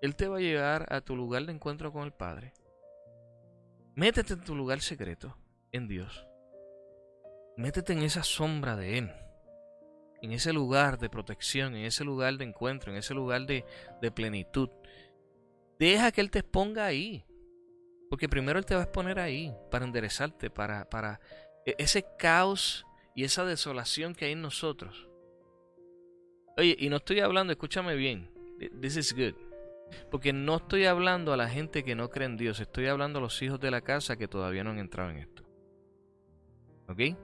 [0.00, 2.52] Él te va a llevar a tu lugar de encuentro con el Padre.
[3.94, 5.36] Métete en tu lugar secreto,
[5.70, 6.26] en Dios.
[7.56, 9.12] Métete en esa sombra de Él.
[10.22, 13.64] En ese lugar de protección, en ese lugar de encuentro, en ese lugar de,
[14.14, 14.70] plenitud.
[15.78, 17.24] Deja que Él te exponga ahí.
[18.08, 21.20] Porque primero Él te va a exponer ahí para enderezarte, para, para
[21.66, 25.08] e- ese caos y esa desolación que hay en nosotros.
[26.56, 28.30] Oye, y no estoy hablando, escúchame bien.
[28.80, 29.51] This is good.
[30.10, 33.22] Porque no estoy hablando a la gente que no cree en Dios, estoy hablando a
[33.22, 35.42] los hijos de la casa que todavía no han entrado en esto.
[36.88, 37.16] ¿Ok?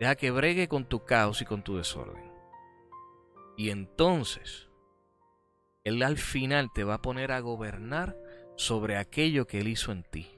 [0.00, 2.30] Deja que bregue con tu caos y con tu desorden.
[3.56, 4.68] Y entonces,
[5.84, 8.16] Él al final te va a poner a gobernar
[8.56, 10.28] sobre aquello que Él hizo en ti.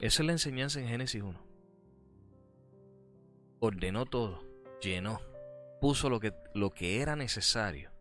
[0.00, 1.40] Esa es la enseñanza en Génesis 1.
[3.60, 4.42] Ordenó todo,
[4.80, 5.20] llenó,
[5.80, 7.91] puso lo que, lo que era necesario.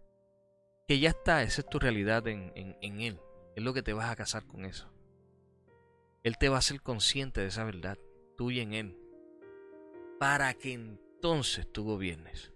[0.92, 3.22] Que ya está, esa es tu realidad en, en, en Él.
[3.56, 4.92] Es lo que te vas a casar con eso.
[6.22, 7.98] Él te va a hacer consciente de esa verdad,
[8.36, 9.00] tuya en Él.
[10.20, 12.52] Para que entonces tú gobiernes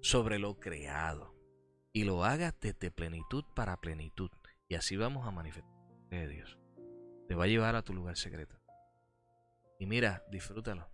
[0.00, 1.34] sobre lo creado
[1.92, 4.30] y lo hagas desde plenitud para plenitud.
[4.66, 5.70] Y así vamos a manifestar
[6.08, 6.58] de Dios.
[7.28, 8.58] Te va a llevar a tu lugar secreto.
[9.78, 10.88] Y mira, disfrútalo.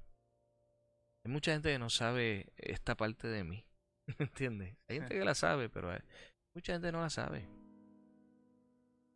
[1.23, 3.65] Hay mucha gente que no sabe esta parte de mí.
[4.19, 4.77] ¿Entiendes?
[4.89, 5.93] Hay gente que la sabe, pero
[6.55, 7.49] mucha gente no la sabe.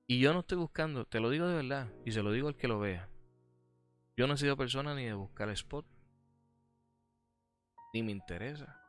[0.06, 2.56] Y yo no estoy buscando, te lo digo de verdad, y se lo digo al
[2.56, 3.08] que lo vea.
[4.16, 5.86] Yo no he sido persona ni de buscar spot.
[7.92, 8.80] Ni me interesa.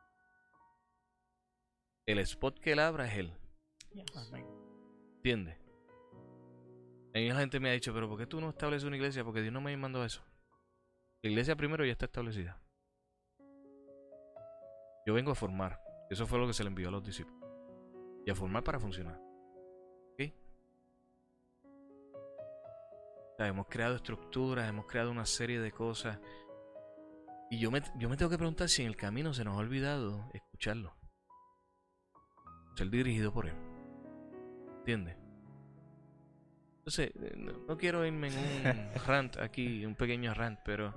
[2.06, 3.32] El spot que él abra es él.
[5.16, 5.58] ¿Entiendes?
[7.14, 9.24] A mí la gente me ha dicho, pero ¿por qué tú no estableces una iglesia?
[9.24, 10.22] Porque Dios no me mandó eso.
[11.22, 12.60] La iglesia primero ya está establecida.
[15.06, 15.80] Yo vengo a formar.
[16.10, 17.35] Eso fue lo que se le envió a los discípulos.
[18.26, 19.18] Y a formar para funcionar.
[20.12, 20.32] ¿Ok?
[23.32, 26.18] O sea, hemos creado estructuras, hemos creado una serie de cosas.
[27.50, 29.60] Y yo me, yo me tengo que preguntar si en el camino se nos ha
[29.60, 30.96] olvidado escucharlo.
[32.74, 33.54] Ser dirigido por él.
[34.78, 35.16] ¿Entiendes?
[36.78, 40.94] Entonces, eh, no, no quiero irme en un rant aquí, un pequeño rant, pero,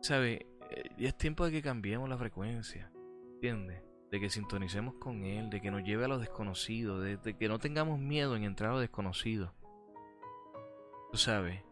[0.00, 0.46] ¿sabe?
[0.70, 2.90] Eh, Ya es tiempo de que cambiemos la frecuencia.
[3.34, 3.82] ¿Entiendes?
[4.16, 7.48] De que sintonicemos con Él, de que nos lleve a lo desconocido, de, de que
[7.48, 9.52] no tengamos miedo en entrar a lo desconocido.
[11.12, 11.62] Tú sabes.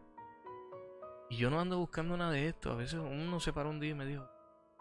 [1.31, 2.71] Y yo no ando buscando nada de esto.
[2.71, 4.29] A veces uno se para un día y me dijo,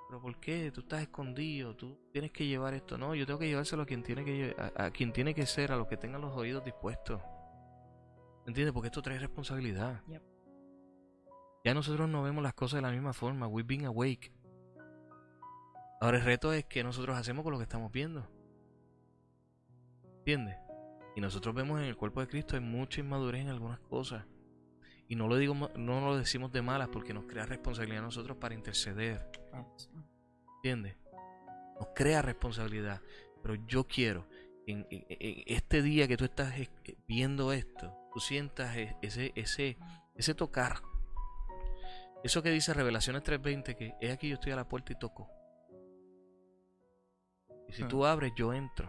[0.06, 0.70] pero ¿por qué?
[0.72, 2.98] Tú estás escondido, tú tienes que llevar esto.
[2.98, 5.72] No, yo tengo que llevárselo a quien tiene que, a, a quien tiene que ser,
[5.72, 7.22] a los que tengan los oídos dispuestos.
[8.46, 8.74] ¿Entiendes?
[8.74, 10.02] Porque esto trae responsabilidad.
[10.06, 10.22] Yep.
[11.64, 13.46] Ya nosotros no vemos las cosas de la misma forma.
[13.46, 14.33] We've been awake.
[16.00, 18.28] Ahora el reto es que nosotros hacemos con lo que estamos viendo.
[20.18, 20.56] ¿Entiendes?
[21.16, 24.24] Y nosotros vemos en el cuerpo de Cristo hay mucha inmadurez en algunas cosas.
[25.08, 28.36] Y no lo digo, no lo decimos de malas porque nos crea responsabilidad a nosotros
[28.38, 29.30] para interceder.
[30.56, 30.96] ¿Entiendes?
[31.78, 33.00] Nos crea responsabilidad.
[33.42, 34.26] Pero yo quiero,
[34.66, 35.04] en- en
[35.46, 36.70] este día que tú estás eh,
[37.06, 39.76] viendo esto, tú sientas e- ese, ese,
[40.14, 40.78] ese tocar.
[42.24, 45.28] Eso que dice Revelaciones 3.20, que es aquí yo estoy a la puerta y toco.
[47.74, 47.88] Y si Ah.
[47.88, 48.88] tú abres, yo entro.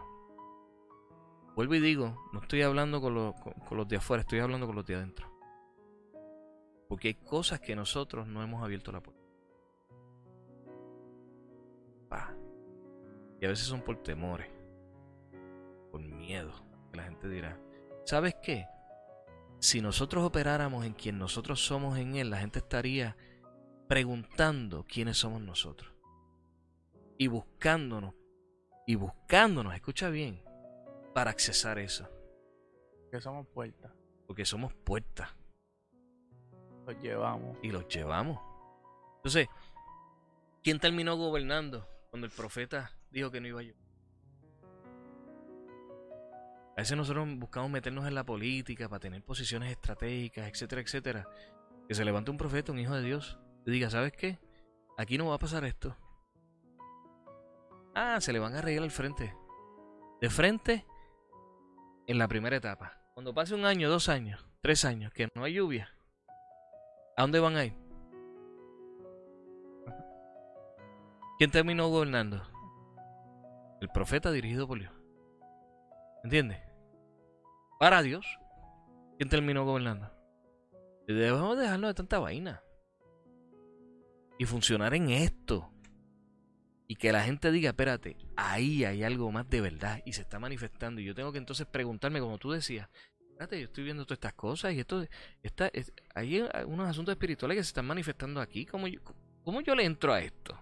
[1.56, 4.68] Vuelvo y digo, no estoy hablando con, los- con- con los de afuera, estoy hablando
[4.68, 5.32] con los de adentro.
[6.88, 9.24] Porque hay cosas que nosotros no hemos abierto la puerta.
[12.10, 12.36] Pa.
[13.42, 14.48] Y a veces son por temores,
[15.92, 16.52] por miedo,
[16.92, 17.60] que la gente dirá.
[18.06, 18.68] ¿Sabes qué?
[19.60, 23.18] Si nosotros operáramos en quien nosotros somos en Él, la gente estaría
[23.88, 25.92] preguntando quiénes somos nosotros.
[27.18, 28.14] Y buscándonos,
[28.86, 30.42] y buscándonos, escucha bien,
[31.14, 32.10] para accesar eso.
[33.12, 33.92] Que somos puertas.
[34.28, 35.30] Porque somos puertas.
[36.86, 37.58] Los llevamos.
[37.64, 38.40] y los llevamos.
[39.18, 39.48] Entonces,
[40.62, 43.86] ¿quién terminó gobernando cuando el profeta dijo que no iba a llover?
[46.78, 51.30] A veces nosotros buscamos meternos en la política para tener posiciones estratégicas, etcétera, etcétera.
[51.88, 54.40] Que se levante un profeta, un hijo de Dios, y diga, ¿sabes qué?
[54.98, 55.96] Aquí no va a pasar esto.
[57.96, 59.36] Ah, se le van a reír al frente.
[60.22, 60.86] De frente,
[62.08, 63.02] en la primera etapa.
[63.14, 65.96] Cuando pase un año, dos años, tres años, que no hay lluvia,
[67.18, 67.74] ¿A dónde van a ir?
[71.38, 72.42] ¿Quién terminó gobernando?
[73.80, 74.92] El profeta dirigido por Dios.
[76.24, 76.60] ¿Entiendes?
[77.80, 78.26] Para Dios.
[79.18, 80.12] ¿Quién terminó gobernando?
[81.08, 82.62] Debemos dejarnos de tanta vaina.
[84.38, 85.72] Y funcionar en esto.
[86.88, 90.38] Y que la gente diga, espérate, ahí hay algo más de verdad y se está
[90.40, 91.02] manifestando.
[91.02, 92.88] Y yo tengo que entonces preguntarme, como tú decías,
[93.32, 95.04] espérate, yo estoy viendo todas estas cosas y esto,
[95.74, 98.66] es- hay unos asuntos espirituales que se están manifestando aquí.
[98.68, 99.00] ¿Cómo yo,
[99.44, 100.56] cómo yo le entro a esto?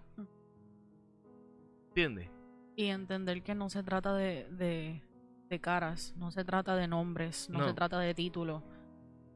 [1.89, 2.29] ¿Entiendes?
[2.75, 5.03] Y entender que no se trata de, de,
[5.49, 7.67] de caras, no se trata de nombres, no, No.
[7.67, 8.63] se trata de títulos.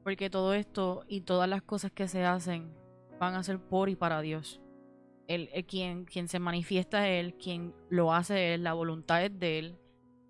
[0.03, 2.73] Porque todo esto y todas las cosas que se hacen
[3.19, 4.61] van a ser por y para Dios.
[5.27, 9.37] Él, eh, quien, quien se manifiesta es Él, quien lo hace Él, la voluntad es
[9.37, 9.77] de Él.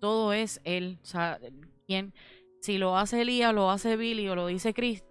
[0.00, 0.98] Todo es Él.
[1.02, 1.38] O sea,
[1.86, 2.12] quien,
[2.60, 5.04] si lo hace Elías, lo hace Billy o lo dice Chris,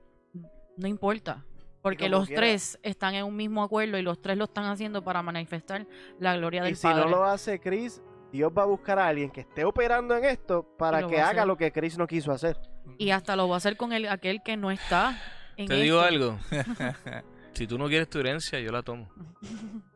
[0.78, 1.46] no importa.
[1.82, 2.42] Porque los quiera.
[2.42, 5.88] tres están en un mismo acuerdo y los tres lo están haciendo para manifestar
[6.20, 7.04] la gloria del Y si Padre.
[7.06, 8.02] no lo hace Chris,
[8.32, 11.56] Dios va a buscar a alguien que esté operando en esto para que haga lo
[11.56, 12.58] que Chris no quiso hacer.
[12.98, 15.18] Y hasta lo va a hacer con el, aquel que no está
[15.56, 16.08] en Te digo esto.
[16.14, 16.40] algo.
[17.58, 19.10] si tú no quieres tu herencia, yo la tomo.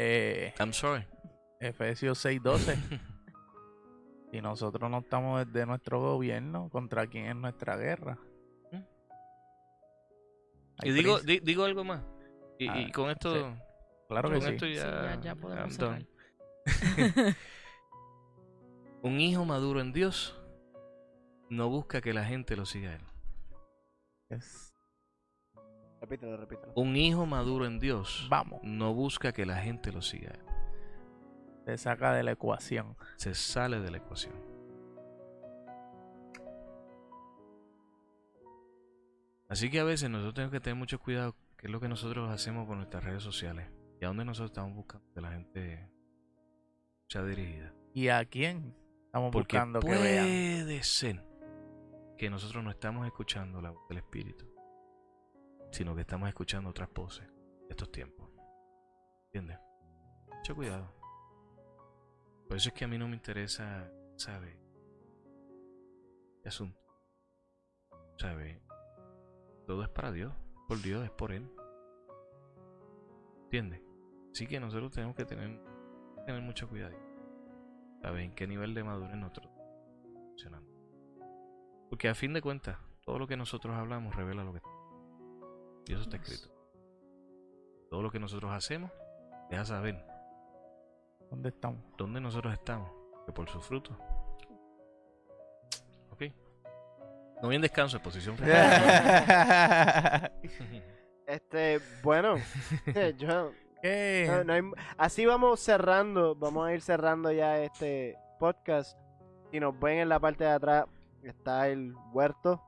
[0.00, 1.04] Eh, I'm sorry.
[1.60, 2.76] Efesios 6:12.
[4.30, 8.16] Si nosotros no estamos desde nuestro gobierno, ¿contra quién es nuestra guerra?
[10.80, 12.02] Hay Y digo, di- digo algo más.
[12.58, 13.40] Y, Ah, y con esto, sí.
[14.06, 14.50] claro que con sí.
[14.54, 15.78] esto ya, ya- ya podemos.
[19.02, 20.38] Un hijo maduro en Dios
[21.48, 23.02] no busca que la gente lo siga a él.
[24.28, 24.67] Es-
[26.00, 26.72] Repítelo, repítelo.
[26.76, 30.32] Un hijo maduro en Dios Vamos, no busca que la gente lo siga
[31.68, 32.96] te saca de la ecuación.
[33.16, 34.32] Se sale de la ecuación.
[39.50, 42.30] Así que a veces nosotros tenemos que tener mucho cuidado qué es lo que nosotros
[42.30, 43.70] hacemos por nuestras redes sociales
[44.00, 45.90] y a dónde nosotros estamos buscando que la gente
[47.06, 47.74] sea dirigida.
[47.92, 50.24] ¿Y a quién estamos Porque buscando que vean?
[50.24, 51.22] puede ser
[52.16, 54.47] que nosotros no estamos escuchando la voz del Espíritu,
[55.70, 58.28] sino que estamos escuchando otras voces de estos tiempos.
[59.26, 59.58] ¿Entiendes?
[60.36, 60.94] Mucho cuidado.
[62.48, 64.58] Por eso es que a mí no me interesa, ¿sabe?
[66.36, 66.80] Este asunto.
[68.16, 68.62] ¿Sabe?
[69.66, 70.32] Todo es para Dios,
[70.66, 71.50] por Dios, es por Él.
[73.44, 73.82] ¿Entiendes?
[74.32, 75.60] Así que nosotros tenemos que tener,
[76.24, 76.96] tener mucho cuidado.
[78.00, 78.24] ¿Sabes?
[78.24, 79.52] ¿En qué nivel de madurez nosotros
[79.96, 80.70] estamos funcionando?
[81.90, 84.60] Porque a fin de cuentas, todo lo que nosotros hablamos revela lo que
[85.88, 86.48] y eso está escrito.
[87.90, 88.90] Todo lo que nosotros hacemos
[89.50, 90.04] deja saber
[91.30, 91.82] ¿Dónde estamos?
[91.96, 92.90] dónde nosotros estamos,
[93.26, 93.96] que por su fruto.
[96.12, 96.22] Ok.
[97.42, 100.32] No bien descanso, en posición fetal.
[101.26, 102.36] Este, bueno,
[103.18, 103.52] yo
[104.44, 104.62] no hay-
[104.96, 108.98] así vamos cerrando, vamos a ir cerrando ya este podcast.
[109.50, 110.86] Si nos ven en la parte de atrás
[111.22, 112.62] está el huerto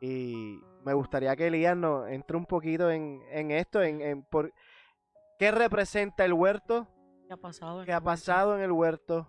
[0.00, 4.52] y me gustaría que Elías nos entre un poquito en, en esto, en, en por
[5.38, 6.88] qué representa el huerto,
[7.26, 7.80] ¿Qué ha pasado?
[7.80, 8.04] en qué el momento?
[8.10, 9.28] pasado en el huerto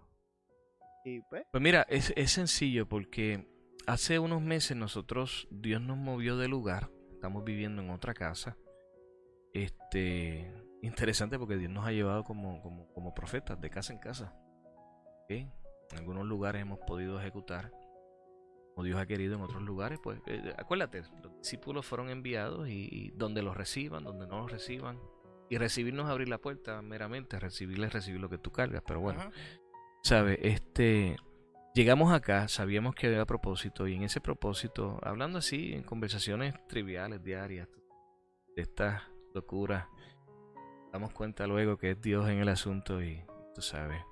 [1.05, 3.47] y pues Pues mira, es, es sencillo porque
[3.88, 8.57] hace unos meses nosotros, Dios nos movió de lugar, estamos viviendo en otra casa.
[9.53, 10.51] Este,
[10.81, 14.34] interesante porque Dios nos ha llevado como, como, como profetas de casa en casa.
[15.30, 15.51] En
[15.97, 17.71] algunos lugares hemos podido ejecutar
[18.73, 22.89] como Dios ha querido, en otros lugares, pues eh, acuérdate, los discípulos fueron enviados y,
[22.91, 24.99] y donde los reciban, donde no los reciban.
[25.49, 29.21] Y recibirnos abrir la puerta meramente, recibirles recibir lo que tú cargas, pero bueno.
[29.21, 29.31] Ajá.
[30.03, 30.39] ¿Sabe?
[30.41, 31.17] Este.
[31.73, 37.23] Llegamos acá, sabíamos que había propósito, y en ese propósito, hablando así, en conversaciones triviales,
[37.23, 37.67] diarias,
[38.55, 39.01] de estas
[39.33, 39.87] locuras,
[40.91, 43.23] damos cuenta luego que es Dios en el asunto, y
[43.55, 44.03] tú sabes.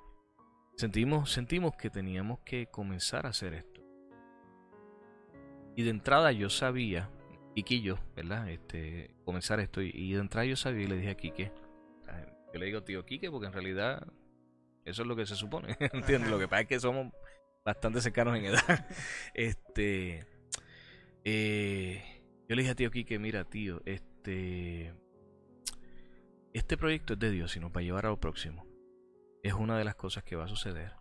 [0.74, 3.71] Sentimos, sentimos que teníamos que comenzar a hacer esto.
[5.76, 7.10] Y de entrada yo sabía,
[7.54, 8.48] Kiki yo, ¿verdad?
[8.50, 12.66] Este, comenzar esto, y, de entrada yo sabía y le dije a a- yo le
[12.66, 14.06] digo tío Kike porque en realidad
[14.84, 16.30] eso es lo que se supone, ¿entiendes?
[16.30, 17.12] Lo que pasa es que somos
[17.64, 18.86] bastante cercanos en edad.
[19.34, 20.26] Este,
[21.24, 22.02] eh,
[22.48, 24.92] yo le dije a tío Kike, mira tío, este,
[26.52, 28.66] este proyecto es de Dios y nos va a llevar a lo próximo.
[29.42, 30.92] Es una de las cosas que va a suceder.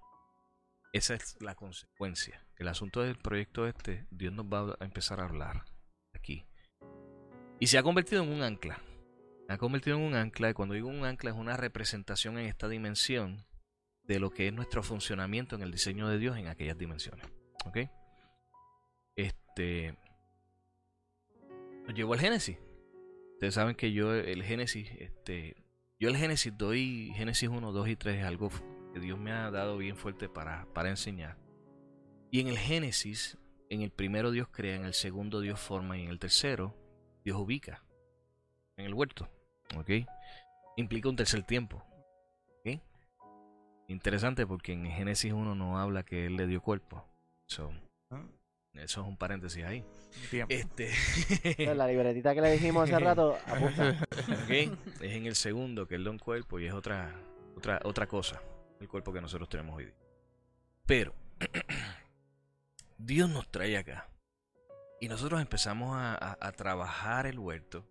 [0.94, 2.46] Esa es la consecuencia.
[2.58, 5.64] El asunto del proyecto este, Dios nos va a empezar a hablar
[6.14, 6.46] aquí.
[7.60, 8.82] Y se ha convertido en un ancla.
[9.48, 10.50] Se ha convertido en un ancla.
[10.50, 13.46] Y cuando digo un ancla es una representación en esta dimensión
[14.04, 17.26] de lo que es nuestro funcionamiento en el diseño de Dios en aquellas dimensiones.
[17.66, 17.78] ¿Ok?
[19.16, 19.98] Este.
[21.86, 22.58] Nos llevó al Génesis.
[23.34, 25.56] Ustedes saben que yo el Génesis, este.
[26.00, 28.50] Yo el Génesis doy Génesis 1, 2 y 3 es algo
[28.94, 31.38] que Dios me ha dado bien fuerte para, para enseñar.
[32.30, 33.38] Y en el Génesis,
[33.70, 36.76] en el primero Dios crea, en el segundo Dios forma y en el tercero
[37.24, 37.84] Dios ubica.
[38.78, 39.30] En el huerto.
[39.78, 39.90] ¿Ok?
[40.78, 41.84] Implica un tercer tiempo.
[42.60, 42.80] ¿Ok?
[43.88, 47.06] Interesante porque en Génesis 1 no habla que Él le dio cuerpo.
[47.48, 47.72] So,
[48.10, 48.24] Ah.
[48.74, 49.86] eso es un paréntesis ahí.
[50.30, 50.54] Tiempo.
[50.54, 50.92] Este.
[51.76, 53.98] la libretita que le dijimos hace rato apunta.
[54.12, 54.50] ¿ok?
[55.02, 57.14] Es en el segundo que Él da un cuerpo y es otra,
[57.56, 58.42] otra, otra cosa.
[58.82, 59.96] El cuerpo que nosotros tenemos hoy día.
[60.86, 61.14] Pero
[62.98, 64.10] Dios nos trae acá.
[65.00, 67.86] Y nosotros empezamos a, trabajar el huerto.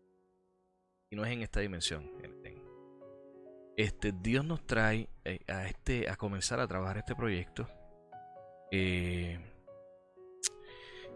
[1.10, 2.10] Y no es en esta dimensión.
[2.22, 2.62] en- en-
[3.76, 7.68] Este, Dios nos trae eh, a, este, a comenzar a trabajar este proyecto.
[8.72, 9.38] Eh,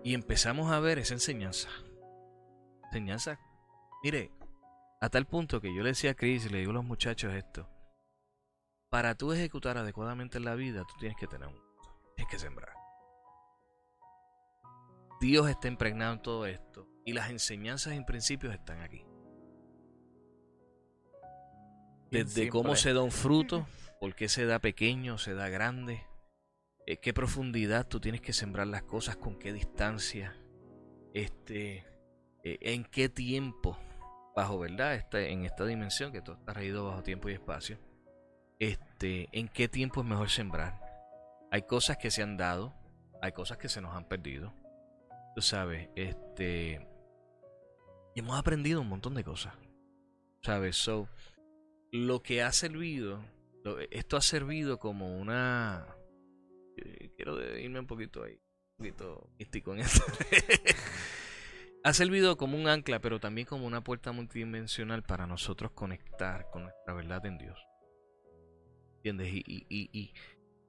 [0.05, 1.69] y empezamos a ver esa enseñanza.
[2.87, 3.39] Enseñanza.
[4.05, 4.31] Mire,
[5.01, 7.35] a tal punto que yo le decía a Chris y le digo a los muchachos
[7.35, 7.69] esto.
[8.95, 11.61] Para tú ejecutar adecuadamente en la vida, tú tienes que tener un
[12.15, 12.77] tienes que sembrar.
[15.21, 19.05] Dios está impregnado en todo esto y las enseñanzas y principios están aquí.
[22.13, 23.67] Desde cómo se da un fruto,
[23.99, 26.07] por qué se da pequeño, se da grande,
[26.87, 30.37] eh, qué profundidad tú tienes que sembrar las cosas, con qué distancia,
[31.15, 31.79] este,
[32.45, 33.77] eh, en qué tiempo,
[34.37, 37.81] bajo verdad, este, en esta dimensión que todo está regido bajo tiempo y espacio,
[38.59, 40.81] este, en qué tiempo es mejor sembrar.
[41.51, 42.75] Hay cosas que se han dado,
[43.23, 44.53] hay cosas que se nos han perdido.
[45.35, 46.87] Tú sabes, este,
[48.15, 49.55] y hemos aprendido un montón de cosas.
[50.43, 50.77] ¿Sabes?
[50.77, 51.09] So,
[51.91, 53.25] lo que ha servido,
[53.91, 55.87] esto ha servido como una...
[56.77, 60.05] eh, Quiero irme un poquito ahí, un poquito místico en esto.
[61.85, 66.65] ha servido como un ancla, pero también como una puerta multidimensional para nosotros conectar con
[66.65, 67.59] nuestra verdad en Dios.
[69.05, 69.35] ¿Entiendes?
[69.35, 70.13] Y, y- y- y-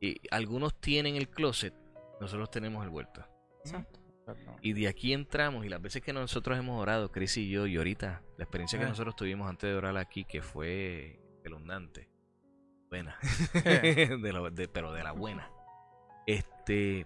[0.07, 1.73] y algunos tienen el closet,
[2.19, 3.25] nosotros tenemos el vuelto.
[3.63, 3.99] Exacto.
[4.61, 7.77] Y de aquí entramos, y las veces que nosotros hemos orado, Chris y yo, y
[7.77, 8.89] ahorita, la experiencia que Eh.
[8.89, 12.09] nosotros tuvimos antes de orar aquí, que fue espeluznante.
[12.89, 13.17] Buena.
[14.23, 15.49] De lo- de- pero de la buena.
[16.27, 17.05] Este.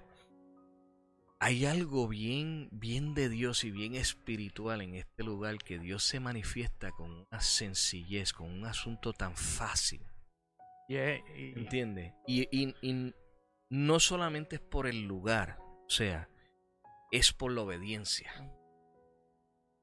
[1.41, 6.19] Hay algo bien, bien de Dios y bien espiritual en este lugar que Dios se
[6.19, 10.01] manifiesta con una sencillez, con un asunto tan fácil.
[10.89, 12.13] Y es- y- ¿Entiendes?
[12.27, 13.13] Y, y-
[13.69, 16.27] no solamente es por el lugar, o sea,
[17.11, 18.31] es por la obediencia.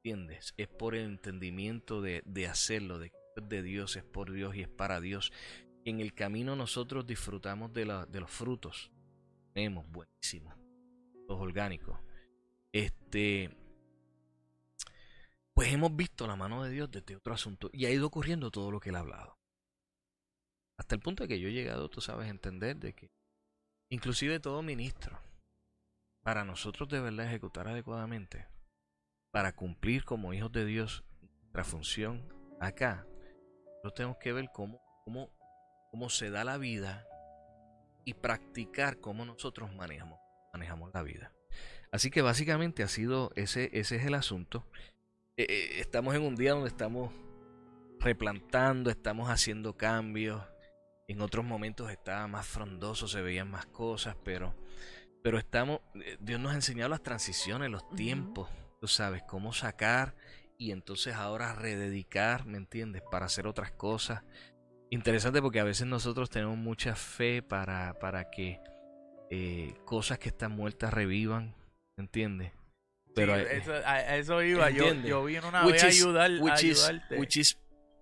[0.05, 0.55] ¿Entiendes?
[0.57, 4.69] Es por el entendimiento de, de hacerlo, de de Dios, es por Dios y es
[4.69, 5.31] para Dios.
[5.85, 8.91] En el camino nosotros disfrutamos de, la- de los frutos.
[9.53, 10.55] Tenemos buenísimos,
[11.29, 12.01] los orgánicos.
[12.73, 13.55] Este,
[15.55, 18.71] pues hemos visto la mano de Dios desde otro asunto y ha ido ocurriendo todo
[18.71, 19.36] lo que él ha hablado.
[20.79, 23.11] Hasta el punto de que yo he llegado, tú sabes, a entender de que
[23.91, 25.19] inclusive todo ministro,
[26.23, 28.47] para nosotros de verdad ejecutar adecuadamente,
[29.33, 31.05] para cumplir como hijos de Dios
[31.41, 32.29] nuestra función
[32.61, 33.07] acá,
[33.67, 35.31] nosotros tenemos que ver cómo, cómo,
[35.91, 37.07] cómo se da la vida
[38.05, 40.19] y practicar cómo nosotros manejamos,
[40.53, 41.33] manejamos la vida.
[41.93, 44.67] Así que básicamente ha sido ese, ese es el asunto.
[45.37, 47.13] Eh, eh, estamos en un día donde estamos
[48.01, 50.43] replantando, estamos haciendo cambios.
[51.09, 54.55] En otros momentos estaba más frondoso, se veían más cosas, pero,
[55.23, 58.49] pero estamos, eh, Dios nos ha enseñado las transiciones, los tiempos,
[58.81, 60.15] tú sabes, cómo sacar
[60.59, 63.03] y entonces ahora rededicar, ¿me entiendes?
[63.11, 64.25] Para hacer otras cosas.
[64.91, 68.61] Interesante porque a veces nosotros tenemos mucha fe para, para que
[69.31, 71.55] eh, cosas que están muertas revivan,
[71.97, 72.53] ¿me entiendes?
[73.15, 74.71] Pero Sí, eh, eso, a, eso iba.
[74.71, 77.17] Yo, yo vine una Which vez is- ayudar, a which is- ayudarte.
[77.19, 77.59] which is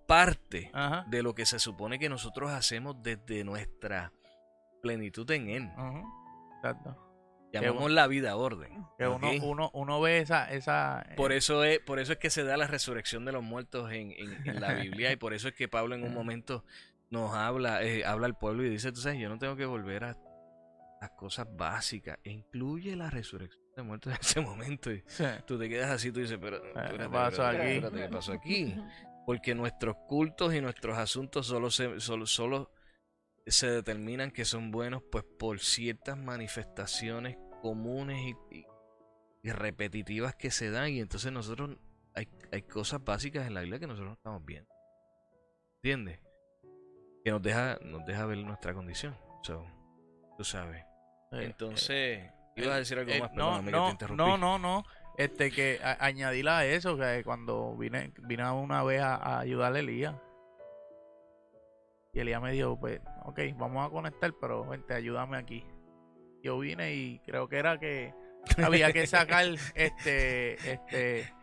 [0.07, 1.05] parte Ajá.
[1.07, 4.11] de lo que se supone que nosotros hacemos desde nuestra
[4.81, 5.69] plenitud en Él.
[5.75, 6.03] Ajá.
[6.57, 7.01] Exacto.
[7.53, 8.85] Llamamos la vida orden.
[8.97, 9.33] Que uno, ¿ok?
[9.43, 12.67] uno, uno ve esa, esa Por eso es, por eso es que se da la
[12.67, 15.95] resurrección de los muertos en, en- en la Biblia y por eso es que Pablo
[15.95, 16.65] en un momento
[17.09, 20.03] nos habla, eh, habla al pueblo y dice, tú sabes, yo no tengo que volver
[20.03, 20.17] a
[20.99, 22.17] las cosas básicas.
[22.25, 24.91] E incluye la resurrección de muertos en ese momento.
[24.91, 25.23] Y Sí.
[25.45, 28.75] tú te quedas así, tú dices, pero espérate, ¿qué pasó aquí?
[29.25, 32.71] Porque nuestros cultos y nuestros asuntos solo se, solo, solo
[33.47, 38.19] se determinan que son buenos pues por ciertas manifestaciones comunes
[38.51, 38.65] y, y-
[39.43, 41.77] y repetitivas que se dan y entonces nosotros
[42.15, 44.69] hay, hay cosas básicas en la Biblia que nosotros no estamos viendo.
[45.83, 46.19] ¿Entiendes?
[47.23, 49.15] Que nos deja, nos deja ver nuestra condición.
[49.43, 49.63] So,
[50.37, 50.83] tú sabes.
[51.31, 51.37] Sí.
[51.41, 54.83] Entonces, ibas a decir algo Eh, más, no, no, no, no, no.
[55.17, 59.79] Este que a- añadirle a eso que cuando vine, vine una vez a, a ayudarle
[59.79, 60.15] a Elías.
[62.13, 65.65] Y Elías me dijo, pues, ok, vamos a conectar, pero vente, ayúdame aquí.
[66.43, 68.13] Yo vine y creo que era que
[68.63, 71.33] había que sacar este, este,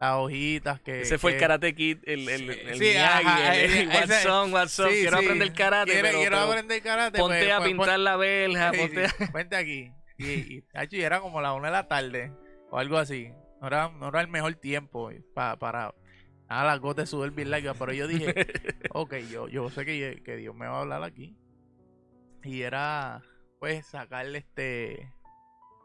[0.00, 1.02] las hojitas que.
[1.02, 4.82] Ese fue el Karate Kid, el, el, el, Sí, Miyagi, ajá, el- el up, Sí,
[5.00, 5.24] quiero sí.
[5.24, 7.18] aprender karate, Quiero, pero, quiero pero aprender karate.
[7.18, 9.92] ponte pues, a pues, pintar la verja, ponte sí, Vente aquí.
[10.18, 12.32] Y, y, y era como la una de la tarde
[12.70, 13.32] o algo así.
[13.60, 15.94] No era, no era el mejor tiempo pa- para
[16.48, 17.76] nada las gotas de sudor bien largas.
[17.78, 18.34] Pero yo dije,
[18.92, 21.36] ok, yo, yo sé que, que Dios me va a hablar aquí.
[22.44, 23.22] Y era,
[23.58, 25.12] pues, sacarle este,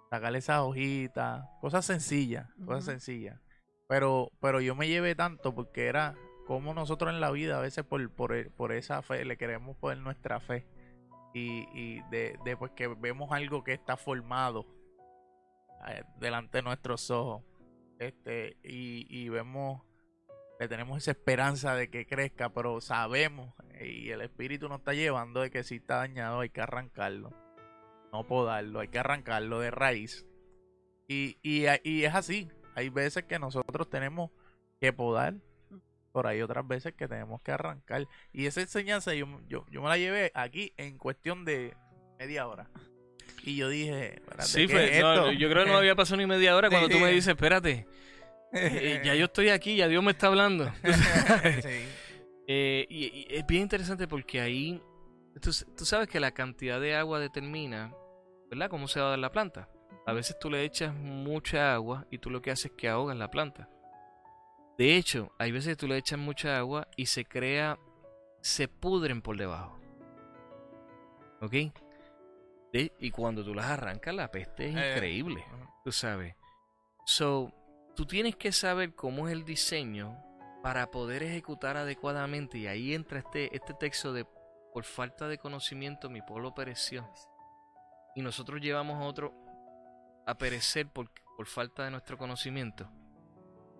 [0.09, 3.39] sacarle esas hojitas, cosas sencillas, cosas sencillas.
[3.87, 6.15] Pero, pero yo me llevé tanto porque era
[6.45, 9.75] como nosotros en la vida a veces por, por, el- por esa fe le queremos
[9.77, 10.65] poner nuestra fe
[11.33, 14.67] y, y de, de, pues que vemos algo que está formado eh,
[16.19, 17.43] delante de nuestros ojos
[17.99, 19.81] este y, y vemos
[20.59, 25.41] que tenemos esa esperanza de que crezca, pero sabemos y el espíritu nos está llevando
[25.41, 27.31] de que si está dañado hay que arrancarlo.
[28.11, 30.25] No podarlo, hay que arrancarlo de raíz.
[31.07, 32.49] Y, y, y es así.
[32.75, 34.31] Hay veces que nosotros tenemos
[34.79, 35.35] que podar,
[36.11, 38.07] por ahí otras veces que tenemos que arrancar.
[38.31, 41.75] Y esa enseñanza yo, yo, yo me la llevé aquí en cuestión de
[42.19, 42.69] media hora.
[43.43, 45.01] Y yo dije, sí, fue,
[45.37, 47.85] yo creo que no había pasado ni media hora cuando tú me dices, espérate,
[48.53, 50.71] eh, ya yo estoy aquí, ya Dios me está hablando.
[52.45, 54.81] Eh, y, es bien interesante porque ahí,
[55.41, 57.95] tú, tú, sabes que la cantidad de agua determina,
[58.49, 58.69] ¿verdad?
[58.69, 59.69] Cómo se va a dar la planta.
[60.05, 63.15] A veces tú le echas mucha agua y tú lo que haces es que ahogas
[63.15, 63.69] la planta.
[64.77, 67.79] De hecho, hay veces que tú le echas mucha agua y se crea,
[68.41, 69.79] se pudren por debajo.
[71.39, 71.53] ¿Ok?
[72.73, 75.45] Y cuando tú las arrancas, la peste es eh, increíble.
[75.83, 76.35] Tú sabes.
[77.05, 77.51] So,
[77.95, 80.17] tú tienes que saber cómo es el diseño
[80.63, 82.57] para poder ejecutar adecuadamente.
[82.57, 84.25] Y ahí entra este, este texto de
[84.73, 87.07] por falta de conocimiento mi pueblo pereció.
[88.15, 89.33] Y nosotros llevamos a otro
[90.25, 92.89] a perecer por, por falta de nuestro conocimiento.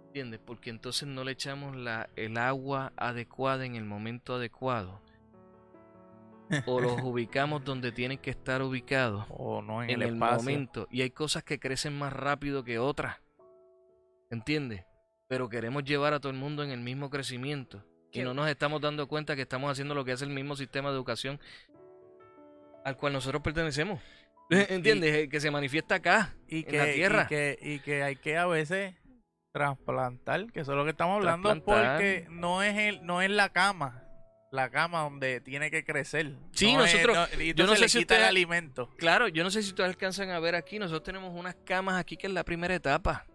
[0.08, 0.40] ¿Entiendes?
[0.46, 5.02] Porque entonces no le echamos la, el agua adecuada en el momento adecuado
[6.66, 10.88] o los ubicamos donde tienen que estar ubicados o no en, el, momento.
[10.92, 13.18] Y hay cosas que crecen más rápido que otras.
[14.30, 14.86] ¿Entiendes?
[15.28, 17.86] Pero queremos llevar a todo el mundo en el mismo crecimiento.
[18.12, 20.90] Y no nos estamos dando cuenta que estamos haciendo lo que hace el mismo sistema
[20.90, 21.40] de educación
[22.86, 24.00] al cual nosotros pertenecemos.
[24.50, 25.30] ¿Entiendes?
[25.30, 27.24] que se manifiesta acá, y en la tierra.
[27.24, 28.94] Y que, y que hay que a veces
[29.52, 33.50] trasplantar, que eso es lo que estamos hablando, porque no es, el, no es la
[33.50, 34.03] cama
[34.54, 36.32] la cama donde tiene que crecer.
[36.52, 37.28] Sí, nosotros.
[37.56, 38.88] yo no sé si el alimento.
[38.98, 40.78] Claro, yo no sé si ustedes alcanzan a ver aquí.
[40.78, 43.26] Nosotros tenemos unas camas aquí que es la primera etapa.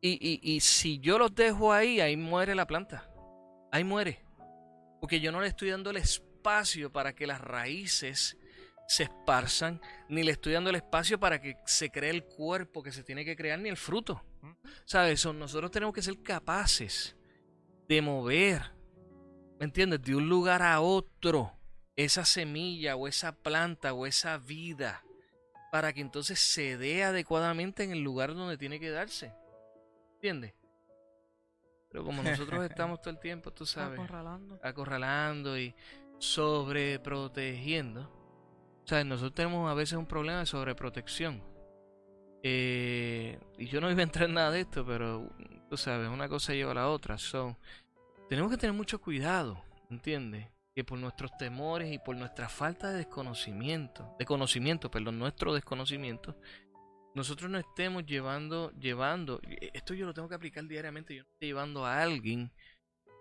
[0.00, 3.10] Y, y, y si yo los dejo ahí, ahí muere la planta.
[3.70, 4.24] Ahí muere.
[5.02, 8.38] Porque yo no le estoy dando el espacio para que las raíces
[8.88, 12.90] se esparzan, ni le estoy dando el espacio para que se cree el cuerpo que
[12.90, 14.24] se tiene que crear, ni el fruto.
[14.86, 15.26] ¿Sabes?
[15.26, 17.14] Nosotros tenemos que ser capaces
[17.86, 18.79] de mover
[19.60, 20.02] ¿me entiendes?
[20.02, 21.52] De un lugar a otro,
[21.94, 25.04] esa semilla o esa planta o esa vida,
[25.70, 29.34] para que entonces se dé adecuadamente en el lugar donde tiene que darse.
[30.14, 30.54] ¿Entiendes?
[31.90, 35.74] Pero como nosotros estamos todo el tiempo, tú sabes, acorralando, acorralando y
[36.18, 38.02] sobreprotegiendo,
[38.82, 41.44] o sea, nosotros tenemos a veces un problema de sobreprotección.
[42.42, 45.28] Eh, y yo no iba a entrar en nada de esto, pero
[45.68, 47.18] tú sabes, una cosa lleva a la otra.
[47.18, 47.58] So,
[48.30, 50.46] tenemos que tener mucho cuidado, ¿entiendes?
[50.72, 56.36] Que por nuestros temores y por nuestra falta de desconocimiento, de conocimiento, perdón, nuestro desconocimiento,
[57.12, 59.40] nosotros no estemos llevando, llevando,
[59.74, 62.52] esto yo lo tengo que aplicar diariamente, yo no estoy llevando a alguien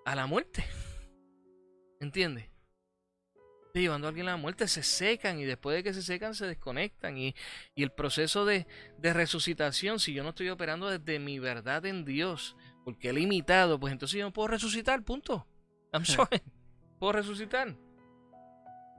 [0.06, 0.64] a la muerte.
[2.00, 2.48] ¿Entiendes?
[3.66, 6.36] Estoy llevando a alguien a la muerte, se secan y después de que se secan
[6.36, 7.18] se desconectan.
[7.18, 7.34] Y,
[7.74, 8.68] y el proceso de,
[9.00, 12.56] de resucitación, si yo no estoy operando desde mi verdad en Dios,
[12.94, 15.46] porque he limitado, pues entonces yo no puedo resucitar, punto.
[15.94, 16.42] I'm sorry.
[17.00, 17.76] puedo resucitar.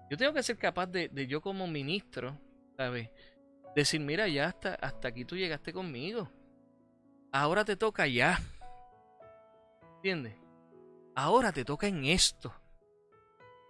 [0.09, 2.39] Yo tengo que ser capaz de, de yo como ministro,
[2.77, 3.11] ¿sabes?
[3.75, 6.31] Decir, mira, ya hasta, hasta aquí tú llegaste conmigo.
[7.33, 8.41] Ahora te toca ya.
[9.97, 10.37] ¿Entiendes?
[11.15, 12.55] Ahora te toca en esto.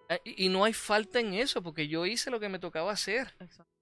[0.09, 3.34] Eh, y no hay falta en eso, porque yo hice lo que me tocaba hacer.
[3.38, 3.80] Exacto.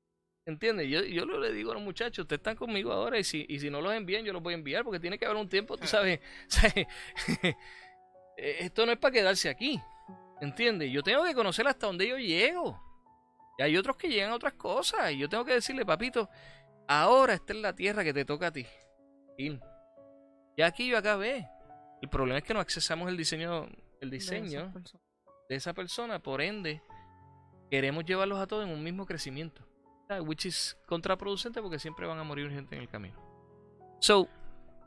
[0.49, 0.89] ¿Entiendes?
[0.89, 3.69] Yo, yo le digo a los muchachos, ustedes están conmigo ahora y si, y si
[3.69, 5.87] no los envían, yo los voy a enviar porque tiene que haber un tiempo, tú
[5.87, 6.20] sabes.
[8.39, 9.79] Esto no es para quedarse aquí.
[10.41, 10.91] ¿Entiendes?
[10.91, 12.81] Yo tengo que conocer hasta dónde yo llego.
[13.59, 15.12] Y hay otros que llegan a otras cosas.
[15.12, 16.31] Y yo tengo que decirle, papito,
[16.87, 18.65] ahora esta es la tierra que te toca a ti.
[19.37, 19.61] Y
[20.57, 21.47] ya aquí yo acabé.
[22.01, 23.69] El problema es que no accesamos el diseño,
[24.01, 24.73] el diseño
[25.51, 26.20] de esa persona.
[26.20, 26.81] Por ende,
[27.70, 29.68] queremos llevarlos a todos en un mismo crecimiento.
[30.25, 33.17] Which is contraproducente porque siempre van a morir gente en el camino.
[34.01, 34.29] So,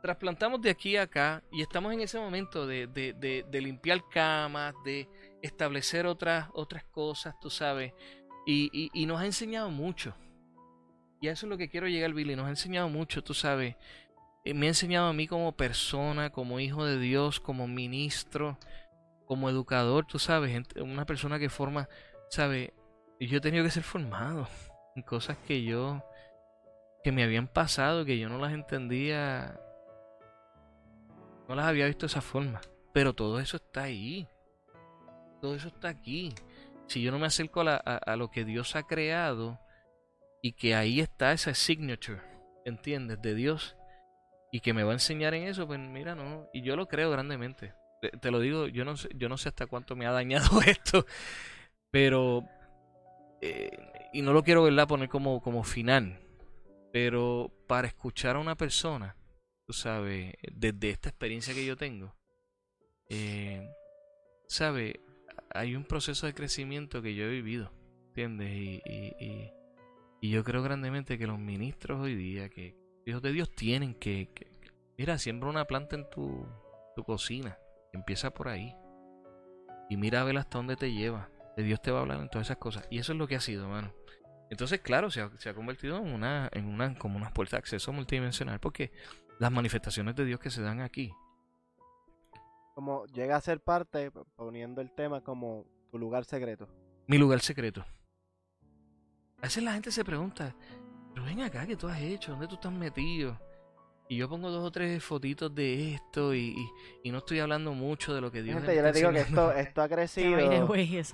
[0.02, 3.14] trasplantamos de aquí a acá y estamos en ese momento de, de,
[3.48, 5.08] de, limpiar camas, de
[5.42, 7.94] establecer otras, otras cosas, tú sabes.
[8.48, 10.16] Y, y, nos ha enseñado mucho.
[11.22, 12.36] Y eso es lo que quiero llegar, Billy.
[12.36, 13.76] Nos ha enseñado mucho, tú sabes.
[14.44, 18.58] Eh, me ha enseñado a mí como persona, como hijo de Dios, como ministro,
[19.26, 20.60] como educador, tú sabes.
[20.78, 21.88] Una persona que forma,
[22.32, 22.72] ¿sabes?
[23.20, 24.48] Y yo he tenido que ser formado
[25.06, 26.04] cosas que yo
[27.04, 29.60] que me habían pasado que yo no las entendía
[31.48, 32.62] no las había visto de esa forma
[32.94, 34.28] pero todo eso está ahí
[35.42, 36.34] todo eso está aquí
[36.88, 39.60] si yo no me acerco a, a, lo que Dios ha creado
[40.42, 42.22] y que ahí está esa signature
[42.66, 43.22] ¿entiendes?
[43.22, 43.78] de Dios
[44.52, 46.50] y que me va a enseñar en eso, pues mira, no.
[46.54, 47.74] Y yo lo creo grandemente.
[48.20, 51.06] Te, lo digo, yo no yo no sé hasta cuánto me ha dañado esto,
[51.90, 52.44] pero
[53.42, 53.70] eh,
[54.14, 54.88] y no lo quiero ¿verdad?
[54.88, 56.20] poner como, como final,
[56.92, 59.16] pero para escuchar a una persona,
[59.66, 62.14] tú sabes, desde esta experiencia que yo tengo,
[63.10, 63.68] eh,
[64.48, 64.96] ¿sabes?
[65.54, 67.72] Hay un proceso de crecimiento que yo he vivido,
[68.08, 68.52] ¿entiendes?
[68.52, 68.82] Y,
[70.22, 74.30] y, yo creo grandemente que los ministros hoy día, que hijos de Dios tienen que,
[74.34, 76.46] que- que- mira, siembra una planta en tu,
[76.96, 77.58] tu cocina,
[77.92, 78.76] empieza por ahí.
[79.90, 81.30] Y mira a ver hasta dónde te lleva.
[81.58, 82.88] De Dios te va a hablar en todas esas cosas.
[82.90, 83.94] Y eso es lo que ha sido, mano.
[84.50, 87.60] Entonces, claro, se ha, se ha convertido en una, en una, como una puerta de
[87.60, 88.92] acceso multidimensional, porque
[89.40, 91.14] las manifestaciones de Dios que se dan aquí.
[92.76, 96.68] Como llega a ser parte, poniendo el tema como tu lugar secreto.
[97.08, 97.86] Mi lugar secreto.
[99.38, 100.56] A veces la gente se pregunta,
[101.14, 102.32] pero ven acá, ¿qué tú has hecho?
[102.32, 103.40] ¿Dónde tú estás metido?
[104.12, 106.70] Y yo pongo dos o tres fotitos de esto y, y-
[107.04, 109.12] y no estoy hablando mucho de lo que Dios Gente, me yo está les digo
[109.14, 110.68] que esto, esto ha crecido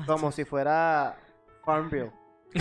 [0.07, 1.15] como si fuera
[1.63, 2.11] Farmville.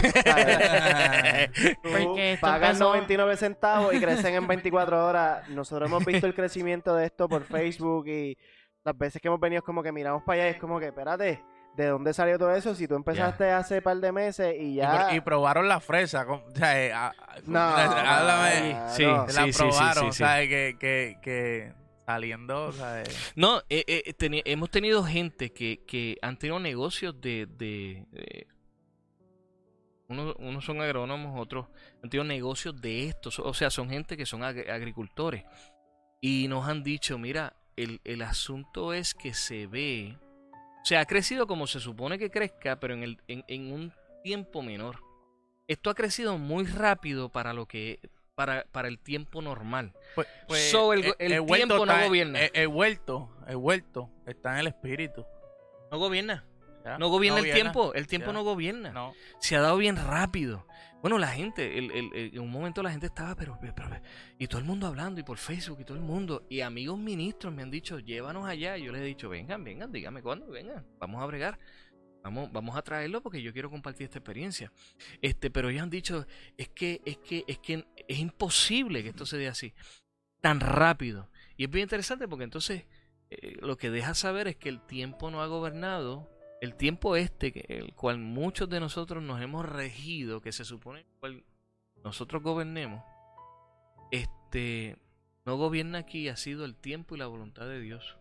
[1.82, 5.48] Porque pagas empezó- 99 centavos y crecen en 24 horas.
[5.48, 8.36] Nosotros hemos visto el crecimiento de esto por Facebook y
[8.84, 10.86] las veces que hemos venido es como que miramos para allá y es como que,
[10.88, 11.42] espérate,
[11.76, 12.74] ¿de dónde salió todo eso?
[12.74, 15.14] Si tú empezaste hace par de meses y ya...
[15.14, 16.24] y probaron la fresa.
[16.24, 17.12] con- o sea, eh, a-
[17.46, 18.88] No, háblame.
[18.94, 19.26] Sí, no.
[19.26, 20.10] La sí, sí, sí, probaron.
[20.10, 21.72] Que, que, que
[22.06, 23.32] saliendo, ¿sabes?
[23.36, 27.46] No, eh, eh, hemos tenido gente que, que han tenido negocios de...
[27.46, 28.46] de, de-
[30.08, 31.66] unos, unos son agrónomos, otros
[32.02, 33.38] han tenido negocios de estos.
[33.40, 35.44] O sea, son gente que son ag- agricultores.
[36.20, 40.16] Y nos han dicho, mira, el, el asunto es que se ve...
[40.86, 43.92] O sea, ha crecido como se supone que crezca, pero en, el, en, en un
[44.22, 45.00] tiempo menor.
[45.66, 47.98] Esto ha crecido muy rápido para lo que...
[48.36, 49.94] Para, para el tiempo normal.
[50.14, 52.40] Pues, pues, So, el- eh, el tiempo no gobierna.
[52.40, 55.26] eh, El, huerto, el huerto está en el espíritu.
[55.90, 56.44] No gobierna.
[56.86, 56.98] ¿Ya?
[56.98, 57.72] No gobierna el gobierna.
[57.72, 57.94] tiempo.
[57.94, 58.32] El tiempo Ya.
[58.32, 58.90] no gobierna.
[58.92, 59.14] No.
[59.40, 60.66] se ha dado bien rápido.
[61.02, 63.58] Bueno, la gente, el- el- el- en un momento la gente estaba, pero-
[64.38, 67.52] y todo el mundo hablando, y por Facebook, y todo el mundo, y amigos ministros
[67.52, 70.84] me han dicho, llévanos allá, y yo les he dicho, vengan, vengan, dígame cuándo, vengan,
[70.98, 71.58] vamos a bregar,
[72.24, 74.72] vamos, vamos a traerlo porque yo quiero compartir esta experiencia.
[75.22, 76.26] Este, pero ellos han dicho,
[76.56, 79.74] es que, es que, es que es imposible que esto se dé así,
[80.40, 81.30] tan rápido.
[81.56, 82.84] Y es bien interesante porque entonces
[83.30, 86.30] eh, lo que deja saber es que el tiempo no ha gobernado
[86.60, 91.06] el tiempo este, el cual muchos de nosotros nos hemos regido, que se supone el
[91.20, 91.44] cual
[92.02, 93.02] nosotros gobernemos,
[94.10, 94.96] este
[95.44, 98.18] no gobierna aquí, ha sido el tiempo y la voluntad de Dios.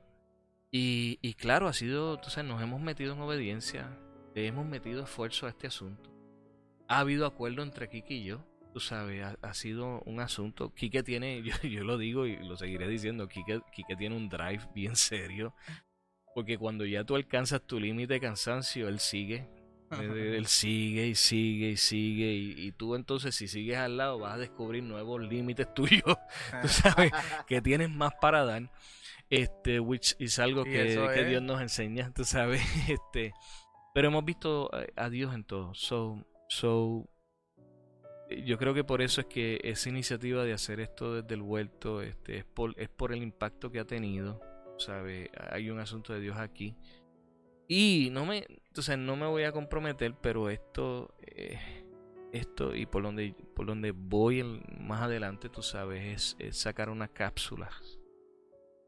[0.71, 3.97] Y, y claro, ha sido, entonces nos hemos metido en obediencia,
[4.35, 6.11] le hemos metido esfuerzo a este asunto.
[6.87, 8.45] Ha habido acuerdo entre Kiki y yo,
[8.75, 10.73] tú sabes, ha, sido un asunto.
[10.73, 14.97] Kike tiene, yo, yo lo digo y lo seguiré diciendo, Kike tiene un drive bien
[14.97, 15.55] serio.
[16.35, 19.47] Porque cuando ya tú alcanzas tu límite de cansancio, él sigue.
[19.91, 22.33] Él, sigue y sigue y sigue.
[22.33, 26.03] Y, y tú entonces, si sigues al lado, vas a descubrir nuevos límites tuyos.
[26.61, 27.11] Tú sabes
[27.47, 28.69] que tienes más para dar.
[29.29, 30.83] Este, which es algo que.
[31.29, 32.61] Dios nos enseña, tú sabes.
[32.89, 33.33] Este,
[33.93, 35.73] pero hemos visto a- a Dios en todo.
[35.73, 37.07] So, so,
[38.29, 41.41] eh, yo creo que por eso es que esa iniciativa de hacer esto desde el
[41.41, 44.41] huerto este, es, por, es por el impacto que ha tenido.
[44.77, 45.31] ¿Sabe?
[45.51, 46.75] Hay un asunto de Dios aquí.
[47.67, 51.59] Y no me, entonces no me voy a comprometer, pero esto, eh,
[52.31, 56.89] esto y por donde, por donde voy el- más adelante, tú sabes, es, es sacar
[56.89, 57.99] unas cápsulas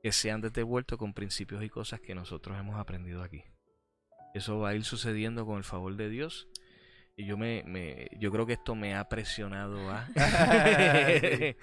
[0.03, 3.43] que sean desde el huerto con principios y cosas que nosotros hemos aprendido aquí.
[4.35, 6.47] Eso va a ir sucediendo con el favor de Dios.
[7.15, 10.07] Y yo me, me yo creo que esto me ha presionado a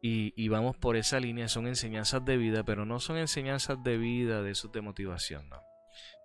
[0.00, 3.96] y, y vamos por esa línea, son enseñanzas de vida, pero no son enseñanzas de
[3.98, 5.60] vida de eso de motivación, no.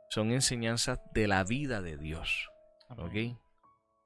[0.10, 2.50] Son enseñanzas de la vida de Dios.
[2.98, 3.36] ¿Ok?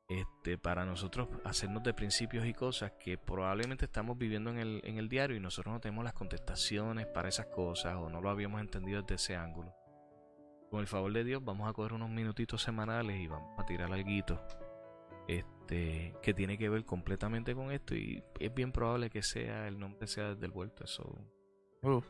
[0.09, 4.97] Este, para nosotros hacernos de principios y cosas que probablemente estamos viviendo en el, en
[4.97, 8.61] el diario y nosotros no tenemos las contestaciones para esas cosas o no lo habíamos
[8.61, 9.75] entendido desde ese ángulo.
[10.69, 13.91] Con el favor de Dios vamos a coger unos minutitos semanales y vamos a tirar
[13.91, 14.09] algo
[15.27, 19.79] este, que tiene que ver completamente con esto y es bien probable que sea el
[19.79, 20.83] nombre sea desde el vuelto.
[20.83, 21.03] Eso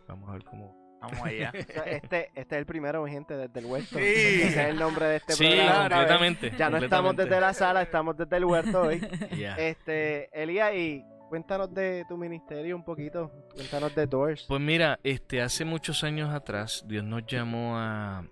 [0.07, 0.97] vamos a ver cómo.
[1.01, 1.51] vamos allá.
[1.57, 3.97] O sea, este, este es el primero, mi gente, desde el huerto.
[3.97, 4.03] Sí.
[4.05, 5.89] Ese es el nombre de este sí, programa.
[5.89, 6.53] completamente.
[6.57, 9.01] Ya no estamos desde la sala, estamos desde el huerto hoy.
[9.37, 9.55] Ya.
[9.55, 13.31] Este, Elías, y cuéntanos de tu ministerio un poquito.
[13.53, 14.45] Cuéntanos de Doors.
[14.47, 18.25] Pues mira, este, hace muchos años atrás, Dios nos llamó a, a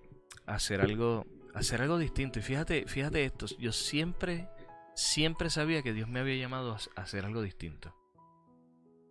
[0.53, 2.39] hacer algo, a hacer algo distinto.
[2.39, 4.47] Y fíjate, fíjate esto, yo siempre,
[4.95, 7.95] siempre sabía que Dios me había llamado a, hacer algo distinto.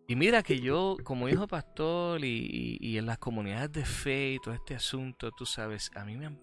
[0.07, 4.53] Y mira que yo, como hijo pastor y, en las comunidades de fe y todo
[4.53, 6.43] este asunto, tú sabes, a mí me han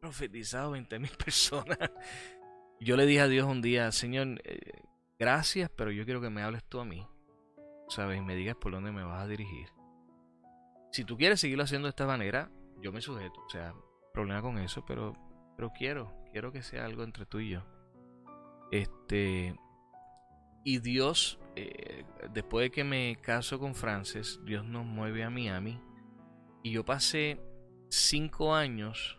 [0.00, 1.78] profetizado 20 mil personas.
[2.80, 4.82] Yo le dije a Dios un día, Señor, eh,
[5.18, 7.06] gracias, pero yo quiero que me hables tú a mí,
[7.88, 8.18] ¿sabes?
[8.18, 9.68] Y me digas por dónde me vas a dirigir.
[10.92, 12.50] Si tú quieres seguirlo haciendo de esta manera,
[12.82, 13.74] yo me sujeto, o sea,
[14.12, 15.14] problema con eso, pero,
[15.56, 17.79] pero quiero, quiero que sea algo entre tú y yo.
[18.70, 19.56] Este,
[20.64, 25.80] y Dios, eh, después de que me caso con Frances, Dios nos mueve a Miami.
[26.62, 27.40] Y yo pasé
[27.88, 29.18] cinco años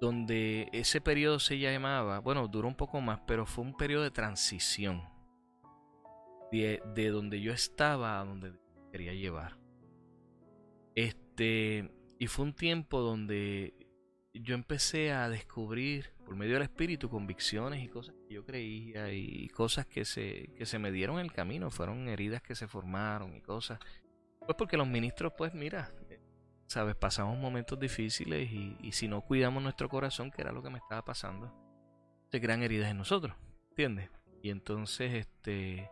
[0.00, 4.10] donde ese periodo se llamaba, bueno, duró un poco más, pero fue un periodo de
[4.10, 5.02] transición.
[6.52, 8.52] De, de donde yo estaba a donde
[8.92, 9.58] quería llevar.
[10.94, 13.74] Este, y fue un tiempo donde
[14.32, 19.48] yo empecé a descubrir por medio del espíritu convicciones y cosas que yo creía y
[19.50, 23.34] cosas que se, que se me dieron en el camino, fueron heridas que se formaron
[23.36, 23.78] y cosas.
[24.40, 25.92] Pues porque los ministros, pues mira,
[26.66, 30.70] sabes, pasamos momentos difíciles y, y si no cuidamos nuestro corazón, que era lo que
[30.70, 31.54] me estaba pasando,
[32.30, 33.36] se crean heridas en nosotros,
[33.70, 34.10] ¿entiendes?
[34.42, 35.88] Y entonces, este,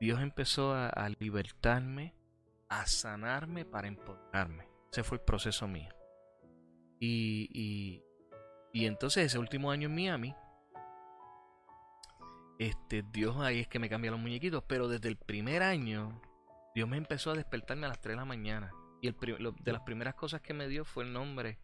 [0.00, 2.14] Dios empezó a, a libertarme,
[2.68, 4.66] a sanarme para empoderarme.
[4.90, 5.90] Ese fue el proceso mío.
[6.98, 8.02] Y, y,
[8.72, 10.34] y entonces ese último año en Miami,
[12.58, 16.20] este, Dios ahí es que me cambia los muñequitos, pero desde el primer año,
[16.74, 18.70] Dios me empezó a despertarme a las 3 de la mañana.
[19.00, 21.58] Y el, lo- de las primeras cosas que me dio fue el nombre.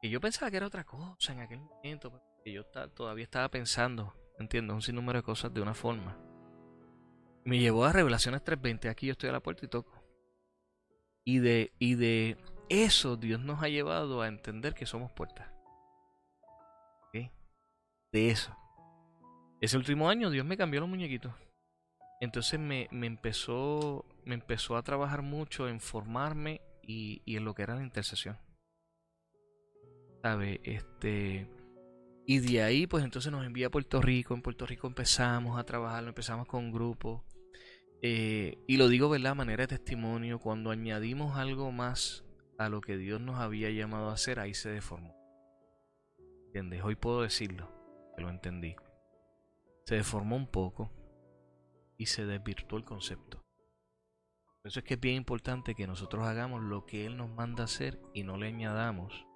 [0.00, 4.14] Que yo pensaba que era otra cosa en aquel momento, que yo todavía estaba pensando,
[4.38, 6.16] entiendo, un sinnúmero de cosas de una forma.
[7.44, 9.92] Me llevó a Revelaciones 3.20, aquí yo estoy a la puerta y toco.
[11.24, 12.38] Y de, y de
[12.70, 15.50] eso Dios nos ha llevado a entender que somos puertas.
[18.12, 18.56] De eso.
[19.60, 21.32] Ese último año Dios me cambió los muñequitos.
[22.20, 27.54] Entonces me, me empezó me empezó a trabajar mucho en formarme y, y en lo
[27.54, 28.38] que era la intercesión.
[30.22, 30.60] ¿Sabe?
[30.64, 31.48] Este.
[32.26, 34.34] Y de ahí, pues entonces nos envía a Puerto Rico.
[34.34, 37.24] En Puerto Rico empezamos a trabajar, empezamos con un grupo.
[38.02, 39.34] Eh, y lo digo, ¿verdad?
[39.34, 42.24] Manera de testimonio, cuando añadimos algo más
[42.58, 45.16] a lo que Dios nos había llamado a hacer, ahí se deformó.
[46.46, 46.82] ¿Entiendes?
[46.84, 47.70] Hoy puedo decirlo,
[48.20, 48.76] lo entendí.
[49.84, 50.90] Se deformó un poco
[51.96, 53.44] y se desvirtuó el concepto.
[54.62, 57.64] Por eso es que es bien importante que nosotros hagamos lo que Él nos manda
[57.64, 59.26] hacer y no le añadamos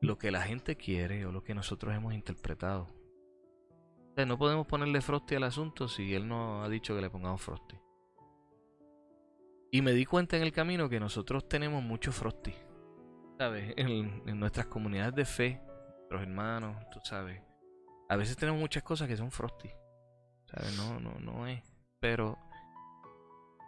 [0.00, 2.88] lo que la gente quiere o lo que nosotros hemos interpretado.
[4.16, 7.76] No podemos ponerle frosty al asunto si Él no ha dicho que le pongamos frosty.
[9.70, 12.54] Y me di cuenta en el camino que nosotros tenemos mucho frosty.
[13.38, 13.74] ¿Sabes?
[13.76, 15.60] En, en nuestras comunidades de fe,
[15.98, 17.45] nuestros hermanos, tú sabes.
[18.08, 19.70] A veces tenemos muchas cosas que son frosty.
[20.46, 20.76] ¿Sabes?
[20.76, 21.62] No, no, no es.
[22.00, 22.38] Pero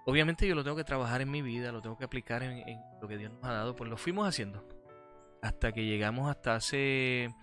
[0.06, 3.08] obviamente yo lo tengo que trabajar en mi vida, lo tengo que aplicar en, lo
[3.08, 4.66] que Dios nos ha dado, pues lo fuimos haciendo.
[5.42, 7.34] Hasta que llegamos hasta hace...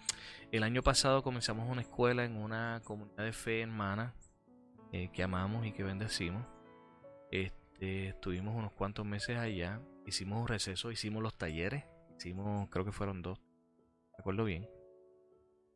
[0.51, 4.13] El año pasado comenzamos una escuela en una comunidad de fe hermana
[4.93, 6.45] eh, que amamos y que bendecimos.
[7.31, 11.83] Este, estuvimos unos cuantos meses allá, hicimos un receso, hicimos los talleres,
[12.17, 13.39] hicimos, creo que fueron dos,
[14.13, 14.69] me acuerdo bien.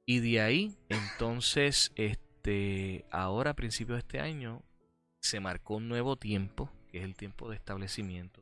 [0.10, 4.64] Y de ahí, entonces, este, ahora a principios de este año,
[5.22, 8.41] se marcó un nuevo tiempo, que es el tiempo de establecimiento,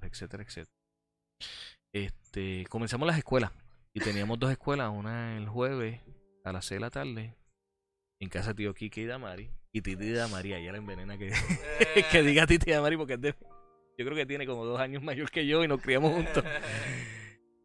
[0.00, 0.74] etcétera, etcétera.
[1.92, 3.52] Este, comenzamos las escuelas
[3.92, 6.00] y teníamos dos escuelas, una el jueves
[6.46, 7.36] a las 6 de la tarde
[8.18, 11.30] en casa de tío Kike y Damari y Titi Damari, ella la envenena que,
[12.10, 15.62] que diga Titi Damari porque yo creo que tiene como dos años mayor que yo
[15.62, 16.42] y nos criamos juntos.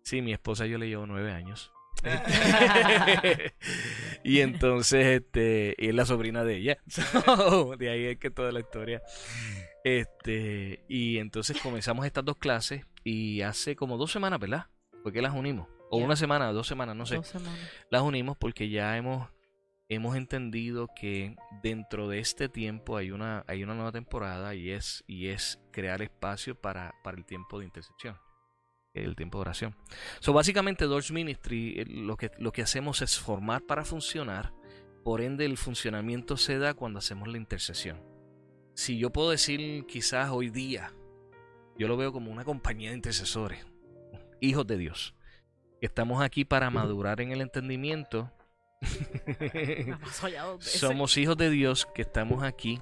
[0.04, 1.72] Sí, mi esposa yo le llevo nueve años.
[4.24, 6.78] y entonces, este, y es la sobrina de ella.
[6.88, 9.02] So, de ahí es que toda la historia.
[9.84, 14.68] Este, y entonces comenzamos estas dos clases y hace como dos semanas, ¿verdad?
[15.04, 15.68] Fue que las unimos.
[15.92, 17.18] O una semana, dos semanas, no sé.
[17.18, 17.60] Dos semanas.
[17.92, 19.30] Las unimos porque ya hemos,
[19.88, 25.04] hemos entendido que dentro de este tiempo hay una, hay una nueva temporada y es,
[25.08, 28.18] y es crear espacio para, para el tiempo de intercesión.
[28.96, 29.76] El tiempo de oración.
[30.20, 34.54] So, básicamente, Doors Ministry, eh, lo que, lo que hacemos es formar para funcionar.
[35.04, 38.02] Por ende, el funcionamiento se da cuando hacemos la intercesión.
[38.74, 40.94] Si yo puedo decir, quizás hoy día,
[41.78, 43.66] yo lo veo como una compañía de intercesores,
[44.42, 45.14] hijos de Dios,
[45.82, 48.32] estamos aquí para madurar en el entendimiento.
[50.60, 52.82] Somos hijos de Dios que estamos aquí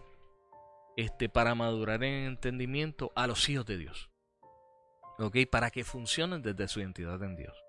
[0.96, 4.10] este, para madurar en el entendimiento a los hijos de Dios.
[5.20, 5.38] ¿Ok?
[5.50, 7.64] Para que funcionen desde su identidad en Dios.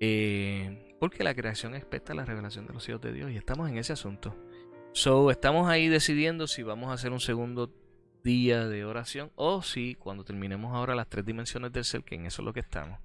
[0.00, 3.78] Eh, porque la creación expecta la revelación de los hijos de Dios y estamos en
[3.78, 4.36] ese asunto.
[4.92, 7.72] So, estamos ahí decidiendo si vamos a hacer un segundo
[8.22, 12.26] día de oración o si cuando terminemos ahora las tres dimensiones del ser, que en
[12.26, 12.98] eso es lo que estamos.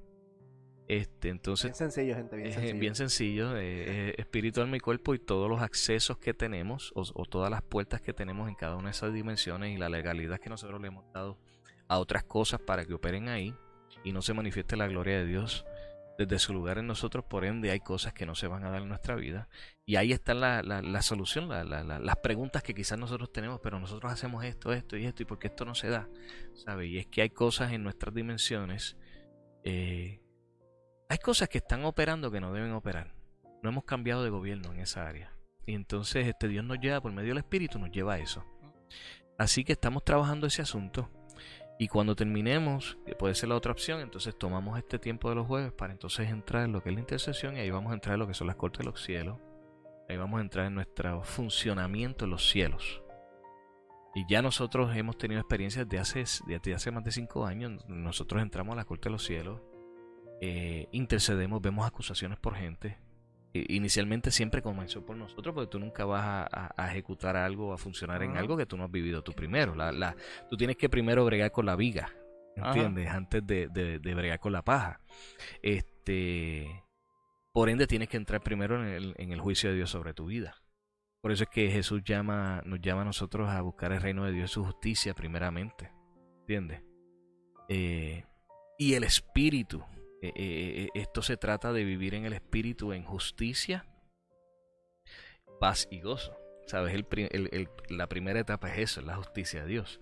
[0.87, 2.79] Este, entonces, Bien sencillo, gente, bien es sencillo.
[2.79, 7.03] bien sencillo, eh, es espíritu, alma y cuerpo y todos los accesos que tenemos o,
[7.13, 10.39] o todas las puertas que tenemos en cada una de esas dimensiones y la legalidad
[10.39, 11.37] que nosotros le hemos dado
[11.89, 13.53] a otras cosas para que operen ahí
[14.05, 15.65] y no se manifieste la gloria de Dios
[16.17, 18.81] desde su lugar en nosotros, por ende hay cosas que no se van a dar
[18.81, 19.47] en nuestra vida
[19.85, 23.31] y ahí está la, la, la solución, la- la- la- las preguntas que quizás nosotros
[23.31, 26.09] tenemos, pero nosotros hacemos esto, esto y esto y por qué esto no se da,
[26.55, 26.87] ¿sabe?
[26.87, 28.97] Y es que hay cosas en nuestras dimensiones
[29.63, 30.21] eh,
[31.09, 33.15] hay cosas que están operando que no deben operar.
[33.63, 35.33] No hemos cambiado de gobierno en esa área.
[35.65, 38.45] Y entonces este Dios nos lleva, por medio del Espíritu, nos lleva a eso.
[39.37, 41.09] Así que estamos trabajando ese asunto.
[41.79, 45.47] Y cuando terminemos, que puede ser la otra opción, entonces tomamos este tiempo de los
[45.47, 48.13] jueves para entonces entrar en lo que es la intercesión y ahí vamos a entrar
[48.15, 49.37] en lo que son las cortes de los cielos.
[50.07, 53.01] Ahí vamos a entrar en nuestro funcionamiento en los cielos.
[54.13, 57.81] Y ya nosotros hemos tenido experiencias de hace, desde hace más de cinco años.
[57.87, 59.61] Nosotros entramos a la corte de los cielos
[60.41, 62.97] eh, intercedemos, vemos acusaciones por gente.
[63.53, 67.77] Inicialmente siempre comenzó por nosotros, porque tú nunca vas a, a- a ejecutar algo, a
[67.79, 69.73] funcionar en algo que tú no has vivido tú primero.
[69.75, 70.15] La, la-
[70.49, 72.13] tú tienes que primero bregar con la viga,
[72.57, 72.69] Ajá.
[72.69, 73.07] ¿entiendes?
[73.09, 74.99] Antes de, de- de bregar con la paja.
[75.63, 76.83] Este,
[77.51, 80.25] por ende, tienes que entrar primero en el, en el juicio de Dios sobre tu
[80.27, 80.55] vida.
[81.21, 84.31] Por eso es que Jesús llama, nos llama a nosotros a buscar el reino de
[84.31, 85.91] Dios y su justicia primeramente.
[86.41, 86.81] ¿Entiendes?
[87.67, 88.23] Eh,
[88.77, 89.83] y el espíritu.
[90.21, 93.85] Eh, eh, eh, esto se trata de vivir en el espíritu en justicia,
[95.59, 96.37] paz y gozo.
[96.67, 96.93] ¿Sabes?
[96.93, 99.99] El la primera etapa es eso, es la justicia de Dios.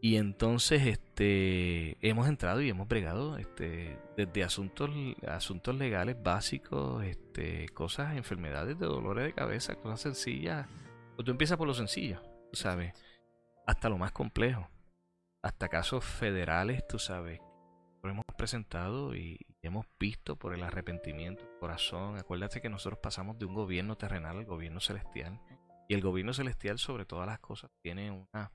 [0.00, 4.90] Y entonces este, hemos entrado y hemos bregado este, desde asuntos,
[5.28, 10.66] asuntos legales básicos, este, cosas, enfermedades de dolores de cabeza, cosas sencillas.
[11.14, 12.20] Pues tú empiezas por lo sencillo,
[12.52, 12.94] ¿sabes?
[13.64, 14.68] Hasta lo más complejo.
[15.40, 17.40] Hasta casos federales, tú sabes,
[18.02, 22.18] lo hemos presentado y hemos visto por el arrepentimiento del corazón.
[22.18, 25.40] Acuérdate que nosotros pasamos de un gobierno terrenal al gobierno celestial.
[25.88, 28.52] Y el gobierno celestial, sobre todas las cosas, tiene una,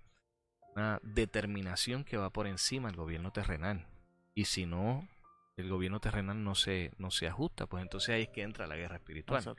[0.75, 3.87] una determinación que va por encima del gobierno terrenal.
[4.33, 5.07] Y si no,
[5.55, 8.75] el gobierno terrenal no se, no se ajusta, pues entonces ahí es que entra la
[8.75, 9.55] guerra espiritual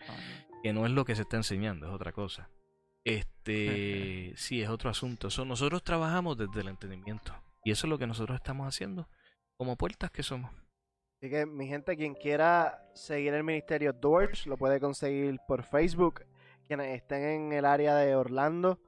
[0.62, 2.50] que no es lo que se está enseñando, es otra cosa.
[3.04, 5.30] Este, sí, es otro asunto.
[5.30, 7.34] So, nosotros trabajamos desde el entendimiento
[7.64, 9.08] y eso es lo que nosotros estamos haciendo
[9.58, 10.50] como puertas que somos.
[11.20, 16.24] Así que, mi gente, quien quiera seguir el ministerio Doors, lo puede conseguir por Facebook.
[16.66, 18.78] Quienes estén en el área de Orlando,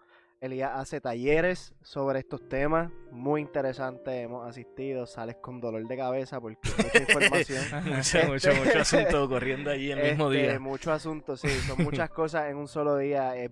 [0.41, 2.91] Elías hace talleres sobre estos temas.
[3.11, 5.07] Muy interesante, hemos asistido.
[5.07, 7.65] Sales con dolor de cabeza porque mucha información.
[7.85, 10.61] mucho, mucho, mucho asunto corriendo allí el mismo Este, día.
[10.61, 13.37] Muchos asuntos, sí, son muchas cosas en un solo día.
[13.37, 13.51] Es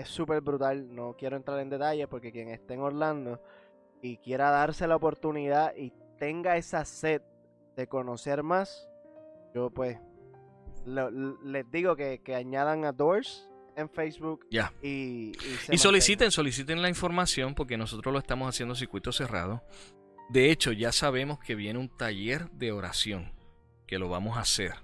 [0.00, 0.94] es súper brutal.
[0.94, 3.42] No quiero entrar en detalles porque quien esté en Orlando
[4.00, 7.22] y quiera darse la oportunidad y tenga esa sed
[7.76, 8.88] de conocer más,
[9.54, 9.98] yo pues
[10.86, 14.72] lo- les digo que, que añadan a Doors en Facebook Ya.
[14.82, 15.32] y,
[15.70, 19.62] Y soliciten, soliciten la información porque nosotros lo estamos haciendo circuito cerrado.
[20.28, 23.32] De hecho, ya sabemos que viene un taller de oración,
[23.86, 24.74] que lo vamos a hacer.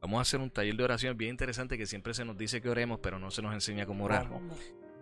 [0.00, 2.68] Vamos a hacer un taller de oración bien interesante que siempre se nos dice que
[2.70, 4.28] oremos, pero no se nos enseña cómo orar.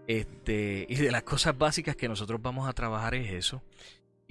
[0.07, 3.63] Este, y de las cosas básicas que nosotros vamos a trabajar es eso.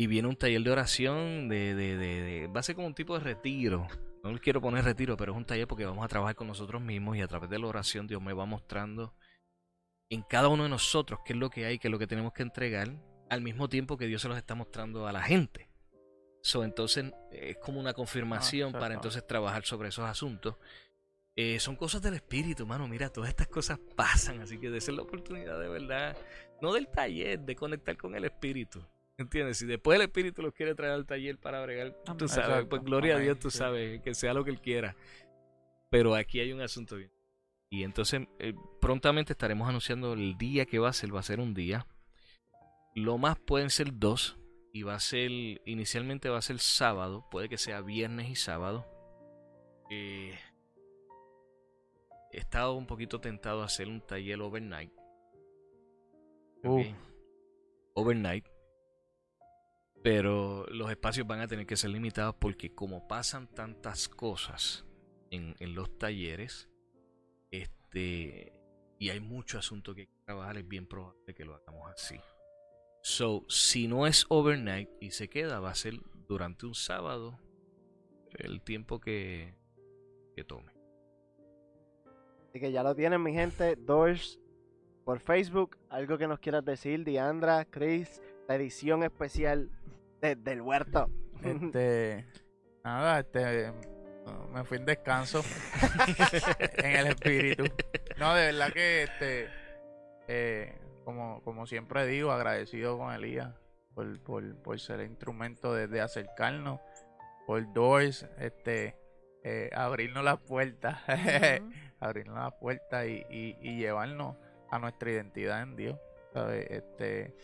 [0.01, 2.95] Y viene un taller de oración de, de, de, de- va a ser como un
[2.95, 3.87] tipo de retiro.
[4.23, 6.81] No le quiero poner retiro, pero es un taller porque vamos a trabajar con nosotros
[6.81, 9.13] mismos y a través de la oración Dios me va mostrando
[10.09, 12.33] en cada uno de nosotros qué es lo que hay, qué es lo que tenemos
[12.33, 12.89] que entregar,
[13.29, 15.69] al mismo tiempo que Dios se los está mostrando a la gente.
[16.41, 19.07] So, entonces es como una confirmación para exacto.
[19.07, 20.55] entonces trabajar sobre esos asuntos.
[21.35, 22.87] Eh, son cosas del espíritu, mano.
[22.87, 26.17] Mira, todas estas cosas pasan, así que de ser la oportunidad de verdad,
[26.59, 28.83] no del taller, de conectar con el espíritu.
[29.21, 29.57] ¿Entiendes?
[29.57, 32.69] Si después el espíritu los quiere traer al taller para bregar, tú sabes, Exacto.
[32.69, 34.95] pues gloria a Dios, tú sabes, que sea lo que él quiera.
[35.89, 37.11] Pero aquí hay un asunto bien.
[37.69, 41.39] Y entonces eh, prontamente estaremos anunciando el día que va a ser, va a ser
[41.39, 41.87] un día.
[42.95, 44.37] Lo más pueden ser dos.
[44.73, 45.29] Y va a ser,
[45.65, 48.85] inicialmente va a ser sábado, puede que sea viernes y sábado.
[49.89, 50.33] Eh,
[52.31, 54.91] he estado un poquito tentado a hacer un taller overnight.
[57.93, 58.45] Overnight.
[60.03, 64.85] Pero los espacios van a tener que ser limitados porque como pasan tantas cosas
[65.29, 66.69] en, los talleres,
[67.51, 68.53] este,
[68.97, 72.19] y hay mucho asunto que hay que trabajar, es bien probable que lo hagamos así.
[73.03, 77.39] So, si no es overnight y se queda, va a ser durante un sábado
[78.31, 79.55] el tiempo que,
[80.35, 80.71] que tome.
[82.49, 83.75] Así que ya lo tienen, mi gente.
[83.75, 84.39] Doors
[85.05, 85.77] por Facebook.
[85.89, 88.21] Algo que nos quieras decir, Diandra, Chris,
[88.55, 89.69] edición especial
[90.21, 91.09] de- del huerto.
[91.43, 92.25] Este,
[92.83, 93.71] nada, este,
[94.53, 95.41] me fui en descanso
[96.77, 97.63] en el espíritu.
[98.17, 99.47] No, de verdad que, este,
[100.27, 103.53] eh, como, como siempre digo, agradecido con Elías
[103.95, 106.79] por, por, por ser el instrumento de, de acercarnos,
[107.47, 108.95] por Doors, este,
[109.43, 110.99] eh, abrirnos las puertas,
[111.99, 114.37] abrirnos las puertas y, y, y llevarnos
[114.69, 115.99] a nuestra identidad en Dios,
[116.33, 116.67] ¿sabes?
[116.69, 117.35] Este,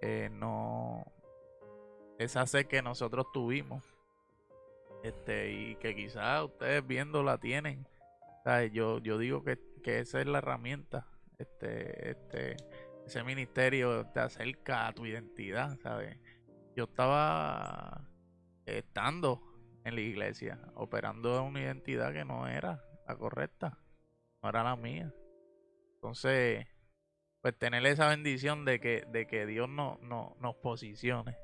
[0.00, 1.04] eh, no,
[2.18, 3.84] esa sed que nosotros tuvimos,
[5.02, 7.86] este, y que quizás ustedes viendo la tienen,
[8.44, 8.72] ¿sabes?
[8.72, 11.06] Yo, yo digo que, que esa es la herramienta,
[11.38, 12.56] este, este,
[13.06, 16.18] ese ministerio te acerca a tu identidad, ¿sabes?
[16.74, 18.08] Yo estaba
[18.66, 19.42] estando
[19.84, 23.78] en la iglesia, operando una identidad que no era la correcta,
[24.42, 25.14] no era la mía.
[25.94, 26.66] Entonces,
[27.46, 31.36] pues tener esa bendición de que, de que Dios no, no, nos posicione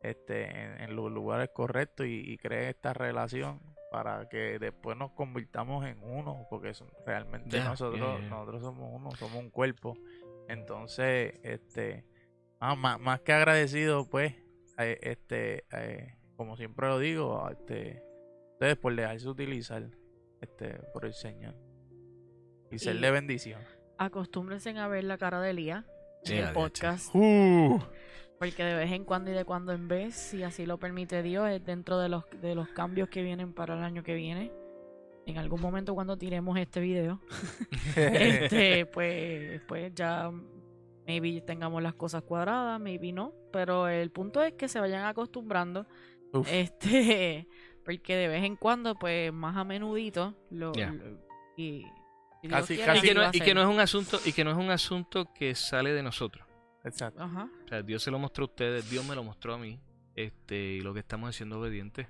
[0.00, 3.60] este, en, en los lugares correctos y, y cree esta relación
[3.92, 9.36] para que después nos convirtamos en uno, porque son- realmente nosotros, nosotros somos uno, somos
[9.36, 9.96] un cuerpo.
[10.48, 12.04] Entonces, este,
[12.58, 14.34] ah, más, más que agradecido, pues,
[14.78, 18.02] eh, este, eh, como siempre lo digo, a este,
[18.54, 19.84] ustedes por dejarse utilizar,
[20.40, 21.54] este, por el Señor
[22.72, 23.60] y ser Y- de bendición.
[24.00, 25.84] Acostúmbrense a ver la cara de Elías
[26.24, 27.14] en el podcast.
[27.14, 27.78] Uh.
[28.38, 31.50] Porque de vez en cuando y de cuando en vez, si así lo permite Dios,
[31.50, 34.52] es dentro de los, de los cambios que vienen para el año que viene.
[35.26, 37.20] En algún momento cuando tiremos este video,
[37.96, 40.30] este, pues, pues ya
[41.06, 43.34] maybe tengamos las cosas cuadradas, maybe no.
[43.52, 45.86] Pero el punto es que se vayan acostumbrando.
[46.32, 46.50] Uf.
[46.50, 47.46] Este,
[47.84, 51.18] porque de vez en cuando, pues más a menudito, lo, lo-
[51.58, 51.84] y,
[52.40, 52.98] si Dios Casi- quiere, casi.
[52.98, 55.54] Y que no, y que es un asunto y que no es un asunto que
[55.54, 56.46] sale de nosotros.
[56.84, 57.22] Exacto.
[57.22, 57.48] Ajá.
[57.64, 59.78] o sea Dios se lo mostró a ustedes Dios me lo mostró a mí
[60.14, 62.06] este y lo que estamos haciendo obedientes.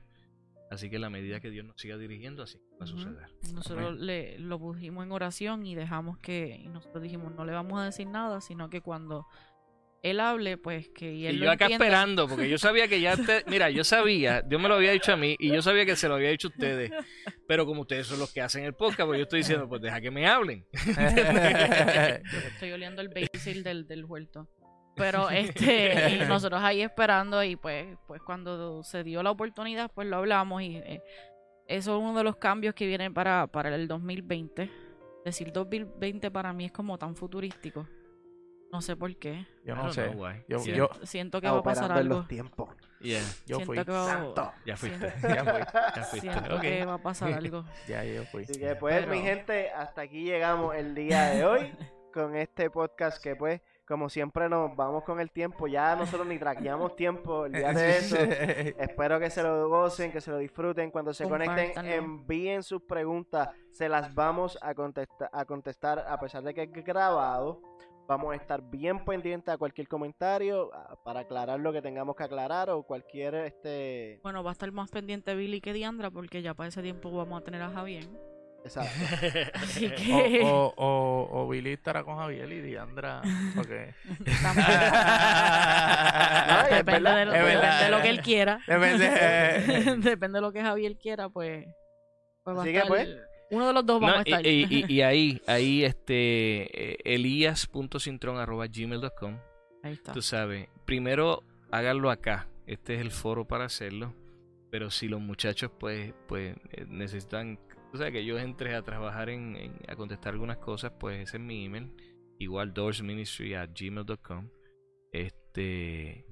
[0.70, 3.26] Así que en la medida que Dios nos siga dirigiendo así va a suceder.
[3.52, 7.80] Nosotros le, lo pusimos en oración y dejamos que, y nosotros dijimos, no le vamos
[7.80, 9.26] a decir nada, sino que cuando
[10.02, 11.84] él hable, pues que y él y lo yo acá entienda.
[11.86, 15.12] esperando porque yo sabía que ya usted- mira yo sabía Dios me lo había dicho
[15.12, 16.90] a mí y yo sabía que se lo había dicho a ustedes
[17.46, 20.00] pero como ustedes son los que hacen el podcast pues yo estoy diciendo pues deja
[20.00, 20.64] que me hablen
[22.54, 24.48] estoy oliendo el basil del, del huerto.
[24.96, 30.06] Pero este, y nosotros ahí esperando y pues, pues cuando se dio la oportunidad, pues
[30.08, 31.00] lo hablamos y eh,
[31.68, 34.70] eso es uno de los cambios que vienen para, para el 2020.
[35.24, 37.88] Decir 2020 para mí es como tan futurístico.
[38.72, 39.46] No sé por qué.
[39.64, 40.10] Yo no sé.
[40.10, 40.34] know.
[40.48, 42.16] Yo, Siento que va a pasar algo.
[42.18, 42.68] los tiempos.
[43.00, 43.84] Yeah, yo Siento fui.
[43.84, 44.52] que va, Santo.
[44.66, 45.62] ya fuiste Siento- ya fui
[45.96, 47.64] ya fuiste siento que va a pasar algo.
[47.88, 48.44] Ya yo fui.
[48.44, 51.72] Así que pues Pero- mi gente, hasta aquí llegamos el día de hoy
[52.12, 56.38] con este podcast que pues como siempre nos vamos con el tiempo, ya nosotros ni
[56.38, 58.16] traqueamos tiempo, olvídate de eso.
[58.78, 60.92] Espero que se lo gocen, que se lo disfruten.
[60.92, 63.48] Cuando se conecten, envíen sus preguntas.
[63.72, 67.60] Se las vamos a contestar, a contestar a pesar de que es grabado.
[68.10, 70.68] Vamos a estar bien pendientes a cualquier comentario
[71.04, 74.90] para aclarar lo que tengamos que aclarar o cualquier este Bueno, va a estar más
[74.90, 78.08] pendiente Billy que Diandra porque ya para ese tiempo vamos a tener a Javier.
[78.64, 78.90] exacto.
[79.54, 80.84] Así que O, o,
[81.30, 83.22] o, o Billy estará con Javier y Diandra.
[83.56, 83.70] Ok.
[86.48, 87.82] No, depende, de lo, es depende verdad.
[87.84, 88.60] de lo que él quiera.
[88.66, 89.96] Depende.
[90.10, 91.64] depende de lo que Javier quiera, pues.
[92.42, 93.08] pues va a Así que, estar- pues,
[93.50, 94.46] uno de los dos vamos No, a estar.
[94.46, 99.38] y, y- ahí, ahí, este, eh, elías.cintrón.gmail.com
[99.82, 100.12] Ahí está.
[100.12, 102.48] Tú sabes, primero háganlo acá.
[102.66, 104.14] Este es el foro para hacerlo.
[104.70, 107.58] Pero si los muchachos, pues, pues eh, necesitan,
[107.92, 111.38] o sea, que yo entre a trabajar en, en- a contestar algunas cosas, pues ese
[111.38, 111.92] es mi email.
[112.38, 114.48] Igual doorsministry at gmail.com.
[115.12, 116.24] Este,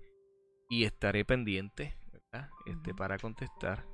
[0.71, 2.49] y estaré pendiente, ¿verdad?
[2.67, 3.85] Este, para contestar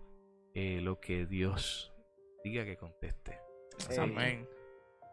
[0.54, 1.93] eh, lo que Dios
[2.44, 3.40] diga que conteste.
[3.98, 4.48] Amén.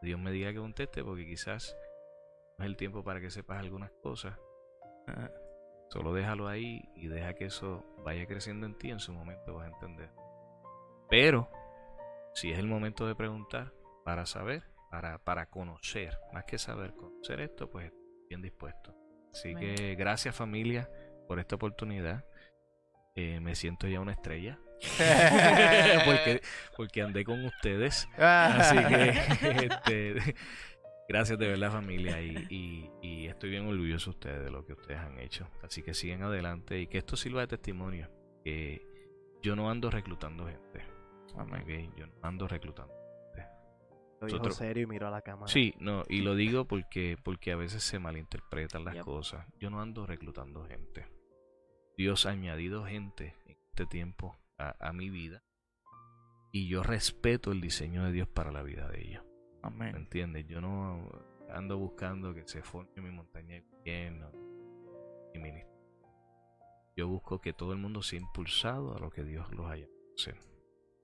[0.02, 1.78] Dios me diga que conteste, porque quizás
[2.58, 4.38] no es el tiempo para que sepas algunas cosas.
[5.90, 8.92] Solo déjalo ahí y deja que eso vaya creciendo en ti.
[8.92, 10.10] En su momento vas a entender.
[11.10, 11.50] Pero,
[12.34, 17.42] si es el momento de preguntar, para saber, para, para conocer, más que saber, conocer
[17.42, 17.92] esto, pues
[18.30, 18.96] bien dispuesto.
[19.32, 19.76] Así Amén.
[19.76, 20.90] que gracias familia
[21.28, 22.26] por esta oportunidad.
[23.16, 24.60] Eh, me siento ya una estrella.
[26.06, 26.42] porque,
[26.76, 28.08] porque andé con ustedes.
[28.18, 29.10] Así que
[29.66, 30.36] este,
[31.10, 34.74] gracias de verdad familia y, y- y estoy bien orgulloso de ustedes de lo que
[34.74, 35.48] ustedes han hecho.
[35.64, 38.10] Así que siguen adelante y que esto sirva de testimonio.
[38.44, 38.82] Que
[39.42, 40.84] yo no ando reclutando gente.
[41.38, 41.62] Amén.
[41.62, 41.98] ¿ok?
[41.98, 42.94] Yo no ando reclutando
[43.36, 43.50] gente.
[44.20, 45.48] Lo dijo Nosotros- serio y miró a la cámara.
[45.52, 49.04] Sí, no, y lo digo porque, porque a veces se malinterpretan las Yep.
[49.04, 49.46] cosas.
[49.60, 51.08] Yo no ando reclutando gente.
[51.98, 55.44] Dios ha añadido gente en este tiempo a, a mi vida.
[56.52, 59.24] Y yo respeto el diseño de Dios para la vida de ellos.
[59.64, 59.96] ¿Me Amén.
[59.96, 60.46] entiendes?
[60.48, 61.08] Yo no
[61.50, 64.32] ando buscando que se forme mi montaña de gobierno,
[65.34, 65.72] mi ministerio.
[66.98, 70.14] Yo busco que todo el mundo sea impulsado a lo que Dios los haya hecho
[70.32, 70.38] hacer.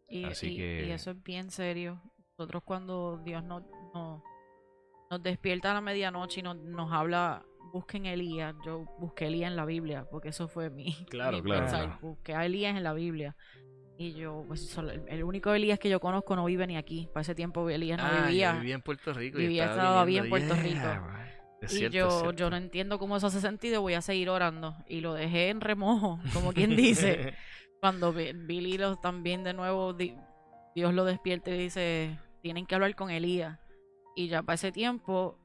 [0.09, 2.01] Y, Así y- que- y eso es bien serio.
[2.37, 4.21] Nosotros cuando Dios nos, nos,
[5.09, 8.53] nos despierta a la medianoche y nos, nos habla, busquen Elías.
[8.65, 11.99] Yo busqué Elías en la Biblia, porque eso fue mi, Claro, mi claro, pensar.
[12.01, 13.35] Busqué a Elías en la Biblia.
[13.99, 14.77] Y yo, pues
[15.07, 17.09] el, único Elías que yo conozco no vive ni aquí.
[17.13, 18.53] Para ese tiempo Elías no Ah, vivía.
[18.53, 19.39] vivía en Puerto Rico.
[19.39, 20.53] vivía- y estaba bien en Puerto.
[20.55, 20.79] Rico.
[21.59, 24.75] Ah, y cierto, yo, yo no entiendo cómo eso hace sentido, voy a seguir orando.
[24.87, 27.33] Y lo dejé en remojo, como quien dice.
[27.81, 30.15] Cuando Bi- Billy lo, también de nuevo, di-
[30.75, 33.57] Dios lo despierta y dice, tienen que hablar con Elías.
[34.17, 35.37] Y ya para ese tiempo,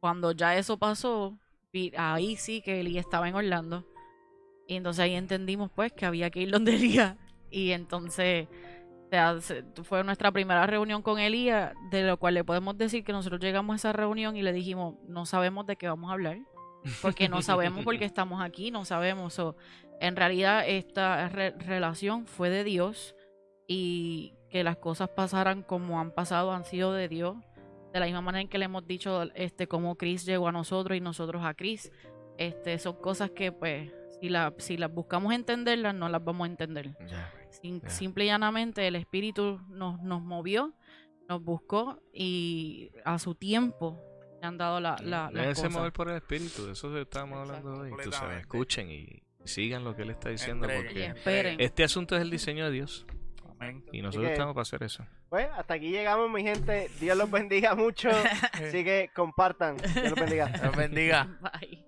[0.00, 1.38] cuando ya eso pasó,
[1.96, 3.86] ahí sí que Elías estaba en Orlando.
[4.68, 7.16] Y entonces ahí entendimos pues que había que ir donde Elías.
[7.50, 8.48] Y entonces
[9.06, 13.02] o sea, se- fue nuestra primera reunión con Elías, de lo cual le podemos decir
[13.04, 16.14] que nosotros llegamos a esa reunión y le dijimos, no sabemos de qué vamos a
[16.14, 16.38] hablar,
[17.02, 19.34] porque no sabemos por qué estamos aquí, no sabemos.
[19.34, 19.56] So,
[20.00, 23.14] en realidad esta re- relación fue de Dios
[23.66, 27.36] y que las cosas pasaran como han pasado han sido de Dios.
[27.92, 30.96] De la misma manera en que le hemos dicho este cómo Chris llegó a nosotros
[30.96, 31.90] y nosotros a Chris.
[32.38, 33.90] Este, son cosas que pues
[34.20, 36.96] si, la, si las buscamos entenderlas no las vamos a entender.
[37.06, 37.30] Ya.
[37.88, 40.72] Simple y llanamente el Espíritu nos, nos movió,
[41.28, 44.00] nos buscó y a su tiempo
[44.40, 45.78] le han dado la, la, las Déjense cosas.
[45.78, 47.90] mover por el espíritu, de eso estamos hablando hoy.
[48.02, 51.60] Tú sabes, escuchen y sigan lo que él está diciendo Entreguen, porque esperen.
[51.60, 53.06] este asunto es el diseño de Dios
[53.62, 53.84] Amén.
[53.92, 55.06] y nosotros que- estamos para hacer eso.
[55.28, 56.90] Pues hasta aquí llegamos, mi gente.
[57.00, 58.10] Dios los bendiga mucho.
[58.52, 59.76] Así que compartan.
[59.76, 60.46] Dios los bendiga.
[60.46, 61.24] Dios bendiga.
[61.60, 61.84] Bye.